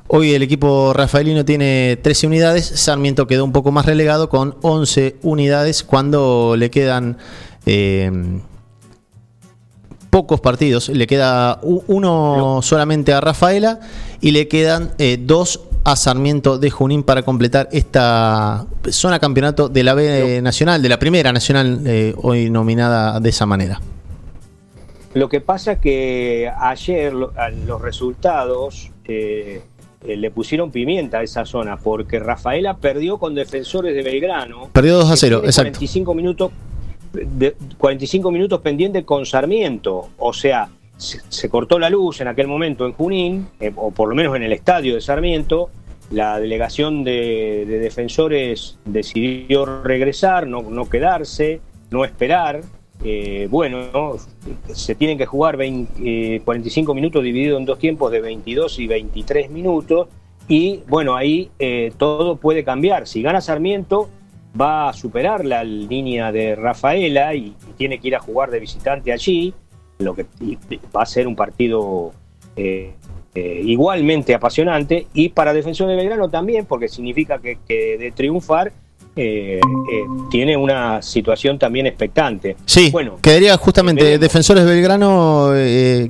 Hoy 0.07 0.35
el 0.35 0.43
equipo 0.43 0.93
rafaelino 0.93 1.43
tiene 1.45 1.97
13 1.99 2.27
unidades, 2.27 2.63
Sarmiento 2.63 3.25
quedó 3.25 3.43
un 3.43 3.51
poco 3.51 3.71
más 3.71 3.87
relegado 3.87 4.29
con 4.29 4.55
11 4.61 5.15
unidades 5.23 5.83
cuando 5.83 6.55
le 6.55 6.69
quedan... 6.69 7.17
Eh, 7.65 8.11
pocos 10.15 10.39
partidos. 10.39 10.87
Le 10.87 11.07
queda 11.07 11.59
uno 11.61 12.61
solamente 12.61 13.11
a 13.11 13.19
Rafaela 13.19 13.81
y 14.21 14.31
le 14.31 14.47
quedan 14.47 14.91
eh, 14.97 15.17
dos 15.19 15.59
a 15.83 15.97
Sarmiento 15.97 16.57
de 16.57 16.71
Junín 16.71 17.03
para 17.03 17.23
completar 17.23 17.67
esta 17.73 18.65
zona 18.91 19.19
campeonato 19.19 19.67
de 19.67 19.83
la 19.83 19.93
B 19.93 20.41
Nacional, 20.41 20.81
de 20.81 20.87
la 20.87 20.99
primera 20.99 21.33
nacional, 21.33 21.81
eh, 21.85 22.15
hoy 22.15 22.49
nominada 22.49 23.19
de 23.19 23.27
esa 23.27 23.45
manera. 23.45 23.81
Lo 25.13 25.27
que 25.27 25.41
pasa 25.41 25.81
que 25.81 26.49
ayer 26.61 27.11
los 27.11 27.81
resultados 27.81 28.91
eh, 29.09 29.63
le 30.07 30.31
pusieron 30.31 30.71
pimienta 30.71 31.17
a 31.17 31.23
esa 31.23 31.45
zona, 31.45 31.75
porque 31.75 32.19
Rafaela 32.19 32.77
perdió 32.77 33.17
con 33.17 33.35
defensores 33.35 33.93
de 33.93 34.01
Belgrano. 34.01 34.69
Perdió 34.71 34.95
2 34.95 35.11
a 35.11 35.17
0, 35.17 35.41
exacto. 35.43 35.71
45 35.71 36.13
minutos 36.13 36.51
de 37.15 37.55
45 37.77 38.31
minutos 38.31 38.61
pendiente 38.61 39.03
con 39.03 39.25
Sarmiento. 39.25 40.09
O 40.17 40.33
sea, 40.33 40.69
se, 40.97 41.49
cortó 41.49 41.77
la 41.79 41.89
luz 41.89 42.21
en 42.21 42.27
aquel 42.27 42.47
momento 42.47 42.85
en 42.85 42.93
Junín, 42.93 43.47
eh, 43.59 43.71
o 43.75 43.91
por 43.91 44.09
lo 44.09 44.15
menos 44.15 44.35
en 44.35 44.43
el 44.43 44.53
estadio 44.53 44.95
de 44.95 45.01
Sarmiento. 45.01 45.69
La 46.11 46.39
delegación 46.39 47.03
de, 47.03 47.65
defensores 47.65 48.77
decidió 48.85 49.65
regresar, 49.83 50.47
no, 50.47 50.61
no 50.61 50.87
quedarse, 50.87 51.61
no 51.89 52.05
esperar. 52.05 52.61
Eh, 53.03 53.47
bueno, 53.49 54.15
se 54.71 54.95
tienen 54.95 55.17
que 55.17 55.25
jugar 55.25 55.55
45 55.55 56.91
eh, 56.91 56.95
minutos 56.95 57.23
dividido 57.23 57.57
en 57.57 57.65
dos 57.65 57.79
tiempos 57.79 58.11
de 58.11 58.21
22 58.21 58.79
y 58.79 58.87
23 58.87 59.49
minutos. 59.49 60.07
Y 60.47 60.81
bueno, 60.87 61.15
ahí 61.15 61.49
todo 61.97 62.35
puede 62.35 62.63
cambiar. 62.63 63.07
Si 63.07 63.23
gana 63.23 63.41
Sarmiento, 63.41 64.09
va 64.59 64.89
a 64.89 64.93
superar 64.93 65.45
la 65.45 65.63
línea 65.63 66.31
de 66.31 66.55
Rafaela 66.55 67.33
y, 67.35 67.55
tiene 67.77 67.99
que 67.99 68.07
ir 68.07 68.15
a 68.15 68.19
jugar 68.19 68.51
de 68.51 68.59
visitante 68.59 69.11
allí, 69.11 69.53
lo 69.99 70.15
que 70.15 70.25
va 70.95 71.01
a 71.01 71.05
ser 71.05 71.27
un 71.27 71.35
partido 71.35 72.13
eh, 72.55 72.93
eh, 73.33 73.61
igualmente 73.65 74.33
apasionante 74.33 75.07
y 75.13 75.27
para 75.29 75.53
Defensor 75.53 75.89
de 75.89 75.95
Belgrano 75.95 76.29
también, 76.29 76.65
porque 76.65 76.87
significa 76.87 77.37
que, 77.39 77.57
de 77.67 78.13
triunfar 78.15 78.71
eh, 79.17 79.59
tiene 80.29 80.55
una 80.55 81.01
situación 81.01 81.59
también 81.59 81.85
expectante. 81.85 82.55
Sí, 82.65 82.91
bueno, 82.91 83.17
quedaría 83.21 83.57
justamente 83.57 84.17
Defensores 84.19 84.65
Belgrano 84.65 85.51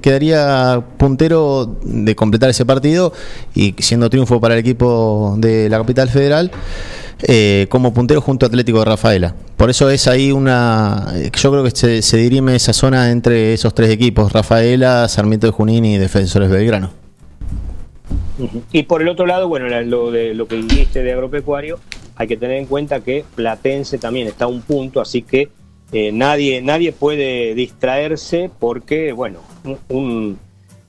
quedaría 0.01 0.83
puntero 0.97 1.77
de 1.83 2.15
completar 2.15 2.51
ese 2.51 2.65
partido 2.65 3.11
y 3.55 3.73
siendo 3.79 4.09
triunfo 4.09 4.39
para 4.39 4.53
el 4.53 4.59
equipo 4.59 5.35
de 5.37 5.67
la 5.67 5.79
capital 5.79 6.09
federal. 6.09 6.51
Eh, 7.21 7.67
como 7.69 7.93
puntero 7.93 8.19
junto 8.19 8.45
a 8.45 8.49
Atlético 8.49 8.79
de 8.79 8.85
Rafaela. 8.85 9.35
Por 9.55 9.69
eso 9.69 9.89
es 9.89 10.07
ahí 10.07 10.31
una. 10.31 11.13
Yo 11.33 11.51
creo 11.51 11.63
que 11.63 11.71
se, 11.71 12.17
dirime 12.17 12.55
esa 12.55 12.73
zona 12.73 13.11
entre 13.11 13.53
esos 13.53 13.73
tres 13.73 13.89
equipos: 13.89 14.33
Rafaela, 14.33 15.07
Sarmiento 15.07 15.47
de 15.47 15.53
Junín 15.53 15.85
y 15.85 15.97
Defensores 15.97 16.49
Belgrano. 16.49 16.91
Y 18.71 18.83
por 18.83 19.01
el 19.01 19.07
otro 19.07 19.25
lado, 19.25 19.47
bueno, 19.47 19.67
lo, 19.83 20.11
de, 20.11 20.33
lo 20.33 20.45
que 20.47 20.57
dijiste 20.57 21.03
de 21.03 21.13
agropecuario, 21.13 21.79
hay 22.17 22.27
que 22.27 22.35
tener 22.35 22.57
en 22.57 22.65
cuenta 22.65 22.99
que 22.99 23.23
Platense 23.33 23.97
también 23.97 24.27
está 24.27 24.45
a 24.45 24.47
un 24.49 24.61
punto, 24.61 24.99
así 24.99 25.21
que 25.21 25.49
eh, 25.93 26.11
nadie, 26.11 26.61
nadie 26.61 26.91
puede 26.91 27.55
distraerse 27.55 28.49
porque, 28.59 29.13
bueno, 29.13 29.39
un, 29.87 30.37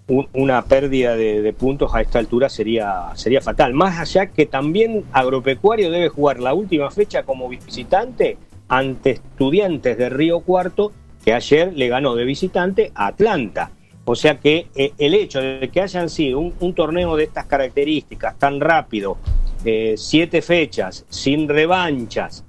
una 0.09 0.65
pérdida 0.67 1.17
de, 1.17 1.53
puntos 1.53 1.95
a 1.95 2.01
esta 2.01 2.19
altura 2.19 2.49
sería, 2.49 3.11
sería 3.15 3.41
fatal. 3.41 3.75
Más 3.75 3.99
allá 3.99 4.27
que 4.27 4.47
también 4.47 5.05
Agropecuario 5.13 5.91
debe 5.91 6.09
jugar 6.09 6.39
la 6.39 6.55
última 6.55 6.91
fecha 6.91 7.25
como 7.25 7.49
visitante 7.49 8.39
ante 8.69 9.11
Estudiantes 9.11 9.99
de 9.99 10.09
Río 10.09 10.41
Cuarto, 10.41 10.93
que 11.25 11.33
ayer 11.33 11.73
le 11.75 11.89
ganó 11.89 12.15
de 12.15 12.25
visitante 12.25 12.93
a 12.95 13.09
Atlanta. 13.09 13.73
O 14.05 14.15
sea 14.15 14.39
que 14.39 14.69
eh, 14.77 14.93
el 14.99 15.15
hecho 15.15 15.41
de 15.41 15.69
que 15.73 15.81
hayan 15.81 16.09
sido 16.09 16.39
un, 16.39 16.75
torneo 16.75 17.17
de 17.17 17.25
estas 17.25 17.47
características 17.47 18.39
tan 18.39 18.61
rápido, 18.61 19.19
eh, 19.65 19.95
siete 19.97 20.43
fechas, 20.43 21.05
sin 21.09 21.49
revanchas, 21.49 22.45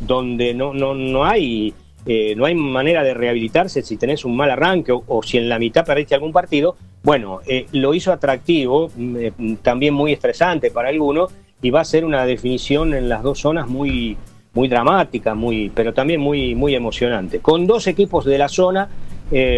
donde 0.00 0.52
no, 0.54 0.74
no, 0.74 0.94
no 0.94 1.24
hay 1.24 1.72
eh, 2.06 2.34
no 2.36 2.44
hay 2.44 2.54
manera 2.54 3.02
de 3.02 3.14
rehabilitarse 3.14 3.82
si 3.82 3.96
tenés 3.96 4.24
un 4.24 4.36
mal 4.36 4.50
arranque 4.50 4.92
o, 4.92 5.22
si 5.22 5.38
en 5.38 5.48
la 5.48 5.58
mitad 5.58 5.84
perdiste 5.84 6.14
algún 6.14 6.32
partido, 6.32 6.76
bueno, 7.02 7.40
eh, 7.46 7.66
lo 7.72 7.94
hizo 7.94 8.12
atractivo, 8.12 8.90
mm, 8.94 9.16
eh, 9.16 9.32
también 9.62 9.94
muy 9.94 10.12
estresante 10.12 10.70
para 10.70 10.90
algunos, 10.90 11.32
y 11.62 11.70
va 11.70 11.80
a 11.80 11.84
ser 11.84 12.04
una 12.04 12.26
definición 12.26 12.92
en 12.94 13.08
las 13.08 13.22
dos 13.22 13.38
zonas 13.40 13.68
muy, 13.68 14.18
muy 14.52 14.68
dramática, 14.68 15.34
muy, 15.34 15.70
pero 15.74 15.94
también 15.94 16.20
muy, 16.20 16.54
muy 16.54 16.74
emocionante, 16.74 17.40
con 17.40 17.66
dos 17.66 17.86
equipos 17.86 18.24
de 18.24 18.38
la 18.38 18.48
zona 18.48 18.88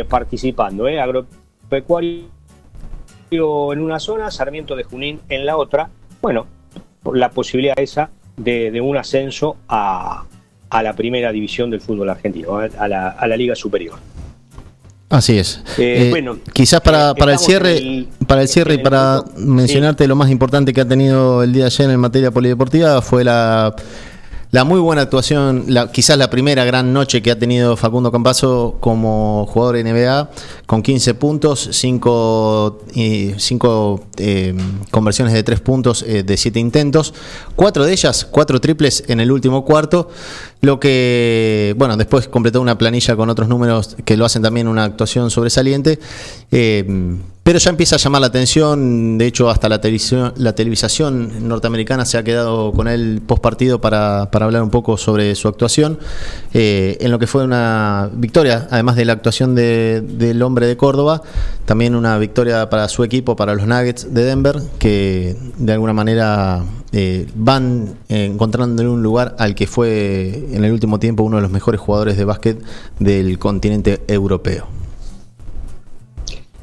participando, 0.09 0.87
agropecuario 0.87 2.23
en 3.31 3.81
una 3.81 3.99
zona, 3.99 4.31
Sarmiento 4.31 4.77
de 4.77 4.85
Junín 4.85 5.21
en 5.29 5.45
la 5.45 5.57
otra, 5.57 5.91
bueno, 6.23 6.47
la 7.13 7.31
posibilidad 7.31 7.79
esa 7.79 8.11
de, 8.37 8.81
un 8.81 8.97
ascenso 8.97 9.57
a, 9.69 10.25
la 10.71 10.95
primera 10.95 11.33
división 11.33 11.71
del 11.71 11.81
fútbol 11.81 12.11
argentino, 12.11 12.59
a 12.59 12.89
la, 12.89 13.37
Liga 13.37 13.55
Superior. 13.55 13.99
Así 15.09 15.39
es. 15.39 15.63
Eh, 15.79 16.07
eh, 16.07 16.11
bueno, 16.11 16.39
quizás 16.53 16.81
para, 16.81 17.15
para 17.15 17.33
el 17.33 17.39
cierre, 17.39 18.07
para 18.27 18.43
el 18.43 18.49
cierre 18.49 18.75
y 18.75 18.79
para 18.79 19.23
mencionarte 19.37 20.07
lo 20.09 20.17
más 20.17 20.31
importante 20.31 20.73
que 20.73 20.81
ha 20.81 20.89
tenido 20.89 21.45
el 21.45 21.53
día 21.53 21.65
de 21.65 21.67
ayer 21.67 21.91
en 21.91 22.01
materia 22.01 22.33
polideportiva 22.33 23.01
fue 23.03 23.23
la 23.23 23.77
la 24.53 24.65
muy 24.65 24.79
buena 24.81 25.03
actuación, 25.03 25.65
la, 25.67 25.91
quizás 25.91 26.17
la 26.17 26.31
primera 26.31 26.65
gran 26.65 26.93
noche 26.93 27.21
que 27.21 27.31
ha 27.31 27.39
tenido 27.39 27.77
Facundo 27.77 28.13
Campaso 28.13 28.77
como 28.81 29.45
jugador 29.51 29.77
NBA, 29.77 30.31
con 30.67 30.83
15 30.83 31.15
puntos, 31.15 31.69
5 31.73 32.79
cinco, 33.37 34.07
eh, 34.19 34.55
conversiones 34.91 35.35
de 35.35 35.43
3 35.43 35.61
puntos 35.61 36.03
eh, 36.07 36.23
de 36.23 36.37
7 36.37 36.61
intentos, 36.61 37.13
4 37.57 37.85
de 37.85 37.93
ellas, 37.93 38.25
4 38.25 38.61
triples 38.61 39.05
en 39.09 39.21
el 39.21 39.33
último 39.33 39.65
cuarto, 39.65 40.09
lo 40.61 40.81
que, 40.81 41.75
bueno, 41.77 41.97
después 41.97 42.29
completó 42.29 42.61
una 42.61 42.79
planilla 42.79 43.17
con 43.17 43.31
otros 43.31 43.49
números 43.49 43.97
que 44.05 44.17
lo 44.17 44.25
hacen 44.25 44.43
también 44.43 44.69
una 44.69 44.85
actuación 44.85 45.31
sobresaliente. 45.31 45.99
Eh, 46.51 47.17
pero 47.47 47.61
ya 47.61 47.71
empieza 47.71 47.95
a 47.95 47.99
llamar 48.01 48.23
la 48.23 48.27
atención, 48.27 49.19
de 49.19 49.27
hecho 49.29 49.49
hasta 49.49 49.69
la 49.69 49.81
televisión, 49.81 50.33
la 50.37 50.57
televisación 50.57 51.47
norteamericana 51.47 52.05
se 52.05 52.19
ha 52.19 52.25
quedado 52.25 52.73
con 52.73 52.89
él 52.89 53.23
post 53.25 53.41
partido 53.41 53.81
para, 53.81 54.23
hablar 54.23 54.65
un 54.65 54.71
poco 54.71 54.97
sobre 54.97 55.33
su 55.37 55.47
actuación, 55.47 56.01
eh, 56.55 56.97
en 56.99 57.13
lo 57.13 57.21
que 57.21 57.29
fue 57.29 57.45
una 57.45 58.11
victoria, 58.15 58.67
además 58.69 58.97
de 58.97 59.05
la 59.05 59.13
actuación 59.13 59.55
del 59.55 60.43
hombre 60.43 60.67
de 60.67 60.77
Córdoba, 60.77 61.23
también 61.67 61.95
una 61.95 62.19
victoria 62.19 62.69
para 62.69 62.89
su 62.89 63.05
equipo, 63.05 63.37
para 63.37 63.55
los 63.55 63.65
Nuggets 63.65 64.13
de 64.13 64.25
Denver, 64.25 64.61
que 64.81 65.37
de 65.57 65.73
alguna 65.73 65.93
manera 65.93 66.65
eh, 66.93 67.27
van 67.35 67.97
encontrando 68.09 68.83
en 68.83 68.89
un 68.89 69.03
lugar 69.03 69.35
al 69.39 69.55
que 69.55 69.67
fue 69.67 70.45
en 70.53 70.65
el 70.65 70.73
último 70.73 70.99
tiempo 70.99 71.23
uno 71.23 71.37
de 71.37 71.43
los 71.43 71.51
mejores 71.51 71.81
jugadores 71.81 72.17
de 72.17 72.25
básquet 72.25 72.63
del 72.99 73.39
continente 73.39 74.01
europeo. 74.09 74.67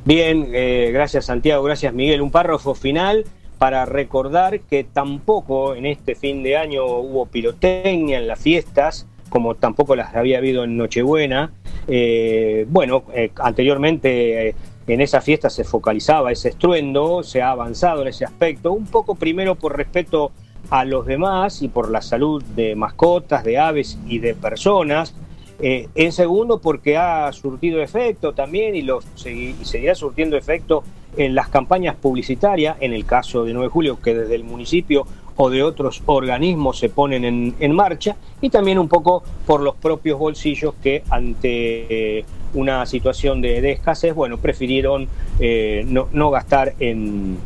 Bien, 0.06 0.50
eh, 0.52 0.92
gracias 0.92 1.26
Santiago, 1.26 1.64
gracias 1.64 1.94
Miguel. 1.94 2.22
Un 2.22 2.32
párrafo 2.32 2.76
final 2.76 3.24
para 3.58 3.86
recordar 3.86 4.60
que 4.60 4.84
tampoco 4.84 5.76
en 5.76 5.86
este 5.86 6.16
fin 6.16 6.44
de 6.44 6.58
año 6.58 6.86
hubo 6.86 7.26
pirotecnia 7.26 8.18
en 8.18 8.28
las 8.28 8.40
fiestas, 8.40 9.08
como 9.30 9.56
tampoco 9.56 9.96
las 9.96 10.14
había 10.16 10.40
habido 10.40 10.66
en 10.66 10.76
Nochebuena. 10.76 11.54
Eh, 11.88 12.66
bueno, 12.68 13.04
eh, 13.14 13.32
anteriormente 13.38 14.56
en 14.88 15.02
esa 15.02 15.22
fiesta 15.22 15.50
se 15.50 15.64
focalizaba 15.64 16.32
ese 16.32 16.50
estruendo, 16.50 17.24
se 17.24 17.42
ha 17.42 17.52
avanzado 17.52 18.02
en 18.02 18.10
ese 18.10 18.26
aspecto, 18.26 18.72
un 18.72 18.86
poco 18.86 19.16
primero 19.16 19.56
por 19.56 19.78
respeto 19.78 20.32
a 20.70 20.86
los 20.86 21.06
demás 21.06 21.62
y 21.62 21.68
por 21.68 21.90
la 21.90 22.02
salud 22.02 22.44
de 22.56 22.76
mascotas, 22.76 23.44
de 23.44 23.58
aves 23.58 23.98
y 24.08 24.20
de 24.20 24.34
personas 24.36 25.16
eh, 25.60 25.88
en 25.96 26.12
segundo, 26.12 26.60
porque 26.60 26.98
ha 26.98 27.32
surtido 27.32 27.82
efecto 27.82 28.34
también 28.34 28.76
y, 28.76 28.82
lo, 28.82 29.00
seguirá 29.16 29.96
surtiendo 29.96 30.36
efecto 30.36 30.84
en 31.16 31.36
las 31.36 31.48
campañas 31.50 31.96
publicitarias, 31.96 32.76
en 32.80 32.94
el 32.94 33.06
caso 33.06 33.46
de 33.46 33.54
9 33.54 33.68
de 33.68 33.72
julio, 33.72 34.02
que 34.02 34.16
desde 34.16 34.36
el 34.36 34.44
municipio 34.44 35.06
o 35.36 35.50
de 35.50 35.64
otros 35.64 36.04
organismos 36.06 36.80
se 36.80 36.90
ponen 36.90 37.56
en, 37.58 37.72
marcha, 37.76 38.16
y 38.42 38.50
también 38.50 38.78
un 38.78 38.88
poco 38.88 39.24
por 39.46 39.62
los 39.62 39.76
propios 39.76 40.20
bolsillos 40.20 40.74
que 40.82 41.04
ante 41.10 42.18
eh, 42.20 42.26
una 42.54 42.86
situación 42.86 43.42
de, 43.42 43.72
escasez, 43.72 44.14
bueno, 44.14 44.38
prefirieron 44.38 45.08
eh, 45.40 45.86
no 45.88 46.30
gastar 46.30 46.74
en, 46.80 47.38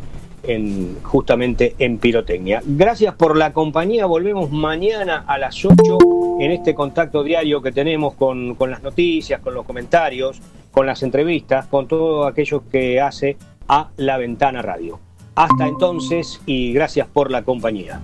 en, 0.47 0.97
justamente 1.03 1.75
en 1.79 1.97
pirotecnia. 1.97 2.61
Gracias 2.65 3.13
por 3.15 3.37
la 3.37 3.53
compañía, 3.53 4.05
volvemos 4.05 4.51
mañana 4.51 5.23
a 5.27 5.37
las 5.37 5.63
8 5.63 5.75
en 6.39 6.51
este 6.51 6.73
contacto 6.73 7.23
diario 7.23 7.61
que 7.61 7.71
tenemos 7.71 8.13
con, 8.15 8.55
con 8.55 8.71
las 8.71 8.81
noticias, 8.81 9.41
con 9.41 9.53
los 9.53 9.65
comentarios, 9.65 10.41
con 10.71 10.85
las 10.85 11.03
entrevistas, 11.03 11.67
con 11.67 11.87
todo 11.87 12.25
aquello 12.25 12.63
que 12.69 13.01
hace 13.01 13.37
a 13.67 13.89
La 13.97 14.17
Ventana 14.17 14.61
Radio. 14.61 14.99
Hasta 15.35 15.67
entonces 15.67 16.41
y 16.45 16.73
gracias 16.73 17.07
por 17.07 17.29
la 17.29 17.43
compañía. 17.43 18.01